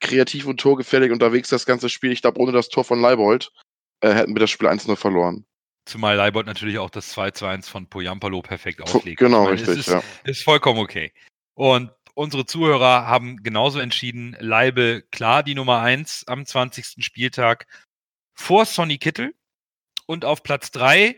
kreativ 0.00 0.46
und 0.46 0.60
torgefährlich 0.60 1.12
unterwegs 1.12 1.48
das 1.48 1.66
ganze 1.66 1.88
Spiel. 1.88 2.12
Ich 2.12 2.22
glaube, 2.22 2.40
ohne 2.40 2.52
das 2.52 2.68
Tor 2.68 2.84
von 2.84 3.00
Leibold 3.00 3.52
äh, 4.00 4.12
hätten 4.12 4.34
wir 4.34 4.40
das 4.40 4.50
Spiel 4.50 4.68
1-0 4.68 4.96
verloren. 4.96 5.46
Zumal 5.84 6.16
Leibold 6.16 6.46
natürlich 6.46 6.78
auch 6.78 6.90
das 6.90 7.16
2-2-1 7.16 7.68
von 7.68 7.88
Poyampalo 7.88 8.42
perfekt 8.42 8.82
auflegt. 8.82 9.18
Genau, 9.18 9.44
meine, 9.44 9.54
richtig, 9.54 9.78
ist, 9.78 9.88
ja. 9.88 10.02
Ist 10.24 10.44
vollkommen 10.44 10.80
okay. 10.80 11.12
Und 11.54 11.90
unsere 12.14 12.46
Zuhörer 12.46 13.06
haben 13.06 13.42
genauso 13.42 13.78
entschieden, 13.78 14.36
Leibe 14.38 15.02
klar 15.10 15.42
die 15.42 15.54
Nummer 15.54 15.80
1 15.80 16.24
am 16.26 16.44
20. 16.46 17.04
Spieltag 17.04 17.66
vor 18.34 18.64
Sonny 18.64 18.98
Kittel. 18.98 19.34
Und 20.06 20.24
auf 20.24 20.42
Platz 20.42 20.72
3 20.72 21.16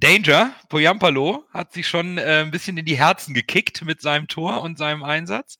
Danger, 0.00 0.54
Poyampalo, 0.70 1.44
hat 1.52 1.74
sich 1.74 1.86
schon 1.86 2.16
äh, 2.16 2.40
ein 2.42 2.50
bisschen 2.50 2.78
in 2.78 2.86
die 2.86 2.98
Herzen 2.98 3.34
gekickt 3.34 3.82
mit 3.82 4.00
seinem 4.00 4.28
Tor 4.28 4.62
und 4.62 4.78
seinem 4.78 5.02
Einsatz. 5.04 5.56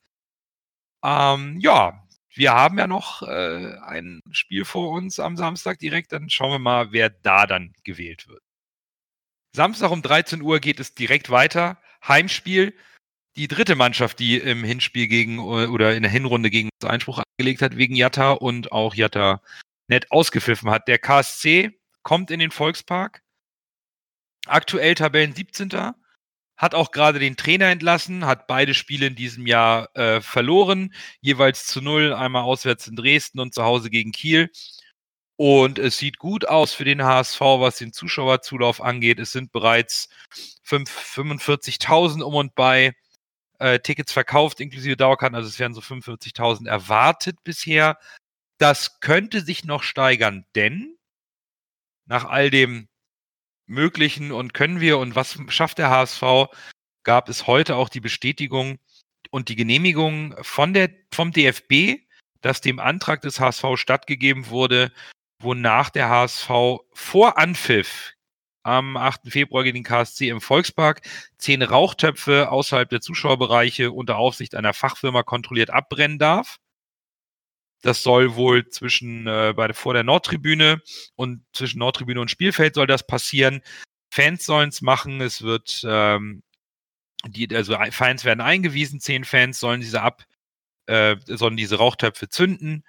Ähm, 1.05 1.59
ja, 1.61 2.07
wir 2.35 2.53
haben 2.53 2.79
ja 2.79 2.87
noch 2.87 3.22
äh, 3.22 3.76
ein 3.85 4.22
Spiel 4.31 4.64
vor 4.64 4.90
uns 4.92 5.20
am 5.20 5.37
Samstag 5.37 5.79
direkt. 5.79 6.12
Dann 6.12 6.31
schauen 6.31 6.53
wir 6.53 6.59
mal, 6.59 6.92
wer 6.92 7.11
da 7.11 7.46
dann 7.46 7.74
gewählt 7.85 8.29
wird. 8.29 8.42
Samstag 9.55 9.90
um 9.90 10.00
13 10.00 10.40
Uhr 10.40 10.59
geht 10.59 10.81
es 10.81 10.94
direkt 10.94 11.31
weiter. 11.31 11.79
Heimspiel. 12.07 12.74
Die 13.37 13.46
dritte 13.46 13.76
Mannschaft, 13.76 14.18
die 14.20 14.38
im 14.38 14.64
Hinspiel 14.64 15.07
gegen 15.07 15.38
oder 15.38 15.94
in 15.94 16.03
der 16.03 16.11
Hinrunde 16.11 16.50
gegen 16.50 16.70
uns 16.81 16.90
Einspruch 16.90 17.22
angelegt 17.38 17.62
hat, 17.62 17.76
wegen 17.76 17.94
Jatta 17.94 18.33
und 18.33 18.72
auch 18.72 18.94
Jatta 18.94 19.42
nett 19.88 20.11
ausgepfiffen 20.11 20.70
hat. 20.70 20.88
Der 20.88 20.98
KSC 20.98 21.79
kommt 22.03 22.31
in 22.31 22.40
den 22.40 22.50
Volkspark 22.50 23.22
aktuell 24.46 24.94
Tabellen 24.94 25.35
17. 25.35 25.70
Hat 26.57 26.74
auch 26.74 26.90
gerade 26.90 27.18
den 27.18 27.37
Trainer 27.37 27.66
entlassen, 27.66 28.26
hat 28.26 28.46
beide 28.46 28.74
Spiele 28.74 29.07
in 29.07 29.14
diesem 29.14 29.46
Jahr 29.46 29.88
äh, 29.96 30.20
verloren, 30.20 30.92
jeweils 31.20 31.66
zu 31.66 31.81
null, 31.81 32.12
einmal 32.12 32.42
auswärts 32.42 32.87
in 32.87 32.96
Dresden 32.96 33.40
und 33.40 33.55
zu 33.55 33.62
Hause 33.62 33.88
gegen 33.88 34.12
Kiel. 34.12 34.50
Und 35.37 35.79
es 35.79 35.96
sieht 35.96 36.18
gut 36.18 36.46
aus 36.46 36.74
für 36.74 36.85
den 36.85 37.03
HSV, 37.03 37.40
was 37.40 37.79
den 37.79 37.94
Zuschauerzulauf 37.94 38.83
angeht. 38.83 39.18
Es 39.18 39.33
sind 39.33 39.53
bereits 39.53 40.11
45.000 40.66 42.20
um 42.20 42.35
und 42.35 42.55
bei 42.55 42.92
äh, 43.59 43.79
Tickets 43.79 44.12
verkauft, 44.12 44.61
inklusive 44.61 44.98
Dauerkarten. 44.98 45.35
Also 45.35 45.48
es 45.48 45.59
werden 45.59 45.72
so 45.72 45.81
45.000 45.81 46.68
erwartet 46.68 47.42
bisher. 47.42 47.98
Das 48.59 49.00
könnte 49.00 49.40
sich 49.40 49.64
noch 49.64 49.83
steigern, 49.83 50.44
denn 50.55 50.98
nach 52.05 52.26
all 52.26 52.50
dem 52.50 52.89
möglichen 53.70 54.33
und 54.33 54.52
können 54.52 54.80
wir 54.80 54.98
und 54.98 55.14
was 55.14 55.38
schafft 55.48 55.78
der 55.78 55.90
HSV, 55.90 56.22
gab 57.04 57.28
es 57.28 57.46
heute 57.46 57.76
auch 57.76 57.88
die 57.88 58.00
Bestätigung 58.00 58.78
und 59.30 59.48
die 59.48 59.56
Genehmigung 59.56 60.35
von 60.42 60.74
der, 60.74 60.90
vom 61.12 61.33
DFB, 61.33 62.02
dass 62.40 62.61
dem 62.61 62.78
Antrag 62.78 63.22
des 63.22 63.40
HSV 63.40 63.64
stattgegeben 63.76 64.48
wurde, 64.48 64.92
wonach 65.40 65.90
der 65.90 66.09
HSV 66.09 66.50
vor 66.92 67.38
Anpfiff 67.38 68.14
am 68.62 68.96
8. 68.96 69.30
Februar 69.30 69.64
gegen 69.64 69.76
den 69.76 69.85
KSC 69.85 70.28
im 70.28 70.40
Volkspark 70.40 71.02
zehn 71.38 71.62
Rauchtöpfe 71.62 72.50
außerhalb 72.50 72.90
der 72.90 73.00
Zuschauerbereiche 73.00 73.92
unter 73.92 74.16
Aufsicht 74.16 74.54
einer 74.54 74.74
Fachfirma 74.74 75.22
kontrolliert 75.22 75.70
abbrennen 75.70 76.18
darf. 76.18 76.59
Das 77.83 78.03
soll 78.03 78.35
wohl 78.35 78.69
zwischen 78.69 79.27
äh, 79.27 79.55
bei, 79.57 79.73
vor 79.73 79.95
der 79.95 80.05
Nordtribüne 80.05 80.83
und 81.16 81.43
zwischen 81.53 81.79
Nordtribüne 81.79 82.21
und 82.21 82.31
Spielfeld 82.31 82.75
soll 82.75 82.87
das 82.87 83.07
passieren. 83.07 83.62
Fans 84.11 84.45
sollen 84.45 84.69
es 84.69 84.83
machen. 84.83 85.21
Es 85.21 85.43
wird 85.43 85.83
ähm, 85.87 86.43
die, 87.27 87.55
also 87.55 87.77
Fans 87.90 88.25
werden 88.25 88.40
eingewiesen, 88.40 89.01
zehn 89.01 89.25
Fans 89.25 89.61
sollen 89.61 89.81
diese 89.81 90.03
ab, 90.03 90.25
äh, 90.87 91.16
sollen 91.27 91.57
diese 91.57 91.77
Rauchtöpfe 91.77 92.29
zünden 92.29 92.85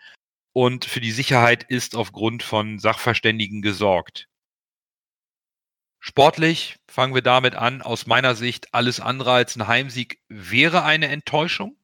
und 0.54 0.86
für 0.86 1.02
die 1.02 1.12
Sicherheit 1.12 1.64
ist 1.64 1.96
aufgrund 1.96 2.44
von 2.44 2.80
Sachverständigen 2.80 3.62
gesorgt. 3.62 4.28
Sportlich 6.00 6.78
fangen 6.88 7.14
wir 7.14 7.22
damit 7.22 7.56
an. 7.56 7.82
Aus 7.82 8.08
meiner 8.08 8.36
Sicht 8.36 8.74
alles 8.74 9.00
andere 9.00 9.34
als 9.34 9.56
ein 9.56 9.68
Heimsieg 9.68 10.20
wäre 10.30 10.84
eine 10.84 11.08
Enttäuschung. 11.08 11.78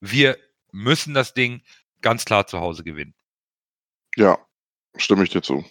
Wir 0.00 0.38
müssen 0.70 1.12
das 1.12 1.34
Ding 1.34 1.62
ganz 2.00 2.24
klar 2.24 2.46
zu 2.46 2.60
Hause 2.60 2.84
gewinnen. 2.84 3.14
Ja, 4.16 4.38
stimme 4.96 5.24
ich 5.24 5.30
dir 5.30 5.42
zu. 5.42 5.64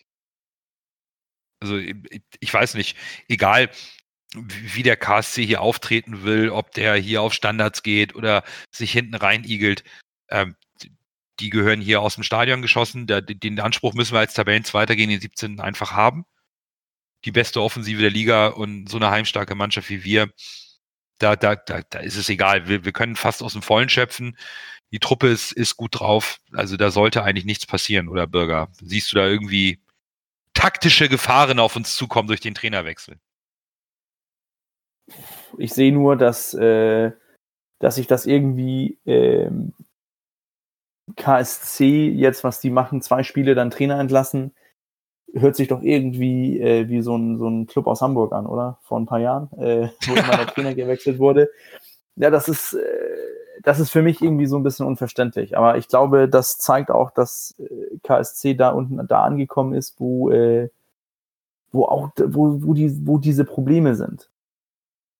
Also 1.59 1.77
ich 1.77 2.53
weiß 2.53 2.75
nicht, 2.75 2.97
egal 3.27 3.69
wie 4.33 4.83
der 4.83 4.97
KSC 4.97 5.45
hier 5.45 5.61
auftreten 5.61 6.23
will, 6.23 6.49
ob 6.49 6.71
der 6.71 6.95
hier 6.95 7.21
auf 7.21 7.33
Standards 7.33 7.81
geht 7.81 8.13
oder 8.15 8.43
sich 8.71 8.91
hinten 8.91 9.15
rein 9.15 9.43
igelt, 9.43 9.83
ähm, 10.29 10.55
die 11.39 11.49
gehören 11.49 11.81
hier 11.81 12.01
aus 12.01 12.15
dem 12.15 12.23
Stadion 12.23 12.61
geschossen. 12.61 13.07
Der, 13.07 13.21
den 13.21 13.59
Anspruch 13.59 13.93
müssen 13.93 14.13
wir 14.13 14.19
als 14.19 14.33
Tabellenzweiter 14.33 14.95
gegen 14.95 15.11
den 15.11 15.21
17. 15.21 15.59
einfach 15.59 15.91
haben. 15.91 16.25
Die 17.25 17.31
beste 17.31 17.61
Offensive 17.61 18.01
der 18.01 18.11
Liga 18.11 18.47
und 18.47 18.89
so 18.89 18.97
eine 18.97 19.09
heimstarke 19.09 19.55
Mannschaft 19.55 19.89
wie 19.89 20.03
wir, 20.03 20.31
da, 21.19 21.35
da, 21.35 21.55
da, 21.55 21.81
da 21.81 21.99
ist 21.99 22.15
es 22.15 22.29
egal. 22.29 22.67
Wir, 22.67 22.85
wir 22.85 22.91
können 22.91 23.15
fast 23.15 23.41
aus 23.41 23.53
dem 23.53 23.61
Vollen 23.61 23.89
schöpfen 23.89 24.37
die 24.91 24.99
Truppe 24.99 25.27
ist, 25.27 25.51
ist 25.51 25.77
gut 25.77 25.99
drauf. 25.99 26.39
Also 26.53 26.77
da 26.77 26.91
sollte 26.91 27.23
eigentlich 27.23 27.45
nichts 27.45 27.65
passieren, 27.65 28.07
oder 28.07 28.27
Bürger? 28.27 28.69
Siehst 28.81 29.11
du 29.11 29.17
da 29.17 29.27
irgendwie 29.27 29.79
taktische 30.53 31.09
Gefahren 31.09 31.59
auf 31.59 31.75
uns 31.75 31.95
zukommen 31.95 32.27
durch 32.27 32.39
den 32.39 32.55
Trainerwechsel? 32.55 33.17
Ich 35.57 35.73
sehe 35.73 35.91
nur, 35.91 36.15
dass, 36.15 36.53
äh, 36.53 37.11
dass 37.79 37.95
sich 37.95 38.07
das 38.07 38.25
irgendwie 38.25 38.97
ähm, 39.05 39.73
KSC 41.15 42.09
jetzt, 42.09 42.43
was 42.43 42.59
die 42.59 42.69
machen, 42.69 43.01
zwei 43.01 43.23
Spiele 43.23 43.55
dann 43.55 43.71
Trainer 43.71 43.99
entlassen, 43.99 44.53
hört 45.33 45.55
sich 45.55 45.67
doch 45.67 45.81
irgendwie 45.81 46.59
äh, 46.59 46.89
wie 46.89 47.01
so 47.01 47.15
ein, 47.17 47.37
so 47.37 47.47
ein 47.47 47.67
Club 47.67 47.87
aus 47.87 48.01
Hamburg 48.01 48.33
an, 48.33 48.45
oder? 48.45 48.79
Vor 48.83 48.99
ein 48.99 49.05
paar 49.05 49.19
Jahren, 49.19 49.51
äh, 49.59 49.89
wo 50.05 50.15
immer 50.15 50.37
der 50.37 50.47
Trainer 50.53 50.73
gewechselt 50.75 51.19
wurde. 51.19 51.49
Ja, 52.15 52.29
das 52.29 52.49
ist, 52.49 52.73
äh, 52.73 53.36
das 53.63 53.79
ist 53.79 53.89
für 53.89 54.01
mich 54.01 54.21
irgendwie 54.21 54.45
so 54.45 54.57
ein 54.57 54.63
bisschen 54.63 54.85
unverständlich. 54.85 55.57
Aber 55.57 55.77
ich 55.77 55.87
glaube, 55.87 56.29
das 56.29 56.57
zeigt 56.57 56.91
auch, 56.91 57.11
dass 57.11 57.55
äh, 57.59 57.97
KSC 58.03 58.55
da 58.55 58.69
unten 58.69 59.05
da 59.07 59.23
angekommen 59.23 59.73
ist, 59.73 59.99
wo, 59.99 60.29
äh, 60.29 60.69
wo 61.71 61.85
auch, 61.85 62.09
wo, 62.17 62.61
wo, 62.61 62.73
die, 62.73 63.05
wo 63.07 63.17
diese 63.17 63.45
Probleme 63.45 63.95
sind. 63.95 64.29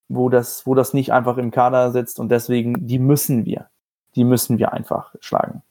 Wo 0.08 0.28
das, 0.28 0.66
wo 0.66 0.74
das 0.74 0.94
nicht 0.94 1.12
einfach 1.12 1.36
im 1.36 1.50
Kader 1.50 1.92
sitzt 1.92 2.18
und 2.18 2.30
deswegen, 2.30 2.86
die 2.86 2.98
müssen 2.98 3.44
wir. 3.44 3.68
Die 4.14 4.24
müssen 4.24 4.58
wir 4.58 4.72
einfach 4.72 5.14
schlagen. 5.20 5.62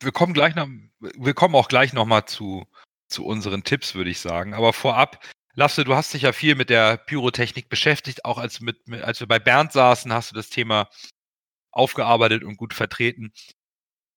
Wir 0.00 0.12
kommen 0.12 0.32
gleich 0.32 0.54
noch, 0.54 0.66
wir 0.98 1.34
kommen 1.34 1.54
auch 1.54 1.68
gleich 1.68 1.92
nochmal 1.92 2.24
zu, 2.24 2.64
zu 3.08 3.24
unseren 3.24 3.64
Tipps, 3.64 3.94
würde 3.94 4.10
ich 4.10 4.20
sagen. 4.20 4.54
Aber 4.54 4.72
vorab, 4.72 5.20
Lasse, 5.54 5.84
du 5.84 5.94
hast 5.94 6.14
dich 6.14 6.22
ja 6.22 6.32
viel 6.32 6.54
mit 6.54 6.70
der 6.70 6.96
Pyrotechnik 6.96 7.68
beschäftigt, 7.68 8.24
auch 8.24 8.38
als, 8.38 8.60
mit, 8.60 8.78
als 9.02 9.20
wir 9.20 9.28
bei 9.28 9.38
Bernd 9.38 9.72
saßen, 9.72 10.12
hast 10.12 10.30
du 10.30 10.34
das 10.34 10.48
Thema 10.48 10.88
aufgearbeitet 11.72 12.44
und 12.44 12.56
gut 12.56 12.74
vertreten. 12.74 13.32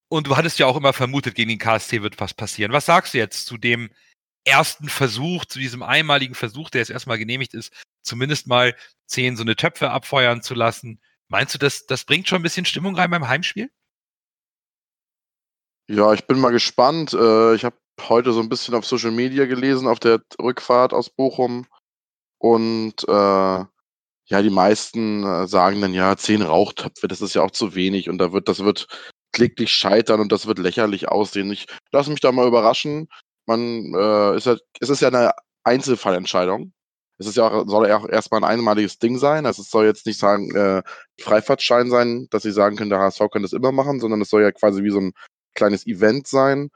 Und 0.07 0.27
du 0.27 0.37
hattest 0.37 0.59
ja 0.59 0.67
auch 0.67 0.77
immer 0.77 0.93
vermutet, 0.93 1.35
gegen 1.35 1.49
den 1.49 1.59
KSC 1.59 2.01
wird 2.03 2.19
was 2.19 2.33
passieren. 2.33 2.71
Was 2.71 2.85
sagst 2.85 3.13
du 3.13 3.17
jetzt 3.17 3.47
zu 3.47 3.57
dem 3.57 3.89
ersten 4.45 4.89
Versuch, 4.89 5.45
zu 5.45 5.57
diesem 5.59 5.81
einmaligen 5.81 6.35
Versuch, 6.35 6.69
der 6.69 6.81
jetzt 6.81 6.91
erstmal 6.91 7.17
genehmigt 7.17 7.53
ist, 7.53 7.73
zumindest 8.03 8.47
mal 8.47 8.75
zehn 9.07 9.35
so 9.35 9.43
eine 9.43 9.55
Töpfe 9.55 9.89
abfeuern 9.89 10.41
zu 10.41 10.53
lassen? 10.53 11.01
Meinst 11.27 11.55
du, 11.55 11.57
das, 11.57 11.87
das 11.87 12.03
bringt 12.03 12.27
schon 12.27 12.39
ein 12.39 12.43
bisschen 12.43 12.65
Stimmung 12.65 12.95
rein 12.95 13.09
beim 13.09 13.27
Heimspiel? 13.27 13.71
Ja, 15.87 16.13
ich 16.13 16.25
bin 16.25 16.39
mal 16.39 16.51
gespannt. 16.51 17.13
Äh, 17.13 17.55
ich 17.55 17.65
habe 17.65 17.77
heute 18.01 18.33
so 18.33 18.39
ein 18.39 18.49
bisschen 18.49 18.75
auf 18.75 18.85
Social 18.85 19.11
Media 19.11 19.45
gelesen, 19.45 19.87
auf 19.87 19.99
der 19.99 20.21
Rückfahrt 20.39 20.93
aus 20.93 21.09
Bochum. 21.09 21.67
Und 22.37 23.03
äh, 23.07 23.65
ja, 24.27 24.41
die 24.41 24.49
meisten 24.49 25.23
äh, 25.23 25.47
sagen 25.47 25.81
dann, 25.81 25.93
ja, 25.93 26.15
zehn 26.17 26.41
Rauchtöpfe, 26.41 27.07
das 27.07 27.21
ist 27.21 27.35
ja 27.35 27.41
auch 27.43 27.51
zu 27.51 27.75
wenig 27.75 28.09
und 28.09 28.17
da 28.17 28.33
wird, 28.33 28.49
das 28.49 28.63
wird 28.63 28.87
kläglich 29.31 29.71
scheitern 29.71 30.19
und 30.21 30.31
das 30.31 30.47
wird 30.47 30.59
lächerlich 30.59 31.09
aussehen. 31.09 31.51
Ich 31.51 31.67
lasse 31.91 32.09
mich 32.09 32.21
da 32.21 32.31
mal 32.31 32.47
überraschen. 32.47 33.07
Man, 33.45 33.93
äh, 33.93 34.37
ist 34.37 34.47
ja, 34.47 34.55
es 34.79 34.89
ist 34.89 35.01
ja 35.01 35.09
eine 35.09 35.33
Einzelfallentscheidung. 35.63 36.73
Es 37.17 37.27
ist 37.27 37.37
ja 37.37 37.49
auch, 37.49 37.67
soll 37.67 37.87
ja 37.87 37.97
auch 37.97 38.09
erstmal 38.09 38.41
ein 38.43 38.49
einmaliges 38.49 38.97
Ding 38.99 39.17
sein. 39.17 39.45
Also 39.45 39.61
es 39.61 39.69
soll 39.69 39.85
jetzt 39.85 40.05
nicht 40.05 40.19
sagen, 40.19 40.53
äh, 40.55 40.81
Freifahrtschein 41.21 41.89
sein, 41.89 42.27
dass 42.31 42.43
sie 42.43 42.51
sagen 42.51 42.75
können, 42.77 42.89
der 42.89 42.99
HSV 42.99 43.21
kann 43.31 43.43
das 43.43 43.53
immer 43.53 43.71
machen, 43.71 43.99
sondern 43.99 44.21
es 44.21 44.29
soll 44.29 44.41
ja 44.41 44.51
quasi 44.51 44.83
wie 44.83 44.89
so 44.89 44.99
ein 44.99 45.13
kleines 45.53 45.85
Event 45.87 46.27
sein. 46.27 46.69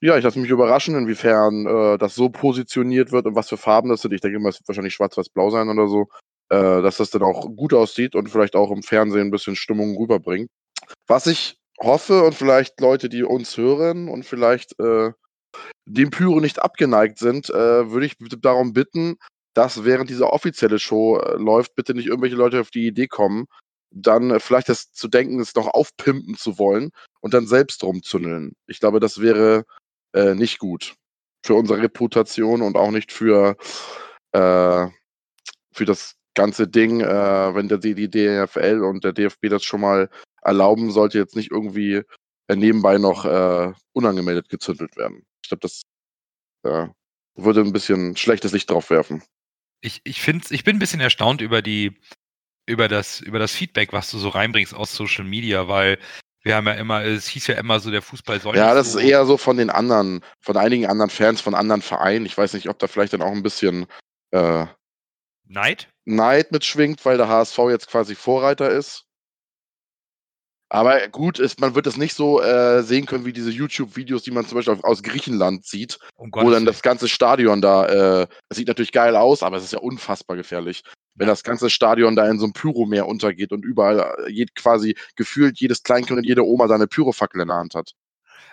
Ja, 0.00 0.16
ich 0.16 0.24
lasse 0.24 0.38
mich 0.38 0.50
überraschen, 0.50 0.96
inwiefern 0.96 1.66
äh, 1.66 1.98
das 1.98 2.14
so 2.14 2.30
positioniert 2.30 3.12
wird 3.12 3.26
und 3.26 3.34
was 3.34 3.48
für 3.48 3.56
Farben 3.56 3.90
das 3.90 4.02
sind. 4.02 4.14
Ich 4.14 4.20
denke 4.20 4.38
mal, 4.38 4.48
es 4.50 4.60
wird 4.60 4.68
wahrscheinlich 4.68 4.94
schwarz-weiß-blau 4.94 5.50
sein 5.50 5.68
oder 5.68 5.88
so 5.88 6.08
äh, 6.50 6.82
dass 6.82 6.98
das 6.98 7.10
dann 7.10 7.22
auch 7.22 7.48
gut 7.56 7.74
aussieht 7.74 8.14
und 8.14 8.28
vielleicht 8.28 8.56
auch 8.56 8.70
im 8.70 8.82
Fernsehen 8.82 9.28
ein 9.28 9.30
bisschen 9.30 9.56
Stimmung 9.56 9.96
rüberbringt. 9.96 10.48
Was 11.06 11.26
ich 11.26 11.58
hoffe 11.80 12.22
und 12.22 12.34
vielleicht 12.34 12.80
Leute, 12.80 13.08
die 13.08 13.22
uns 13.22 13.56
hören 13.56 14.08
und 14.08 14.24
vielleicht 14.24 14.78
äh, 14.80 15.12
dem 15.86 16.10
Pyro 16.10 16.40
nicht 16.40 16.60
abgeneigt 16.60 17.18
sind, 17.18 17.50
äh, 17.50 17.90
würde 17.90 18.06
ich 18.06 18.16
darum 18.40 18.72
bitten, 18.72 19.16
dass 19.54 19.84
während 19.84 20.10
diese 20.10 20.32
offizielle 20.32 20.78
Show 20.78 21.18
äh, 21.18 21.36
läuft, 21.36 21.74
bitte 21.74 21.94
nicht 21.94 22.06
irgendwelche 22.06 22.36
Leute 22.36 22.60
auf 22.60 22.70
die 22.70 22.86
Idee 22.86 23.06
kommen, 23.06 23.46
dann 23.90 24.30
äh, 24.30 24.40
vielleicht 24.40 24.68
das 24.68 24.92
zu 24.92 25.08
denken, 25.08 25.40
es 25.40 25.54
noch 25.54 25.68
aufpimpen 25.68 26.36
zu 26.36 26.58
wollen 26.58 26.90
und 27.20 27.34
dann 27.34 27.46
selbst 27.46 27.82
rumzündeln. 27.82 28.52
Ich 28.66 28.80
glaube, 28.80 29.00
das 29.00 29.20
wäre 29.20 29.64
äh, 30.12 30.34
nicht 30.34 30.58
gut 30.58 30.94
für 31.44 31.54
unsere 31.54 31.80
Reputation 31.82 32.62
und 32.62 32.76
auch 32.76 32.90
nicht 32.90 33.12
für, 33.12 33.56
äh, 34.32 34.86
für 35.72 35.84
das 35.84 36.16
ganze 36.36 36.68
Ding, 36.68 37.00
äh, 37.00 37.54
wenn 37.54 37.68
der, 37.68 37.78
die 37.78 38.08
DFL 38.08 38.84
und 38.84 39.02
der 39.02 39.12
DFB 39.12 39.48
das 39.48 39.64
schon 39.64 39.80
mal 39.80 40.08
erlauben, 40.42 40.92
sollte 40.92 41.18
jetzt 41.18 41.34
nicht 41.34 41.50
irgendwie 41.50 42.02
äh, 42.46 42.54
nebenbei 42.54 42.98
noch 42.98 43.24
äh, 43.24 43.72
unangemeldet 43.92 44.48
gezündelt 44.48 44.96
werden. 44.96 45.24
Ich 45.42 45.48
glaube, 45.48 45.62
das 45.62 45.82
äh, 46.62 46.86
würde 47.34 47.60
ein 47.62 47.72
bisschen 47.72 48.16
schlechtes 48.16 48.52
Licht 48.52 48.70
drauf 48.70 48.90
werfen. 48.90 49.22
Ich, 49.80 50.00
ich, 50.04 50.20
find's, 50.20 50.50
ich 50.50 50.62
bin 50.62 50.76
ein 50.76 50.78
bisschen 50.78 51.00
erstaunt 51.00 51.40
über 51.40 51.62
die, 51.62 51.98
über 52.66 52.88
das, 52.88 53.20
über 53.20 53.38
das 53.38 53.52
Feedback, 53.52 53.92
was 53.92 54.10
du 54.10 54.18
so 54.18 54.28
reinbringst 54.28 54.74
aus 54.74 54.94
Social 54.94 55.24
Media, 55.24 55.68
weil 55.68 55.98
wir 56.42 56.54
haben 56.54 56.66
ja 56.66 56.74
immer, 56.74 57.04
es 57.04 57.26
hieß 57.26 57.48
ja 57.48 57.56
immer 57.56 57.80
so, 57.80 57.90
der 57.90 58.02
Fußball 58.02 58.40
soll. 58.40 58.56
Ja, 58.56 58.72
das 58.72 58.92
so 58.92 59.00
ist 59.00 59.04
eher 59.04 59.26
so 59.26 59.36
von 59.36 59.56
den 59.56 59.68
anderen, 59.68 60.22
von 60.40 60.56
einigen 60.56 60.86
anderen 60.86 61.10
Fans, 61.10 61.40
von 61.40 61.56
anderen 61.56 61.82
Vereinen. 61.82 62.24
Ich 62.24 62.38
weiß 62.38 62.54
nicht, 62.54 62.68
ob 62.68 62.78
da 62.78 62.86
vielleicht 62.86 63.12
dann 63.12 63.22
auch 63.22 63.32
ein 63.32 63.42
bisschen 63.42 63.86
äh, 64.30 64.66
Neid? 65.48 65.88
Neid 66.04 66.52
mitschwingt, 66.52 67.04
weil 67.04 67.16
der 67.16 67.28
HSV 67.28 67.58
jetzt 67.70 67.88
quasi 67.88 68.14
Vorreiter 68.14 68.70
ist. 68.70 69.06
Aber 70.68 71.06
gut, 71.08 71.38
ist, 71.38 71.60
man 71.60 71.76
wird 71.76 71.86
es 71.86 71.96
nicht 71.96 72.14
so 72.14 72.42
äh, 72.42 72.82
sehen 72.82 73.06
können 73.06 73.24
wie 73.24 73.32
diese 73.32 73.50
YouTube-Videos, 73.50 74.24
die 74.24 74.32
man 74.32 74.46
zum 74.46 74.56
Beispiel 74.56 74.76
aus 74.82 75.02
Griechenland 75.02 75.64
sieht, 75.64 76.00
um 76.16 76.30
wo 76.32 76.50
dann 76.50 76.64
das 76.64 76.82
ganze 76.82 77.08
Stadion 77.08 77.60
da, 77.60 77.86
äh, 78.22 78.26
das 78.48 78.58
sieht 78.58 78.66
natürlich 78.66 78.90
geil 78.90 79.14
aus, 79.14 79.44
aber 79.44 79.58
es 79.58 79.64
ist 79.64 79.72
ja 79.72 79.78
unfassbar 79.78 80.36
gefährlich. 80.36 80.82
Wenn 81.14 81.28
das 81.28 81.44
ganze 81.44 81.70
Stadion 81.70 82.16
da 82.16 82.28
in 82.28 82.38
so 82.38 82.46
einem 82.46 82.52
Pyromeer 82.52 83.06
untergeht 83.06 83.52
und 83.52 83.64
überall 83.64 84.26
äh, 84.26 84.46
quasi 84.56 84.96
gefühlt 85.14 85.60
jedes 85.60 85.84
Kleinkind 85.84 86.18
und 86.18 86.26
jede 86.26 86.44
Oma 86.44 86.66
seine 86.66 86.88
Pyrofackel 86.88 87.40
in 87.40 87.48
der 87.48 87.56
Hand 87.56 87.74
hat. 87.76 87.92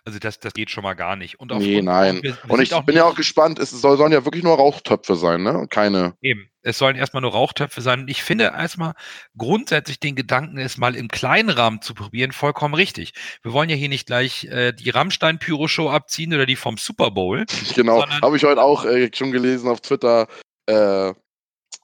Also 0.06 0.20
das, 0.20 0.39
das 0.39 0.54
geht 0.54 0.70
schon 0.70 0.84
mal 0.84 0.95
gar 0.95 1.16
nicht. 1.16 1.39
Und 1.39 1.51
nee, 1.58 1.82
nein. 1.82 2.22
Wir, 2.22 2.38
wir 2.43 2.51
und 2.51 2.62
ich 2.62 2.78
bin 2.82 2.95
ja 2.95 3.06
auch 3.06 3.16
gespannt, 3.16 3.58
es 3.58 3.72
soll, 3.72 3.95
sollen 3.95 4.12
ja 4.12 4.26
wirklich 4.26 4.43
nur 4.43 4.56
Rauchtöpfe 4.56 5.16
sein, 5.16 5.43
ne? 5.43 5.66
keine. 5.70 6.16
Eben. 6.22 6.49
Es 6.62 6.78
sollen 6.78 6.95
erstmal 6.95 7.22
nur 7.22 7.32
Rauchtöpfe 7.32 7.82
sein. 7.82 8.01
Und 8.01 8.10
ich 8.10 8.22
finde 8.22 8.45
erstmal 8.45 8.93
grundsätzlich 9.38 9.99
den 9.99 10.16
Gedanken, 10.16 10.58
es 10.58 10.78
mal 10.78 10.95
im 10.95 11.08
kleinen 11.08 11.49
Rahmen 11.49 11.82
zu 11.82 11.93
probieren, 11.93 12.34
vollkommen 12.34 12.74
richtig. 12.74 13.14
Wir 13.43 13.54
wollen 13.54 13.70
ja 13.70 13.76
hier 13.76 13.89
nicht 13.89 14.08
gleich 14.08 14.45
äh, 14.45 14.74
die 14.74 14.89
Rammstein-Pyro-Show 14.89 15.89
abziehen 15.89 16.34
oder 16.34 16.45
die 16.45 16.56
vom 16.56 16.78
Super 16.78 17.12
Bowl. 17.12 17.45
Genau, 17.76 18.06
habe 18.22 18.38
ich 18.38 18.43
heute 18.43 18.62
auch 18.62 18.86
äh, 18.86 19.10
schon 19.14 19.32
gelesen 19.32 19.70
auf 19.70 19.82
Twitter, 19.82 20.28
äh, 20.68 21.14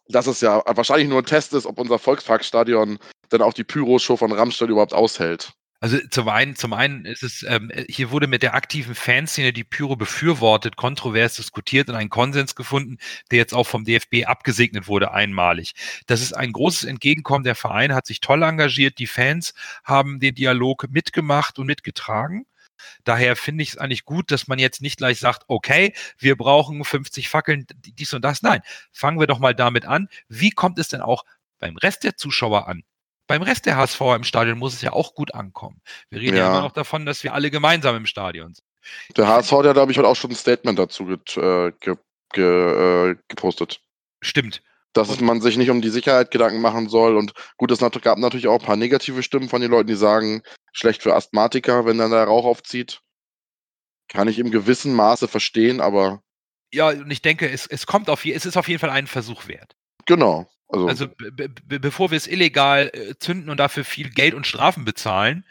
dass 0.07 0.28
es 0.28 0.41
ja 0.41 0.61
wahrscheinlich 0.65 1.07
nur 1.07 1.20
ein 1.20 1.26
Test 1.26 1.53
ist, 1.53 1.65
ob 1.65 1.80
unser 1.80 1.99
Volksparkstadion 1.99 2.99
dann 3.30 3.41
auch 3.41 3.53
die 3.53 3.63
Pyro-Show 3.63 4.17
von 4.17 4.32
Rammstein 4.32 4.70
überhaupt 4.70 4.93
aushält. 4.93 5.53
Also 5.82 5.97
zum 6.09 6.27
einen, 6.27 6.55
zum 6.57 6.73
einen 6.73 7.05
ist 7.05 7.23
es, 7.23 7.43
ähm, 7.43 7.71
hier 7.88 8.11
wurde 8.11 8.27
mit 8.27 8.43
der 8.43 8.53
aktiven 8.53 8.95
Fanszene 8.95 9.53
die 9.53 9.63
Pyro 9.63 9.95
befürwortet, 9.95 10.75
kontrovers 10.75 11.36
diskutiert 11.36 11.89
und 11.89 11.95
einen 11.95 12.09
Konsens 12.09 12.55
gefunden, 12.55 12.97
der 13.32 13.38
jetzt 13.38 13.53
auch 13.53 13.65
vom 13.65 13.86
DFB 13.86 14.25
abgesegnet 14.25 14.88
wurde, 14.88 15.11
einmalig. 15.11 15.75
Das 16.05 16.21
ist 16.21 16.34
ein 16.34 16.51
großes 16.51 16.84
Entgegenkommen. 16.84 17.45
Der 17.45 17.55
Verein 17.55 17.93
hat 17.93 18.07
sich 18.07 18.19
toll 18.19 18.43
engagiert, 18.43 18.99
die 18.99 19.07
Fans 19.07 19.53
haben 19.86 20.19
den 20.19 20.36
Dialog 20.36 20.89
mitgemacht 20.89 21.59
und 21.59 21.67
mitgetragen. 21.67 22.45
Daher 23.05 23.36
finde 23.36 23.63
ich 23.63 23.69
es 23.71 23.77
eigentlich 23.77 24.05
gut, 24.05 24.32
dass 24.32 24.47
man 24.47 24.59
jetzt 24.59 24.82
nicht 24.82 24.97
gleich 24.97 25.19
sagt, 25.19 25.43
okay, 25.47 25.93
wir 26.17 26.36
brauchen 26.36 26.84
50 26.84 27.30
Fackeln, 27.30 27.65
dies 27.75 28.13
und 28.13 28.23
das. 28.23 28.41
Nein, 28.41 28.61
fangen 28.91 29.19
wir 29.19 29.27
doch 29.27 29.39
mal 29.39 29.55
damit 29.55 29.86
an. 29.86 30.09
Wie 30.27 30.51
kommt 30.51 30.80
es 30.80 30.89
denn 30.89 31.01
auch 31.01 31.23
beim 31.59 31.77
Rest 31.77 32.03
der 32.03 32.17
Zuschauer 32.17 32.67
an? 32.67 32.84
Beim 33.30 33.43
Rest 33.43 33.67
der 33.67 33.77
HSV 33.77 34.01
im 34.15 34.23
Stadion 34.23 34.57
muss 34.57 34.73
es 34.73 34.82
ja 34.82 34.91
auch 34.91 35.13
gut 35.13 35.36
ankommen. 35.36 35.82
Wir 36.09 36.19
reden 36.19 36.36
ja, 36.36 36.45
ja 36.45 36.49
immer 36.49 36.61
noch 36.61 36.71
davon, 36.71 37.05
dass 37.05 37.23
wir 37.23 37.36
alle 37.36 37.51
gemeinsam 37.51 37.95
im 37.95 38.07
Stadion 38.07 38.55
sind. 38.55 38.65
Der 39.15 39.27
HSV 39.27 39.51
hat 39.51 39.65
ja, 39.65 39.73
glaube 39.73 39.91
ich, 39.91 39.99
heute 39.99 40.07
auch 40.07 40.15
schon 40.15 40.32
ein 40.32 40.36
Statement 40.36 40.80
dazu 40.80 41.05
get, 41.05 41.38
äh, 41.38 41.71
ge, 41.80 41.95
ge, 42.34 43.11
äh, 43.11 43.15
gepostet. 43.27 43.82
Stimmt. 44.21 44.63
Dass 44.93 45.09
und 45.09 45.21
man 45.21 45.41
sich 45.41 45.57
nicht 45.57 45.69
um 45.69 45.82
die 45.82 45.89
Sicherheit 45.91 46.32
Gedanken 46.32 46.59
machen 46.59 46.89
soll. 46.89 47.15
Und 47.15 47.34
gut, 47.57 47.69
es 47.69 47.80
gab 48.01 48.17
natürlich 48.17 48.47
auch 48.47 48.59
ein 48.59 48.65
paar 48.65 48.75
negative 48.75 49.21
Stimmen 49.21 49.47
von 49.47 49.61
den 49.61 49.69
Leuten, 49.69 49.88
die 49.88 49.95
sagen, 49.95 50.41
schlecht 50.73 51.03
für 51.03 51.13
Asthmatiker, 51.13 51.86
wenn 51.86 51.99
dann 51.99 52.09
der 52.09 52.23
Rauch 52.23 52.45
aufzieht. 52.45 53.01
Kann 54.07 54.27
ich 54.27 54.39
im 54.39 54.49
gewissen 54.49 54.95
Maße 54.95 55.27
verstehen, 55.27 55.82
aber. 55.82 56.23
Ja, 56.73 56.89
und 56.89 57.11
ich 57.11 57.21
denke, 57.21 57.47
es, 57.47 57.67
es 57.67 57.86
kommt 57.86 58.09
auf, 58.09 58.25
es 58.25 58.47
ist 58.47 58.57
auf 58.57 58.67
jeden 58.67 58.80
Fall 58.80 58.89
einen 58.89 59.05
Versuch 59.05 59.47
wert. 59.47 59.75
Genau. 60.07 60.49
Also, 60.70 60.88
also 60.88 61.07
bevor 61.65 62.11
wir 62.11 62.17
es 62.17 62.28
illegal 62.28 62.91
äh, 62.93 63.15
zünden 63.17 63.49
und 63.49 63.57
dafür 63.57 63.84
viel 63.84 64.11
Geld 64.11 64.36
und 64.36 64.45
Strafen 64.45 64.86
bezahlen, 64.86 65.43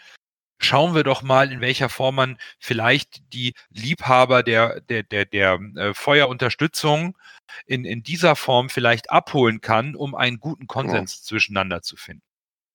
schauen 0.58 0.94
wir 0.94 1.02
doch 1.02 1.22
mal, 1.22 1.50
in 1.50 1.60
welcher 1.60 1.88
Form 1.88 2.14
man 2.14 2.38
vielleicht 2.58 3.32
die 3.32 3.54
Liebhaber 3.70 4.44
der, 4.44 4.80
der, 4.82 5.02
der, 5.02 5.24
der 5.24 5.58
äh, 5.76 5.94
Feuerunterstützung 5.94 7.18
in, 7.66 7.84
in 7.84 8.02
dieser 8.02 8.36
Form 8.36 8.70
vielleicht 8.70 9.10
abholen 9.10 9.60
kann, 9.60 9.96
um 9.96 10.14
einen 10.14 10.38
guten 10.38 10.66
genau. 10.66 10.82
Konsens 10.82 11.16
genau. 11.16 11.28
zwischeneinander 11.28 11.82
zu 11.82 11.96
finden. 11.96 12.22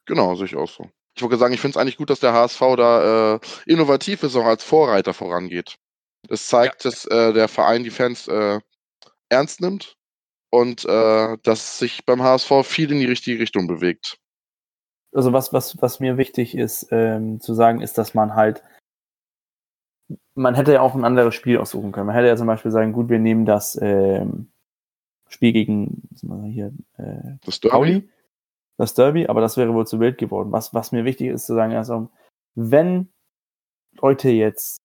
Genau, 0.06 0.36
sehe 0.36 0.46
ich 0.46 0.56
auch 0.56 0.70
so. 0.70 0.90
Ich 1.16 1.22
wollte 1.22 1.38
sagen, 1.38 1.54
ich 1.54 1.62
finde 1.62 1.78
es 1.78 1.82
eigentlich 1.82 1.98
gut, 1.98 2.10
dass 2.10 2.20
der 2.20 2.34
HSV 2.34 2.60
da 2.76 3.36
äh, 3.36 3.40
innovativ 3.66 4.24
ist, 4.24 4.36
auch 4.36 4.46
als 4.46 4.64
Vorreiter 4.64 5.14
vorangeht. 5.14 5.78
Das 6.28 6.48
zeigt, 6.48 6.84
ja. 6.84 6.90
dass 6.90 7.06
äh, 7.06 7.32
der 7.32 7.48
Verein 7.48 7.84
die 7.84 7.92
Fans 7.92 8.28
äh, 8.28 8.60
ernst 9.30 9.62
nimmt 9.62 9.96
und 10.54 10.86
äh, 10.86 11.38
dass 11.42 11.80
sich 11.80 12.06
beim 12.06 12.22
HSV 12.22 12.52
viel 12.64 12.92
in 12.92 13.00
die 13.00 13.08
richtige 13.08 13.40
Richtung 13.40 13.66
bewegt. 13.66 14.20
Also 15.12 15.34
was, 15.34 15.52
was, 15.52 15.82
was 15.82 16.00
mir 16.00 16.18
wichtig 16.18 16.56
ist 16.56 16.90
ähm, 16.92 17.40
zu 17.40 17.56
sagen, 17.56 17.82
ist, 17.82 17.98
dass 17.98 18.14
man 18.14 18.36
halt, 18.36 18.62
man 20.36 20.54
hätte 20.54 20.74
ja 20.74 20.82
auch 20.82 20.94
ein 20.94 21.06
anderes 21.06 21.34
Spiel 21.34 21.58
aussuchen 21.58 21.92
können. 21.92 22.06
Man 22.06 22.16
hätte 22.16 22.28
ja 22.28 22.38
zum 22.38 22.46
Beispiel 22.46 22.70
sagen, 22.70 22.94
gut, 22.94 23.10
wir 23.10 23.18
nehmen 23.18 23.48
das 23.48 23.80
ähm, 23.82 24.52
Spiel 25.28 25.54
gegen 25.54 26.04
was 26.12 26.22
wir 26.22 26.48
hier, 26.48 26.72
äh, 26.98 27.38
das 27.44 27.60
Derby. 27.60 27.72
Pauli, 27.72 28.10
das 28.78 28.94
Derby, 28.94 29.26
aber 29.26 29.42
das 29.42 29.58
wäre 29.58 29.74
wohl 29.74 29.88
zu 29.88 30.00
wild 30.00 30.20
geworden. 30.20 30.52
Was, 30.52 30.72
was 30.72 30.92
mir 30.92 31.04
wichtig 31.04 31.30
ist 31.30 31.48
zu 31.48 31.56
sagen, 31.56 31.74
also 31.74 32.12
wenn 32.54 33.12
Leute 33.94 34.30
jetzt 34.30 34.78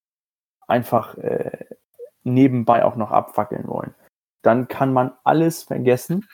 einfach 0.66 1.18
äh, 1.18 1.66
nebenbei 2.22 2.86
auch 2.86 2.96
noch 2.96 3.10
abfackeln 3.10 3.68
wollen, 3.68 3.94
dann 4.42 4.68
kann 4.68 4.92
man 4.92 5.12
alles 5.24 5.62
vergessen, 5.62 6.26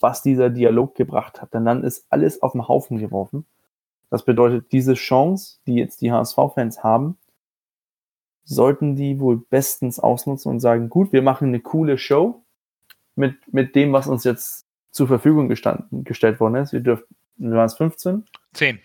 was 0.00 0.22
dieser 0.22 0.50
Dialog 0.50 0.94
gebracht 0.94 1.42
hat. 1.42 1.54
Denn 1.54 1.64
dann 1.64 1.84
ist 1.84 2.06
alles 2.10 2.42
auf 2.42 2.52
den 2.52 2.68
Haufen 2.68 2.98
geworfen. 2.98 3.46
Das 4.10 4.24
bedeutet, 4.24 4.72
diese 4.72 4.94
Chance, 4.94 5.58
die 5.66 5.74
jetzt 5.74 6.00
die 6.00 6.12
HSV-Fans 6.12 6.82
haben, 6.82 7.16
sollten 8.44 8.96
die 8.96 9.20
wohl 9.20 9.38
bestens 9.38 9.98
ausnutzen 9.98 10.50
und 10.50 10.60
sagen, 10.60 10.88
gut, 10.88 11.12
wir 11.12 11.22
machen 11.22 11.48
eine 11.48 11.60
coole 11.60 11.98
Show 11.98 12.42
mit, 13.14 13.36
mit 13.52 13.74
dem, 13.74 13.92
was 13.92 14.08
uns 14.08 14.24
jetzt 14.24 14.66
zur 14.90 15.08
Verfügung 15.08 15.48
gestanden, 15.48 16.04
gestellt 16.04 16.40
worden 16.40 16.56
ist. 16.56 16.72
Wir 16.72 16.80
dürfen, 16.80 17.06
waren 17.36 17.66
es 17.66 17.74
15? 17.74 18.24
Zehn. 18.52 18.80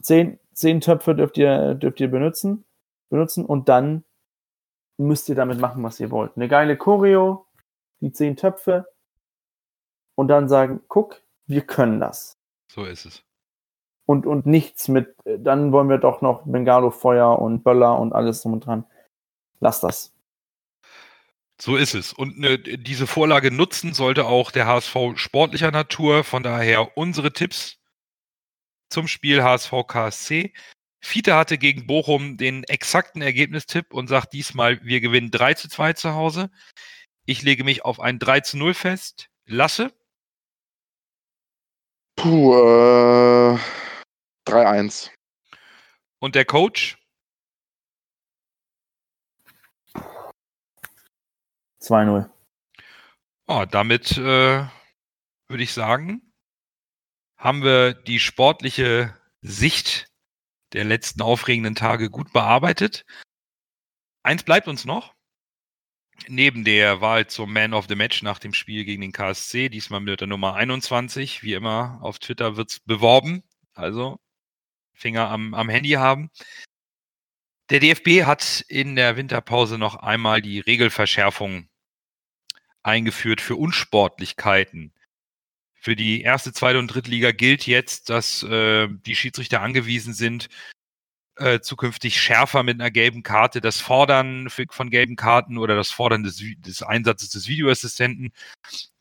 Zehn, 0.00 0.38
zehn 0.52 0.80
Töpfe 0.80 1.14
dürft 1.14 1.36
ihr, 1.36 1.74
dürft 1.74 2.00
ihr 2.00 2.10
benutzen, 2.10 2.64
benutzen 3.10 3.44
und 3.44 3.68
dann 3.68 4.04
müsst 4.98 5.28
ihr 5.28 5.34
damit 5.34 5.60
machen, 5.60 5.82
was 5.82 6.00
ihr 6.00 6.10
wollt. 6.10 6.32
Eine 6.36 6.48
geile 6.48 6.76
Choreo, 6.76 7.45
die 8.00 8.12
zehn 8.12 8.36
Töpfe 8.36 8.86
und 10.14 10.28
dann 10.28 10.48
sagen, 10.48 10.80
guck, 10.88 11.22
wir 11.46 11.62
können 11.62 12.00
das. 12.00 12.36
So 12.72 12.84
ist 12.84 13.04
es. 13.06 13.22
Und, 14.06 14.26
und 14.26 14.46
nichts 14.46 14.88
mit, 14.88 15.14
äh, 15.24 15.38
dann 15.38 15.72
wollen 15.72 15.88
wir 15.88 15.98
doch 15.98 16.20
noch 16.20 16.42
Bengalo-Feuer 16.44 17.38
und 17.38 17.64
Böller 17.64 17.98
und 17.98 18.12
alles 18.12 18.42
drum 18.42 18.54
und 18.54 18.66
dran. 18.66 18.84
Lass 19.60 19.80
das. 19.80 20.12
So 21.60 21.76
ist 21.76 21.94
es. 21.94 22.12
Und 22.12 22.38
ne, 22.38 22.58
diese 22.58 23.06
Vorlage 23.06 23.50
nutzen 23.50 23.94
sollte 23.94 24.26
auch 24.26 24.50
der 24.50 24.66
HSV 24.66 24.96
sportlicher 25.16 25.70
Natur. 25.70 26.22
Von 26.22 26.42
daher 26.42 26.96
unsere 26.96 27.32
Tipps 27.32 27.78
zum 28.90 29.08
Spiel 29.08 29.42
HSV 29.42 29.72
KSC. 29.86 30.52
Fiete 31.00 31.34
hatte 31.34 31.58
gegen 31.58 31.86
Bochum 31.86 32.36
den 32.36 32.64
exakten 32.64 33.22
Ergebnistipp 33.22 33.92
und 33.92 34.08
sagt 34.08 34.32
diesmal, 34.32 34.80
wir 34.84 35.00
gewinnen 35.00 35.30
3 35.30 35.54
zu 35.54 35.68
2 35.68 35.94
zu 35.94 36.14
Hause. 36.14 36.50
Ich 37.28 37.42
lege 37.42 37.64
mich 37.64 37.84
auf 37.84 37.98
ein 37.98 38.20
3 38.20 38.40
zu 38.40 38.56
0 38.56 38.72
fest. 38.72 39.28
Lasse. 39.46 39.92
Puh, 42.14 42.54
äh, 42.54 43.58
3-1. 44.46 45.10
Und 46.20 46.36
der 46.36 46.44
Coach? 46.44 46.96
2-0. 51.80 52.30
Oh, 53.48 53.64
damit 53.68 54.12
äh, 54.12 54.64
würde 55.48 55.62
ich 55.62 55.72
sagen, 55.72 56.32
haben 57.36 57.64
wir 57.64 57.92
die 57.92 58.20
sportliche 58.20 59.16
Sicht 59.40 60.06
der 60.74 60.84
letzten 60.84 61.22
aufregenden 61.22 61.74
Tage 61.74 62.08
gut 62.08 62.32
bearbeitet. 62.32 63.04
Eins 64.22 64.44
bleibt 64.44 64.68
uns 64.68 64.84
noch. 64.84 65.15
Neben 66.28 66.64
der 66.64 67.00
Wahl 67.00 67.26
zum 67.26 67.52
Man 67.52 67.74
of 67.74 67.86
the 67.88 67.94
Match 67.94 68.22
nach 68.22 68.38
dem 68.38 68.54
Spiel 68.54 68.84
gegen 68.84 69.02
den 69.02 69.12
KSC, 69.12 69.68
diesmal 69.68 70.00
mit 70.00 70.20
der 70.20 70.26
Nummer 70.26 70.54
21, 70.54 71.42
wie 71.42 71.54
immer 71.54 71.98
auf 72.02 72.18
Twitter 72.18 72.56
wird 72.56 72.70
es 72.70 72.80
beworben. 72.80 73.42
Also 73.74 74.18
Finger 74.94 75.28
am, 75.28 75.54
am 75.54 75.68
Handy 75.68 75.90
haben. 75.90 76.30
Der 77.70 77.80
DFB 77.80 78.24
hat 78.24 78.64
in 78.68 78.96
der 78.96 79.16
Winterpause 79.16 79.78
noch 79.78 79.96
einmal 79.96 80.40
die 80.40 80.60
Regelverschärfung 80.60 81.68
eingeführt 82.82 83.40
für 83.40 83.56
Unsportlichkeiten. 83.56 84.92
Für 85.74 85.96
die 85.96 86.22
erste, 86.22 86.52
zweite 86.52 86.78
und 86.78 86.88
dritte 86.88 87.10
Liga 87.10 87.32
gilt 87.32 87.66
jetzt, 87.66 88.08
dass 88.08 88.42
äh, 88.42 88.88
die 88.88 89.16
Schiedsrichter 89.16 89.60
angewiesen 89.60 90.14
sind, 90.14 90.48
äh, 91.36 91.60
zukünftig 91.60 92.20
schärfer 92.20 92.62
mit 92.62 92.80
einer 92.80 92.90
gelben 92.90 93.22
Karte 93.22 93.60
das 93.60 93.80
Fordern 93.80 94.48
von 94.70 94.90
gelben 94.90 95.16
Karten 95.16 95.58
oder 95.58 95.76
das 95.76 95.90
Fordern 95.90 96.22
des, 96.22 96.42
des 96.58 96.82
Einsatzes 96.82 97.30
des 97.30 97.48
Videoassistenten 97.48 98.32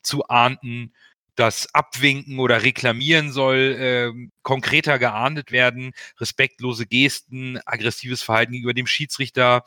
zu 0.01 0.27
ahnden. 0.27 0.93
Das 1.35 1.73
Abwinken 1.73 2.39
oder 2.39 2.63
Reklamieren 2.63 3.31
soll 3.31 3.57
äh, 3.57 4.29
konkreter 4.41 4.99
geahndet 4.99 5.51
werden. 5.51 5.91
Respektlose 6.19 6.85
Gesten, 6.85 7.59
aggressives 7.65 8.21
Verhalten 8.21 8.53
gegenüber 8.53 8.73
dem 8.73 8.87
Schiedsrichter, 8.87 9.63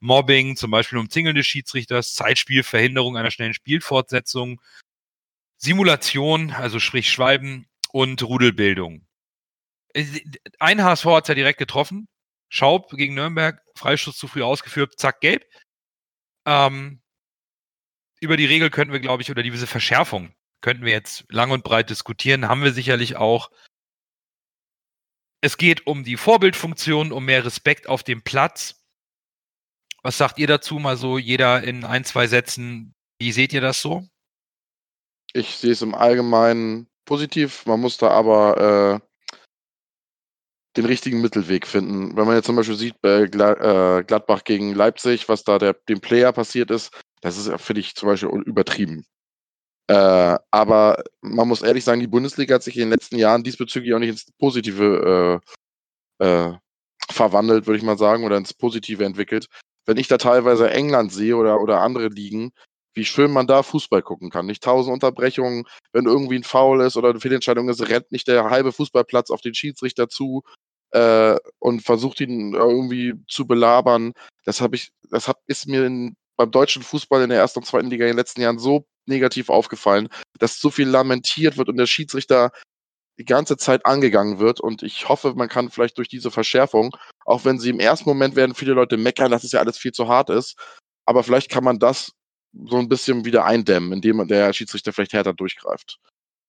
Mobbing, 0.00 0.56
zum 0.56 0.72
Beispiel 0.72 0.98
Umzingeln 0.98 1.36
des 1.36 1.46
Schiedsrichters, 1.46 2.14
Zeitspiel, 2.14 2.64
Verhinderung 2.64 3.16
einer 3.16 3.30
schnellen 3.30 3.54
Spielfortsetzung, 3.54 4.60
Simulation, 5.58 6.50
also 6.50 6.80
sprich 6.80 7.08
Schwalben 7.08 7.66
und 7.92 8.20
Rudelbildung. 8.22 9.06
Äh, 9.94 10.04
ein 10.58 10.82
HSV 10.82 11.04
hat 11.06 11.24
es 11.24 11.28
ja 11.28 11.34
direkt 11.34 11.58
getroffen. 11.58 12.08
Schaub 12.52 12.90
gegen 12.90 13.14
Nürnberg, 13.14 13.62
Freistoß 13.76 14.16
zu 14.16 14.28
früh 14.28 14.42
ausgeführt, 14.42 14.98
zack, 14.98 15.20
gelb. 15.20 15.46
Ähm, 16.46 17.00
über 18.20 18.36
die 18.36 18.44
Regel 18.44 18.68
könnten 18.68 18.92
wir, 18.92 19.00
glaube 19.00 19.22
ich, 19.22 19.30
oder 19.30 19.42
diese 19.42 19.66
Verschärfung 19.66 20.34
könnten 20.60 20.84
wir 20.84 20.92
jetzt 20.92 21.24
lang 21.28 21.50
und 21.50 21.64
breit 21.64 21.90
diskutieren, 21.90 22.48
haben 22.48 22.62
wir 22.62 22.72
sicherlich 22.72 23.16
auch. 23.16 23.50
Es 25.40 25.56
geht 25.56 25.86
um 25.86 26.04
die 26.04 26.16
Vorbildfunktion, 26.16 27.10
um 27.10 27.24
mehr 27.24 27.44
Respekt 27.44 27.88
auf 27.88 28.02
dem 28.02 28.22
Platz. 28.22 28.80
Was 30.02 30.18
sagt 30.18 30.38
ihr 30.38 30.46
dazu? 30.46 30.78
Mal 30.78 30.96
so 30.96 31.18
jeder 31.18 31.64
in 31.64 31.84
ein, 31.84 32.04
zwei 32.04 32.26
Sätzen. 32.26 32.94
Wie 33.18 33.32
seht 33.32 33.52
ihr 33.52 33.60
das 33.60 33.80
so? 33.80 34.06
Ich 35.32 35.56
sehe 35.56 35.72
es 35.72 35.82
im 35.82 35.94
Allgemeinen 35.94 36.88
positiv. 37.06 37.66
Man 37.66 37.80
muss 37.80 37.96
da 37.96 38.08
aber 38.08 39.00
äh, 39.02 39.11
den 40.76 40.86
richtigen 40.86 41.20
Mittelweg 41.20 41.66
finden. 41.66 42.16
Wenn 42.16 42.26
man 42.26 42.36
jetzt 42.36 42.46
zum 42.46 42.56
Beispiel 42.56 42.76
sieht, 42.76 43.00
bei 43.00 43.22
äh, 43.24 44.04
Gladbach 44.04 44.44
gegen 44.44 44.74
Leipzig, 44.74 45.28
was 45.28 45.44
da 45.44 45.58
der, 45.58 45.74
dem 45.88 46.00
Player 46.00 46.32
passiert 46.32 46.70
ist, 46.70 46.92
das 47.20 47.36
ist, 47.36 47.50
finde 47.60 47.80
ich, 47.80 47.94
zum 47.94 48.08
Beispiel 48.08 48.28
übertrieben. 48.46 49.04
Äh, 49.88 50.38
aber 50.50 51.02
man 51.20 51.48
muss 51.48 51.62
ehrlich 51.62 51.84
sagen, 51.84 52.00
die 52.00 52.06
Bundesliga 52.06 52.54
hat 52.54 52.62
sich 52.62 52.76
in 52.76 52.82
den 52.82 52.90
letzten 52.90 53.16
Jahren 53.16 53.42
diesbezüglich 53.42 53.92
auch 53.94 53.98
nicht 53.98 54.10
ins 54.10 54.32
Positive 54.38 55.40
äh, 56.20 56.24
äh, 56.24 56.52
verwandelt, 57.10 57.66
würde 57.66 57.78
ich 57.78 57.84
mal 57.84 57.98
sagen, 57.98 58.24
oder 58.24 58.36
ins 58.36 58.54
Positive 58.54 59.04
entwickelt 59.04 59.48
wenn 59.86 59.96
ich 59.96 60.08
da 60.08 60.18
teilweise 60.18 60.70
England 60.70 61.12
sehe 61.12 61.36
oder, 61.36 61.60
oder 61.60 61.80
andere 61.80 62.08
Ligen, 62.08 62.52
wie 62.94 63.04
schön 63.04 63.30
man 63.30 63.46
da 63.46 63.62
Fußball 63.62 64.02
gucken 64.02 64.30
kann. 64.30 64.46
Nicht 64.46 64.62
tausend 64.62 64.92
Unterbrechungen, 64.92 65.64
wenn 65.92 66.06
irgendwie 66.06 66.36
ein 66.36 66.44
Foul 66.44 66.82
ist 66.82 66.96
oder 66.96 67.10
eine 67.10 67.20
Fehlentscheidung 67.20 67.68
ist, 67.68 67.88
rennt 67.88 68.12
nicht 68.12 68.28
der 68.28 68.50
halbe 68.50 68.72
Fußballplatz 68.72 69.30
auf 69.30 69.40
den 69.40 69.54
Schiedsrichter 69.54 70.08
zu 70.08 70.42
äh, 70.92 71.36
und 71.58 71.82
versucht 71.82 72.20
ihn 72.20 72.54
irgendwie 72.54 73.14
zu 73.28 73.46
belabern. 73.46 74.12
Das 74.44 74.60
habe 74.60 74.76
ich, 74.76 74.90
das 75.10 75.28
hab, 75.28 75.40
ist 75.46 75.66
mir 75.66 75.86
in, 75.86 76.16
beim 76.36 76.50
deutschen 76.50 76.82
Fußball 76.82 77.22
in 77.22 77.30
der 77.30 77.38
ersten 77.38 77.60
und 77.60 77.64
zweiten 77.64 77.90
Liga 77.90 78.04
in 78.04 78.12
den 78.12 78.18
letzten 78.18 78.42
Jahren 78.42 78.58
so 78.58 78.86
negativ 79.06 79.48
aufgefallen, 79.48 80.08
dass 80.38 80.60
so 80.60 80.70
viel 80.70 80.88
lamentiert 80.88 81.56
wird 81.56 81.68
und 81.68 81.76
der 81.76 81.86
Schiedsrichter 81.86 82.52
die 83.18 83.24
ganze 83.24 83.56
Zeit 83.56 83.84
angegangen 83.84 84.38
wird. 84.38 84.60
Und 84.60 84.82
ich 84.82 85.08
hoffe, 85.08 85.34
man 85.34 85.48
kann 85.48 85.70
vielleicht 85.70 85.98
durch 85.98 86.08
diese 86.08 86.30
Verschärfung, 86.30 86.96
auch 87.24 87.44
wenn 87.44 87.58
sie 87.58 87.70
im 87.70 87.80
ersten 87.80 88.08
Moment 88.08 88.36
werden 88.36 88.54
viele 88.54 88.72
Leute 88.72 88.96
meckern, 88.96 89.30
dass 89.30 89.44
es 89.44 89.52
ja 89.52 89.60
alles 89.60 89.78
viel 89.78 89.92
zu 89.92 90.08
hart 90.08 90.30
ist, 90.30 90.56
aber 91.06 91.22
vielleicht 91.22 91.50
kann 91.50 91.64
man 91.64 91.78
das 91.78 92.12
so 92.52 92.78
ein 92.78 92.88
bisschen 92.88 93.24
wieder 93.24 93.44
eindämmen, 93.44 93.92
indem 93.92 94.26
der 94.28 94.52
Schiedsrichter 94.52 94.92
vielleicht 94.92 95.12
härter 95.12 95.32
durchgreift. 95.32 95.98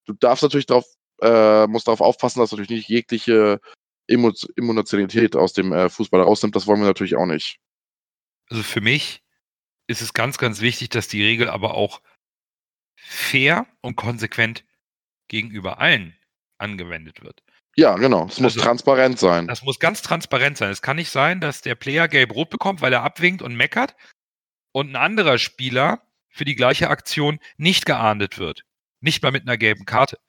Du 0.06 0.14
darfst 0.14 0.44
natürlich 0.44 0.66
darauf, 0.66 0.86
äh, 1.22 1.68
musst 1.68 1.88
darauf 1.88 2.02
aufpassen, 2.02 2.40
dass 2.40 2.52
natürlich 2.52 2.70
nicht 2.70 2.90
jegliche 2.90 3.60
Emotionalität 4.08 5.36
aus 5.36 5.54
dem 5.54 5.72
äh, 5.72 5.90
Fußball 5.90 6.22
rausnimmt. 6.22 6.56
Das 6.56 6.68
wollen 6.68 6.82
wir 6.82 6.88
natürlich 6.88 7.16
auch 7.16 7.26
nicht. 7.26 7.58
Also 8.50 8.64
für 8.64 8.82
mich 8.82 9.22
ist 9.88 10.02
es 10.02 10.14
ganz, 10.14 10.38
ganz 10.38 10.62
wichtig, 10.62 10.90
dass 10.90 11.08
die 11.08 11.24
Regel 11.24 11.50
aber 11.50 11.76
auch 11.76 12.02
fair 12.98 13.66
und 13.82 13.96
konsequent 13.96 14.66
gegenüber 15.28 15.80
allen 15.80 16.16
angewendet 16.58 17.24
wird. 17.24 17.42
Ja, 17.76 17.96
genau. 17.96 18.28
Es 18.28 18.40
muss 18.40 18.54
also, 18.54 18.62
transparent 18.62 19.20
sein. 19.20 19.48
Das 19.48 19.64
muss 19.64 19.80
ganz 19.80 20.02
transparent 20.02 20.58
sein. 20.58 20.70
Es 20.70 20.82
kann 20.82 20.98
nicht 20.98 21.10
sein, 21.10 21.42
dass 21.42 21.62
der 21.62 21.76
Player 21.76 22.08
gelb-rot 22.08 22.50
bekommt, 22.50 22.82
weil 22.82 22.94
er 22.94 23.04
abwinkt 23.04 23.42
und 23.42 23.56
meckert 23.56 23.96
und 24.74 24.90
ein 24.90 24.96
anderer 24.98 25.38
Spieler 25.38 26.02
für 26.30 26.44
die 26.44 26.56
gleiche 26.56 26.90
Aktion 26.90 27.40
nicht 27.56 27.86
geahndet 27.86 28.38
wird. 28.38 28.64
Nicht 29.00 29.24
mal 29.24 29.32
mit 29.32 29.44
einer 29.44 29.58
gelben 29.58 29.86
Karte. 29.86 30.20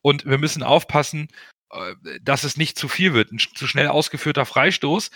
Und 0.00 0.24
wir 0.26 0.38
müssen 0.38 0.64
aufpassen, 0.64 1.28
äh, 1.70 1.94
dass 2.20 2.42
es 2.42 2.56
nicht 2.56 2.76
zu 2.76 2.88
viel 2.88 3.14
wird. 3.14 3.30
Ein 3.30 3.38
zu 3.38 3.68
schnell 3.68 3.88
ausgeführter 3.88 4.46
Freistoß, 4.46 5.10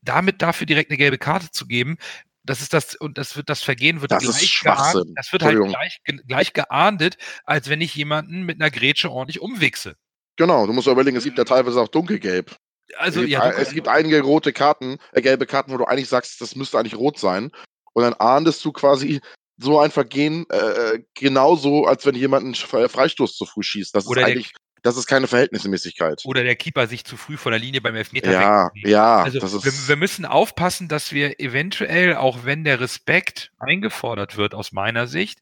damit 0.00 0.40
dafür 0.40 0.66
direkt 0.66 0.90
eine 0.90 0.96
gelbe 0.98 1.18
Karte 1.18 1.50
zu 1.50 1.66
geben, 1.66 1.98
das 2.44 2.60
ist 2.60 2.74
das, 2.74 2.94
und 2.94 3.16
das 3.16 3.36
wird, 3.36 3.48
das 3.48 3.62
Vergehen 3.62 4.02
wird 4.02 4.12
das 4.12 4.22
gleich 4.22 4.60
geahndet. 4.60 5.14
Das 5.16 5.32
wird 5.32 5.42
halt 5.42 5.58
gleich, 5.58 6.00
gleich 6.26 6.52
geahndet, 6.52 7.16
als 7.44 7.70
wenn 7.70 7.80
ich 7.80 7.94
jemanden 7.94 8.42
mit 8.42 8.60
einer 8.60 8.70
Grätsche 8.70 9.10
ordentlich 9.10 9.40
umwichse. 9.40 9.96
Genau, 10.36 10.66
du 10.66 10.72
musst 10.72 10.86
überlegen, 10.86 11.16
es 11.16 11.24
gibt 11.24 11.38
ja 11.38 11.44
teilweise 11.44 11.80
auch 11.80 11.88
dunkelgelb. 11.88 12.56
Also, 12.98 13.20
es 13.20 13.26
gibt, 13.26 13.32
ja, 13.32 13.50
es 13.50 13.72
gibt 13.72 13.88
einige 13.88 14.20
rote 14.20 14.52
Karten, 14.52 14.98
äh, 15.12 15.22
gelbe 15.22 15.46
Karten, 15.46 15.72
wo 15.72 15.78
du 15.78 15.84
eigentlich 15.86 16.08
sagst, 16.08 16.40
das 16.40 16.54
müsste 16.54 16.78
eigentlich 16.78 16.96
rot 16.96 17.18
sein. 17.18 17.50
Und 17.94 18.02
dann 18.02 18.14
ahndest 18.14 18.64
du 18.64 18.72
quasi 18.72 19.20
so 19.56 19.78
ein 19.78 19.90
Vergehen 19.90 20.46
äh, 20.50 21.00
genauso, 21.14 21.86
als 21.86 22.04
wenn 22.04 22.14
jemand 22.14 22.44
einen 22.44 22.54
Freistoß 22.54 23.36
zu 23.36 23.46
früh 23.46 23.62
schießt. 23.62 23.94
Das 23.94 24.06
oder 24.06 24.22
ist 24.22 24.26
eigentlich 24.26 24.52
das 24.84 24.98
ist 24.98 25.06
keine 25.06 25.26
Verhältnismäßigkeit. 25.26 26.20
Oder 26.26 26.44
der 26.44 26.56
Keeper 26.56 26.86
sich 26.86 27.06
zu 27.06 27.16
früh 27.16 27.38
von 27.38 27.52
der 27.52 27.58
Linie 27.58 27.80
beim 27.80 27.96
Elfmeter 27.96 28.30
Ja, 28.30 28.66
wegnimmt. 28.66 28.86
ja, 28.86 29.22
Also 29.22 29.64
wir, 29.64 29.72
wir 29.72 29.96
müssen 29.96 30.26
aufpassen, 30.26 30.88
dass 30.88 31.10
wir 31.10 31.40
eventuell, 31.40 32.16
auch 32.16 32.44
wenn 32.44 32.64
der 32.64 32.80
Respekt 32.80 33.50
eingefordert 33.58 34.36
wird 34.36 34.54
aus 34.54 34.72
meiner 34.72 35.06
Sicht, 35.06 35.38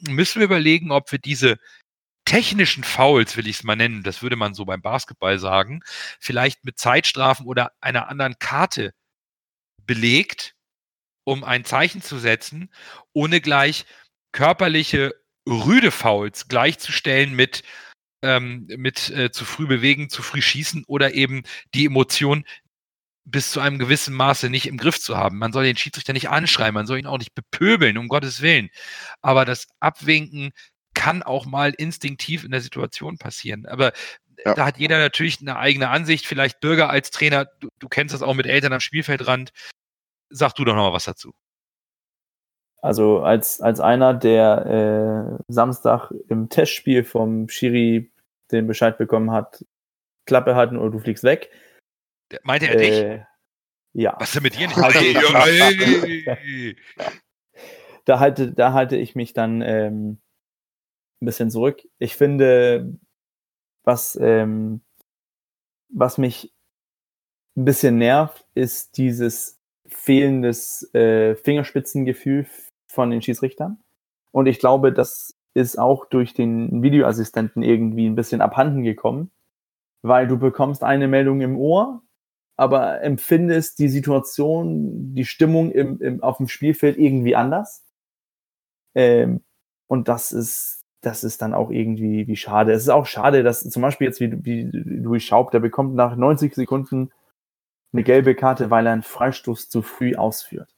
müssen 0.00 0.40
wir 0.40 0.46
überlegen, 0.46 0.90
ob 0.90 1.12
wir 1.12 1.20
diese 1.20 1.58
technischen 2.24 2.82
Fouls, 2.82 3.36
will 3.36 3.46
ich 3.46 3.58
es 3.58 3.62
mal 3.62 3.76
nennen, 3.76 4.02
das 4.02 4.20
würde 4.20 4.34
man 4.34 4.52
so 4.52 4.64
beim 4.64 4.82
Basketball 4.82 5.38
sagen, 5.38 5.82
vielleicht 6.18 6.64
mit 6.64 6.76
Zeitstrafen 6.76 7.46
oder 7.46 7.70
einer 7.80 8.08
anderen 8.08 8.36
Karte 8.40 8.94
belegt, 9.86 10.56
um 11.24 11.44
ein 11.44 11.64
Zeichen 11.64 12.02
zu 12.02 12.18
setzen, 12.18 12.70
ohne 13.12 13.40
gleich 13.40 13.86
körperliche 14.32 15.14
rüde 15.48 15.90
Fouls 15.90 16.48
gleichzustellen 16.48 17.34
mit 17.34 17.62
ähm, 18.22 18.66
mit 18.76 19.10
äh, 19.10 19.30
zu 19.32 19.44
früh 19.44 19.66
bewegen, 19.66 20.08
zu 20.08 20.22
früh 20.22 20.40
schießen 20.42 20.84
oder 20.86 21.14
eben 21.14 21.42
die 21.74 21.86
Emotion 21.86 22.44
bis 23.24 23.52
zu 23.52 23.60
einem 23.60 23.78
gewissen 23.78 24.14
Maße 24.14 24.50
nicht 24.50 24.66
im 24.66 24.78
Griff 24.78 25.00
zu 25.00 25.16
haben. 25.16 25.38
Man 25.38 25.52
soll 25.52 25.64
den 25.64 25.76
Schiedsrichter 25.76 26.12
nicht 26.12 26.28
anschreien, 26.30 26.74
man 26.74 26.86
soll 26.86 26.98
ihn 26.98 27.06
auch 27.06 27.18
nicht 27.18 27.34
bepöbeln, 27.34 27.98
um 27.98 28.08
Gottes 28.08 28.40
Willen. 28.42 28.70
Aber 29.20 29.44
das 29.44 29.68
Abwinken 29.80 30.52
kann 30.94 31.22
auch 31.22 31.46
mal 31.46 31.72
instinktiv 31.72 32.44
in 32.44 32.50
der 32.50 32.60
Situation 32.60 33.18
passieren. 33.18 33.66
Aber 33.66 33.92
Ja. 34.44 34.54
da 34.54 34.66
hat 34.66 34.78
jeder 34.78 34.98
natürlich 34.98 35.40
eine 35.40 35.56
eigene 35.58 35.88
Ansicht. 35.90 36.26
Vielleicht 36.26 36.60
Bürger 36.60 36.90
als 36.90 37.10
Trainer, 37.10 37.46
du, 37.60 37.68
du 37.78 37.88
kennst 37.88 38.12
das 38.14 38.22
auch 38.22 38.34
mit 38.34 38.46
Eltern 38.46 38.72
am 38.72 38.80
Spielfeldrand. 38.80 39.52
Sag 40.32 40.54
du 40.54 40.64
doch 40.64 40.74
noch 40.74 40.88
mal 40.88 40.92
was 40.92 41.04
dazu. 41.04 41.32
Also 42.80 43.20
als, 43.20 43.60
als 43.60 43.78
einer, 43.78 44.12
der 44.14 45.38
äh, 45.38 45.42
Samstag 45.46 46.10
im 46.28 46.48
Testspiel 46.48 47.04
vom 47.04 47.48
Schiri 47.48 48.10
den 48.50 48.66
Bescheid 48.66 48.98
bekommen 48.98 49.30
hat, 49.30 49.64
Klappe 50.26 50.56
halten 50.56 50.76
oder 50.76 50.90
du 50.90 50.98
fliegst 50.98 51.22
weg. 51.22 51.50
Der- 52.32 52.40
Meinte 52.42 52.66
er 52.68 52.76
dich? 52.76 52.90
Äh, 52.90 53.24
ja. 53.92 54.16
Was 54.18 54.30
ist 54.30 54.34
denn 54.36 54.42
mit 54.42 54.56
dir 54.56 54.66
nicht? 54.66 54.76
Hey, 54.78 55.14
hey. 56.26 56.76
da 58.04 58.18
halte, 58.18 58.52
da 58.52 58.72
halte 58.72 58.96
ich 58.96 59.14
mich 59.14 59.32
dann 59.32 59.60
ähm, 59.62 60.20
ein 61.20 61.26
bisschen 61.26 61.50
zurück. 61.50 61.82
Ich 61.98 62.16
finde, 62.16 62.98
was, 63.84 64.18
ähm, 64.20 64.80
was 65.88 66.18
mich 66.18 66.52
ein 67.56 67.64
bisschen 67.64 67.98
nervt, 67.98 68.44
ist 68.54 68.96
dieses 68.96 69.61
fehlendes 69.92 70.92
äh, 70.94 71.34
Fingerspitzengefühl 71.36 72.46
von 72.86 73.10
den 73.10 73.22
Schiedsrichtern. 73.22 73.78
Und 74.30 74.46
ich 74.46 74.58
glaube, 74.58 74.92
das 74.92 75.36
ist 75.54 75.78
auch 75.78 76.06
durch 76.06 76.34
den 76.34 76.82
Videoassistenten 76.82 77.62
irgendwie 77.62 78.06
ein 78.06 78.14
bisschen 78.14 78.40
abhanden 78.40 78.82
gekommen, 78.82 79.30
weil 80.02 80.26
du 80.26 80.38
bekommst 80.38 80.82
eine 80.82 81.08
Meldung 81.08 81.40
im 81.40 81.56
Ohr, 81.56 82.02
aber 82.56 83.02
empfindest 83.02 83.78
die 83.78 83.88
Situation, 83.88 85.14
die 85.14 85.24
Stimmung 85.24 85.70
im, 85.70 86.00
im, 86.00 86.22
auf 86.22 86.38
dem 86.38 86.48
Spielfeld 86.48 86.98
irgendwie 86.98 87.36
anders. 87.36 87.84
Ähm, 88.94 89.42
und 89.86 90.08
das 90.08 90.32
ist, 90.32 90.82
das 91.02 91.24
ist 91.24 91.42
dann 91.42 91.54
auch 91.54 91.70
irgendwie 91.70 92.26
wie 92.26 92.36
schade. 92.36 92.72
Es 92.72 92.82
ist 92.82 92.88
auch 92.88 93.06
schade, 93.06 93.42
dass 93.42 93.68
zum 93.68 93.82
Beispiel 93.82 94.06
jetzt 94.06 94.20
wie, 94.20 94.44
wie 94.44 94.70
Louis 94.72 95.22
Schaub, 95.22 95.50
der 95.50 95.60
bekommt 95.60 95.94
nach 95.94 96.16
90 96.16 96.54
Sekunden 96.54 97.10
eine 97.92 98.02
gelbe 98.02 98.34
Karte, 98.34 98.70
weil 98.70 98.86
er 98.86 98.92
einen 98.92 99.02
Freistoß 99.02 99.68
zu 99.68 99.82
früh 99.82 100.14
ausführt. 100.14 100.74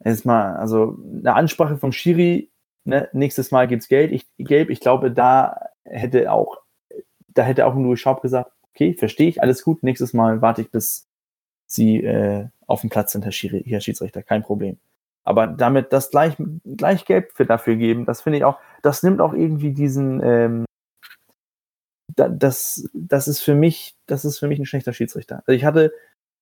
Erstmal, 0.00 0.56
also 0.56 0.98
eine 1.20 1.34
Ansprache 1.34 1.76
vom 1.76 1.92
Schiri, 1.92 2.50
ne, 2.84 3.08
nächstes 3.12 3.50
Mal 3.50 3.68
gibt's 3.68 3.88
Geld, 3.88 4.12
ich, 4.12 4.26
gelb. 4.38 4.70
Ich 4.70 4.80
glaube, 4.80 5.10
da 5.10 5.68
hätte 5.84 6.32
auch, 6.32 6.58
da 7.28 7.42
hätte 7.42 7.66
auch 7.66 7.74
Louis 7.74 8.00
Schaub 8.00 8.22
gesagt, 8.22 8.52
okay, 8.74 8.94
verstehe 8.94 9.28
ich, 9.28 9.42
alles 9.42 9.62
gut, 9.62 9.82
nächstes 9.82 10.12
Mal 10.12 10.42
warte 10.42 10.62
ich, 10.62 10.70
bis 10.70 11.08
sie 11.66 12.04
äh, 12.04 12.48
auf 12.66 12.80
dem 12.80 12.90
Platz 12.90 13.12
sind, 13.12 13.24
Herr, 13.24 13.32
Schiri, 13.32 13.62
Herr 13.66 13.80
Schiedsrichter, 13.80 14.22
kein 14.22 14.42
Problem. 14.42 14.78
Aber 15.24 15.46
damit 15.46 15.92
das 15.92 16.10
gleich, 16.10 16.34
gleich 16.64 17.04
Gelb 17.04 17.32
für 17.32 17.46
dafür 17.46 17.76
geben, 17.76 18.06
das 18.06 18.22
finde 18.22 18.38
ich 18.38 18.44
auch, 18.44 18.58
das 18.82 19.02
nimmt 19.02 19.20
auch 19.20 19.34
irgendwie 19.34 19.72
diesen, 19.72 20.20
ähm, 20.24 20.64
das, 22.16 22.88
das 22.92 23.28
ist 23.28 23.40
für 23.40 23.54
mich, 23.54 23.96
das 24.06 24.24
ist 24.24 24.38
für 24.38 24.48
mich 24.48 24.58
ein 24.58 24.66
schlechter 24.66 24.92
Schiedsrichter. 24.92 25.42
Also 25.46 25.52
ich 25.56 25.64
hatte 25.64 25.92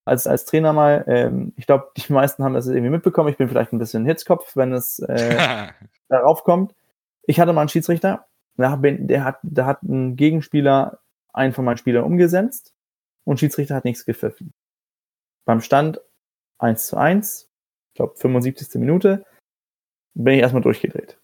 als, 0.05 0.27
als 0.27 0.45
Trainer 0.45 0.73
mal, 0.73 1.05
ähm, 1.07 1.53
ich 1.57 1.66
glaube, 1.66 1.91
die 1.97 2.12
meisten 2.12 2.45
haben 2.45 2.55
das 2.55 2.66
irgendwie 2.66 2.91
mitbekommen, 2.91 3.29
ich 3.29 3.37
bin 3.37 3.49
vielleicht 3.49 3.73
ein 3.73 3.79
bisschen 3.79 4.05
Hitzkopf, 4.05 4.57
wenn 4.57 4.73
es 4.73 4.99
äh, 5.01 5.68
darauf 6.09 6.45
kommt. 6.45 6.75
Ich 7.23 7.39
hatte 7.39 7.53
mal 7.53 7.62
einen 7.62 7.68
Schiedsrichter, 7.68 8.27
der 8.57 8.73
hat, 8.73 8.81
der 8.83 9.25
hat, 9.25 9.39
der 9.43 9.66
hat 9.66 9.83
ein 9.83 10.16
Gegenspieler 10.16 11.01
einen 11.33 11.53
von 11.53 11.64
meinen 11.64 11.77
Spielern 11.77 12.05
umgesetzt 12.05 12.75
und 13.25 13.39
Schiedsrichter 13.39 13.77
hat 13.77 13.85
nichts 13.85 14.05
gepfiffen. 14.05 14.53
Beim 15.45 15.61
Stand 15.61 16.01
1 16.59 16.89
zu 16.89 16.97
1, 16.97 17.49
ich 17.93 17.95
glaube 17.95 18.16
75. 18.16 18.81
Minute, 18.81 19.25
bin 20.14 20.35
ich 20.35 20.41
erstmal 20.41 20.62
durchgedreht. 20.62 21.20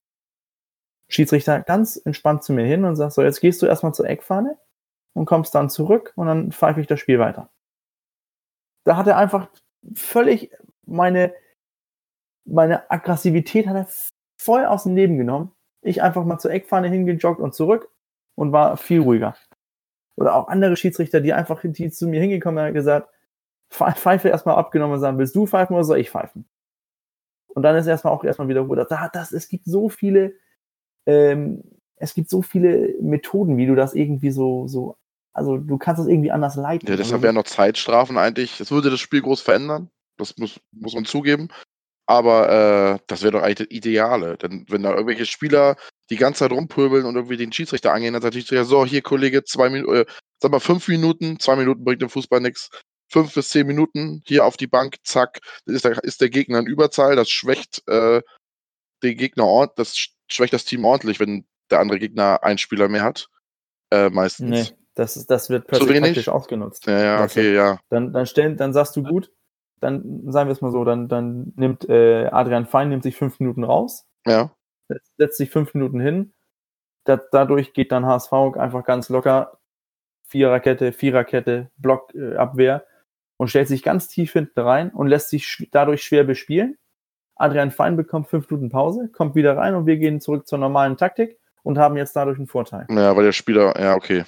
Schiedsrichter 1.09 1.61
ganz 1.61 1.97
entspannt 1.97 2.43
zu 2.43 2.53
mir 2.53 2.65
hin 2.65 2.85
und 2.85 2.97
sagt 2.97 3.13
so, 3.13 3.23
jetzt 3.23 3.41
gehst 3.41 3.63
du 3.63 3.67
erstmal 3.67 3.95
zur 3.95 4.07
Eckfahne 4.07 4.59
und 5.13 5.27
kommst 5.27 5.55
dann 5.55 5.71
zurück 5.71 6.13
und 6.17 6.27
dann 6.27 6.53
pfeife 6.53 6.81
ich 6.81 6.87
das 6.87 7.01
Spiel 7.01 7.19
weiter. 7.19 7.51
Da 8.85 8.97
hat 8.97 9.07
er 9.07 9.17
einfach 9.17 9.49
völlig 9.95 10.51
meine, 10.85 11.35
meine 12.45 12.91
Aggressivität 12.91 13.67
hat 13.67 13.77
er 13.77 13.89
voll 14.37 14.65
aus 14.65 14.85
dem 14.85 14.95
Leben 14.95 15.19
genommen. 15.19 15.53
Ich 15.83 16.03
einfach 16.03 16.25
mal 16.25 16.39
zur 16.39 16.51
Eckfahne 16.51 16.89
hingejoggt 16.89 17.41
und 17.41 17.55
zurück 17.55 17.89
und 18.35 18.53
war 18.53 18.77
viel 18.77 19.01
ruhiger. 19.01 19.37
Oder 20.17 20.35
auch 20.35 20.49
andere 20.49 20.77
Schiedsrichter, 20.77 21.21
die 21.21 21.33
einfach 21.33 21.61
die 21.63 21.91
zu 21.91 22.09
mir 22.09 22.21
hingekommen 22.21 22.65
haben 22.65 22.75
gesagt, 22.75 23.09
Pfeife 23.71 24.29
erstmal 24.29 24.57
abgenommen 24.57 24.95
und 24.95 25.01
sagen, 25.01 25.19
willst 25.19 25.35
du 25.35 25.47
pfeifen 25.47 25.75
oder 25.75 25.85
soll 25.85 25.99
ich 25.99 26.11
pfeifen? 26.11 26.49
Und 27.49 27.63
dann 27.63 27.77
ist 27.77 27.87
erstmal 27.87 28.13
auch 28.13 28.25
erstmal 28.25 28.49
wieder 28.49 28.61
Ruhe. 28.61 28.87
Da, 28.89 29.09
das, 29.13 29.33
es 29.33 29.49
gibt 29.49 29.65
so 29.65 29.89
viele, 29.89 30.35
ähm, 31.07 31.63
es 31.97 32.15
gibt 32.15 32.29
so 32.29 32.43
viele 32.43 32.95
Methoden, 33.01 33.57
wie 33.57 33.67
du 33.67 33.75
das 33.75 33.95
irgendwie 33.95 34.31
so, 34.31 34.67
so, 34.69 34.97
also 35.33 35.57
du 35.57 35.79
kannst 35.79 36.01
das 36.01 36.09
irgendwie 36.09 36.31
anders 36.31 36.57
leiten. 36.57 36.89
Ja, 36.89 36.97
deshalb 36.97 37.15
also, 37.15 37.23
wären 37.23 37.35
noch 37.37 37.45
Zeitstrafen 37.45 38.19
eigentlich. 38.19 38.59
Das 38.59 38.71
würde 38.71 38.91
das 38.91 39.01
Spiel 39.01 39.23
groß 39.23 39.41
verändern. 39.41 39.91
Das 40.19 40.37
muss, 40.37 40.61
muss 40.73 40.95
man 40.95 41.05
zugeben. 41.05 41.49
Aber 42.09 42.49
äh, 42.49 42.99
das 43.09 43.23
wäre 43.23 43.33
doch 43.33 43.43
eigentlich 43.43 43.69
das 43.69 43.77
Ideale. 43.77 44.37
Denn 44.37 44.65
wenn 44.69 44.83
da 44.83 44.93
irgendwelche 44.93 45.27
Spieler 45.27 45.77
die 46.11 46.17
ganze 46.17 46.41
Zeit 46.41 46.53
rumpöbeln 46.53 47.05
und 47.05 47.17
irgendwie 47.17 47.37
den 47.37 47.53
Schiedsrichter 47.53 47.93
angehen, 47.93 48.13
dann 48.13 48.23
sagt 48.23 48.35
der 48.35 48.41
Schiedsrichter, 48.41 48.65
so, 48.65 48.87
hier 48.87 49.03
Kollege, 49.03 49.43
zwei 49.43 49.71
Minuten, 49.71 49.95
äh, 49.95 50.05
sag 50.41 50.53
mal 50.53 50.61
fünf 50.61 50.87
Minuten, 50.87 51.41
zwei 51.41 51.57
Minuten 51.57 51.83
bringt 51.83 52.03
im 52.03 52.09
Fußball 52.09 52.41
nichts. 52.41 52.71
Fünf 53.09 53.35
bis 53.35 53.49
zehn 53.51 53.67
Minuten 53.67 54.23
hier 54.27 54.45
auf 54.45 54.57
die 54.57 54.67
Bank, 54.67 54.97
zack, 55.05 55.39
ist 55.65 55.85
der, 55.85 56.03
ist 56.03 56.21
der 56.21 56.31
Gegner 56.31 56.59
in 56.59 56.67
Überzahl, 56.67 57.15
das 57.15 57.31
schwächt 57.31 57.87
äh, 57.89 58.21
den 59.03 59.17
Gegner 59.17 59.45
ordentlich, 59.45 59.77
das 59.77 60.09
schwächt 60.29 60.53
das 60.53 60.65
Team 60.65 60.85
ordentlich, 60.85 61.21
wenn 61.21 61.47
der 61.71 61.81
andere 61.81 61.99
Gegner 61.99 62.43
einen 62.43 62.59
Spieler 62.59 62.89
mehr 62.89 63.03
hat. 63.03 63.29
Äh, 63.91 64.11
meistens. 64.11 64.49
Nee, 64.51 64.77
das, 64.95 65.17
ist, 65.17 65.31
das 65.31 65.51
wird 65.51 65.67
plötzlich 65.67 66.01
praktisch 66.01 66.29
ausgenutzt. 66.29 66.87
Ja, 66.87 66.99
ja, 67.01 67.25
okay, 67.25 67.55
ja. 67.55 67.79
Dann, 67.89 68.13
dann 68.13 68.27
stellen, 68.27 68.57
dann 68.57 68.73
sagst 68.73 68.97
du 68.97 69.03
gut, 69.03 69.31
dann 69.81 70.31
sagen 70.31 70.49
wir 70.49 70.53
es 70.53 70.61
mal 70.61 70.73
so, 70.73 70.85
dann, 70.85 71.09
dann 71.09 71.53
nimmt 71.57 71.89
äh, 71.89 72.27
Adrian 72.27 72.67
Fein 72.67 72.89
nimmt 72.89 73.03
sich 73.03 73.17
fünf 73.17 73.39
Minuten 73.41 73.65
raus, 73.65 74.07
Ja. 74.27 74.55
setzt, 75.19 75.37
sich 75.37 75.51
fünf 75.51 75.75
Minuten 75.75 76.01
hin. 76.01 76.33
Da, 77.05 77.21
dadurch 77.31 77.73
geht 77.73 77.93
dann 77.93 78.07
HSV 78.07 78.33
einfach 78.57 78.85
ganz 78.85 79.09
locker 79.09 79.59
Viererkette, 80.29 80.93
Viererkette, 80.93 81.71
Blockabwehr 81.77 82.77
äh, 82.77 83.03
und 83.37 83.49
stellt 83.49 83.69
sich 83.69 83.83
ganz 83.83 84.09
tief 84.09 84.33
hinten 84.33 84.59
rein 84.61 84.91
und 84.91 85.07
lässt 85.07 85.31
sich 85.31 85.47
sch 85.47 85.69
dadurch 85.71 86.03
schwer 86.03 86.25
bespielen. 86.25 86.79
Adrian 87.37 87.71
Fein 87.71 87.97
bekommt 87.97 88.29
fünf 88.29 88.51
Minuten 88.51 88.71
Pause, 88.71 89.09
kommt 89.13 89.35
wieder 89.35 89.57
rein 89.57 89.75
und 89.75 89.87
wir 89.87 89.97
gehen 89.99 90.21
zurück 90.21 90.47
zur 90.47 90.59
normalen 90.59 90.97
Taktik 90.97 91.39
und 91.63 91.79
haben 91.79 91.97
jetzt 91.97 92.17
dadurch 92.17 92.39
einen 92.39 92.47
Vorteil. 92.47 92.87
Ja, 92.91 93.15
weil 93.17 93.25
der 93.25 93.33
Spieler, 93.33 93.79
ja, 93.81 93.95
okay. 93.95 94.25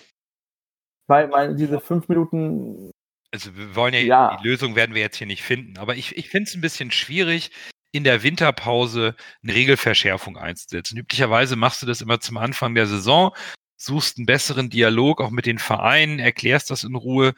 Weil, 1.07 1.31
weil 1.33 1.55
diese 1.55 1.81
fünf 1.81 2.09
Minuten, 2.09 2.91
Also 3.33 3.57
wir 3.57 3.75
wollen 3.75 3.95
ja, 3.95 4.01
Ja. 4.01 4.37
die 4.43 4.47
Lösung 4.49 4.77
werden 4.77 4.95
wir 4.95 5.03
jetzt 5.03 5.17
hier 5.17 5.27
nicht 5.27 5.43
finden. 5.43 5.79
Aber 5.79 5.97
ich, 5.97 6.17
ich 6.17 6.29
finde 6.29 6.49
es 6.49 6.55
ein 6.55 6.61
bisschen 6.61 6.91
schwierig, 6.91 7.51
in 7.93 8.05
der 8.05 8.23
Winterpause 8.23 9.15
eine 9.43 9.55
Regelverschärfung 9.55 10.37
einzusetzen. 10.37 10.99
Üblicherweise 10.99 11.57
machst 11.57 11.81
du 11.81 11.87
das 11.87 12.03
immer 12.03 12.21
zum 12.21 12.37
Anfang 12.37 12.75
der 12.75 12.87
Saison, 12.87 13.35
suchst 13.79 14.19
einen 14.19 14.27
besseren 14.27 14.69
Dialog 14.69 15.23
auch 15.23 15.31
mit 15.31 15.47
den 15.47 15.59
Vereinen, 15.59 16.19
erklärst 16.19 16.71
das 16.71 16.85
in 16.85 16.95
Ruhe. 16.95 17.33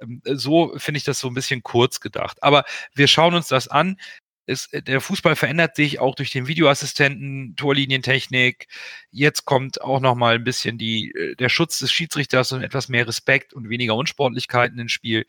Ähm, 0.00 0.22
So 0.24 0.72
finde 0.76 0.98
ich 0.98 1.04
das 1.04 1.18
so 1.18 1.26
ein 1.28 1.34
bisschen 1.34 1.64
kurz 1.64 1.98
gedacht. 2.00 2.40
Aber 2.42 2.64
wir 2.94 3.08
schauen 3.08 3.34
uns 3.34 3.48
das 3.48 3.66
an. 3.66 3.96
Es, 4.46 4.68
der 4.72 5.00
Fußball 5.00 5.36
verändert 5.36 5.76
sich 5.76 6.00
auch 6.00 6.14
durch 6.14 6.30
den 6.30 6.48
Videoassistenten, 6.48 7.54
Torlinientechnik. 7.56 8.66
Jetzt 9.10 9.44
kommt 9.44 9.80
auch 9.80 10.00
noch 10.00 10.14
mal 10.16 10.34
ein 10.34 10.44
bisschen 10.44 10.78
die, 10.78 11.12
äh, 11.12 11.36
der 11.36 11.48
Schutz 11.48 11.78
des 11.78 11.92
Schiedsrichters 11.92 12.52
und 12.52 12.62
etwas 12.62 12.88
mehr 12.88 13.06
Respekt 13.06 13.54
und 13.54 13.68
weniger 13.68 13.94
Unsportlichkeiten 13.94 14.78
ins 14.78 14.92
Spiel. 14.92 15.26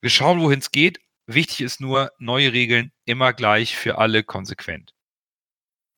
Wir 0.00 0.10
schauen, 0.10 0.40
wohin 0.40 0.60
es 0.60 0.70
geht. 0.70 1.00
Wichtig 1.26 1.60
ist 1.60 1.80
nur, 1.80 2.12
neue 2.18 2.52
Regeln 2.52 2.92
immer 3.04 3.32
gleich 3.32 3.76
für 3.76 3.98
alle 3.98 4.24
konsequent. 4.24 4.92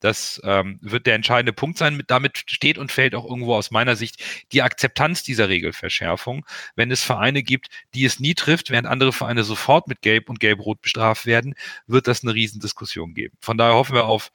Das 0.05 0.39
ähm, 0.45 0.79
wird 0.83 1.07
der 1.07 1.15
entscheidende 1.15 1.55
Punkt 1.55 1.79
sein. 1.79 2.03
Damit 2.09 2.37
steht 2.37 2.77
und 2.77 2.93
fällt 2.93 3.15
auch 3.15 3.25
irgendwo 3.25 3.55
aus 3.55 3.71
meiner 3.71 3.97
Sicht 3.97 4.23
die 4.53 4.61
Akzeptanz 4.61 5.23
dieser 5.23 5.49
Regelverschärfung. 5.49 6.45
Wenn 6.77 6.91
es 6.91 7.03
Vereine 7.03 7.43
gibt, 7.43 7.69
die 7.95 8.05
es 8.05 8.21
nie 8.21 8.35
trifft, 8.35 8.69
während 8.69 8.87
andere 8.87 9.15
Vereine 9.15 9.45
sofort 9.45 9.89
mit 9.89 10.03
Gelb 10.03 10.29
und 10.29 10.41
Gelb-Rot 10.41 10.83
bestraft 10.83 11.25
werden, 11.25 11.55
wird 11.87 12.07
das 12.07 12.23
eine 12.23 12.35
Riesendiskussion 12.35 13.15
geben. 13.15 13.35
Von 13.41 13.57
daher 13.57 13.77
hoffen 13.77 13.95
wir 13.95 14.05
auf 14.05 14.31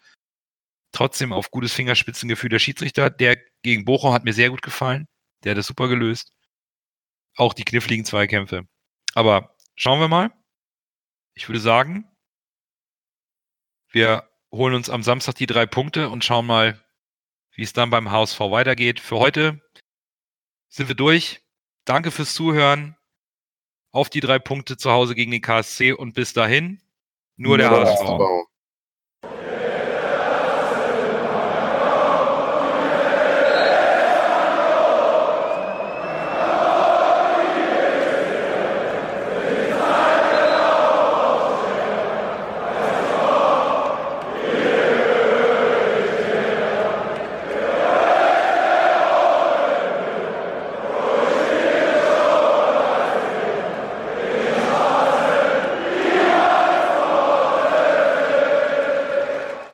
trotzdem 0.91 1.31
auf 1.31 1.51
gutes 1.51 1.71
Fingerspitzengefühl 1.71 2.49
der 2.49 2.57
Schiedsrichter. 2.57 3.11
Der 3.11 3.37
gegen 3.61 3.85
Bochum 3.85 4.11
hat 4.11 4.23
mir 4.23 4.33
sehr 4.33 4.49
gut 4.49 4.63
gefallen. 4.63 5.07
Der 5.43 5.51
hat 5.51 5.59
das 5.59 5.67
super 5.67 5.87
gelöst. 5.87 6.33
Auch 7.35 7.53
die 7.53 7.63
kniffligen 7.63 8.05
Zweikämpfe. 8.05 8.67
Aber 9.13 9.55
schauen 9.75 9.99
wir 9.99 10.07
mal. 10.07 10.31
Ich 11.35 11.47
würde 11.47 11.59
sagen, 11.59 12.05
wir 13.91 14.28
holen 14.51 14.75
uns 14.75 14.89
am 14.89 15.03
Samstag 15.03 15.35
die 15.35 15.45
drei 15.45 15.65
Punkte 15.65 16.09
und 16.09 16.23
schauen 16.23 16.45
mal, 16.45 16.79
wie 17.53 17.63
es 17.63 17.73
dann 17.73 17.89
beim 17.89 18.11
HSV 18.11 18.39
weitergeht. 18.39 18.99
Für 18.99 19.17
heute 19.17 19.61
sind 20.69 20.87
wir 20.87 20.95
durch. 20.95 21.41
Danke 21.85 22.11
fürs 22.11 22.33
Zuhören. 22.33 22.95
Auf 23.91 24.09
die 24.09 24.19
drei 24.19 24.37
Punkte 24.37 24.77
zu 24.77 24.91
Hause 24.91 25.15
gegen 25.15 25.31
den 25.31 25.41
KSC 25.41 25.93
und 25.93 26.13
bis 26.13 26.33
dahin 26.33 26.81
nur 27.37 27.57
der 27.57 27.71
HSV. 27.71 28.49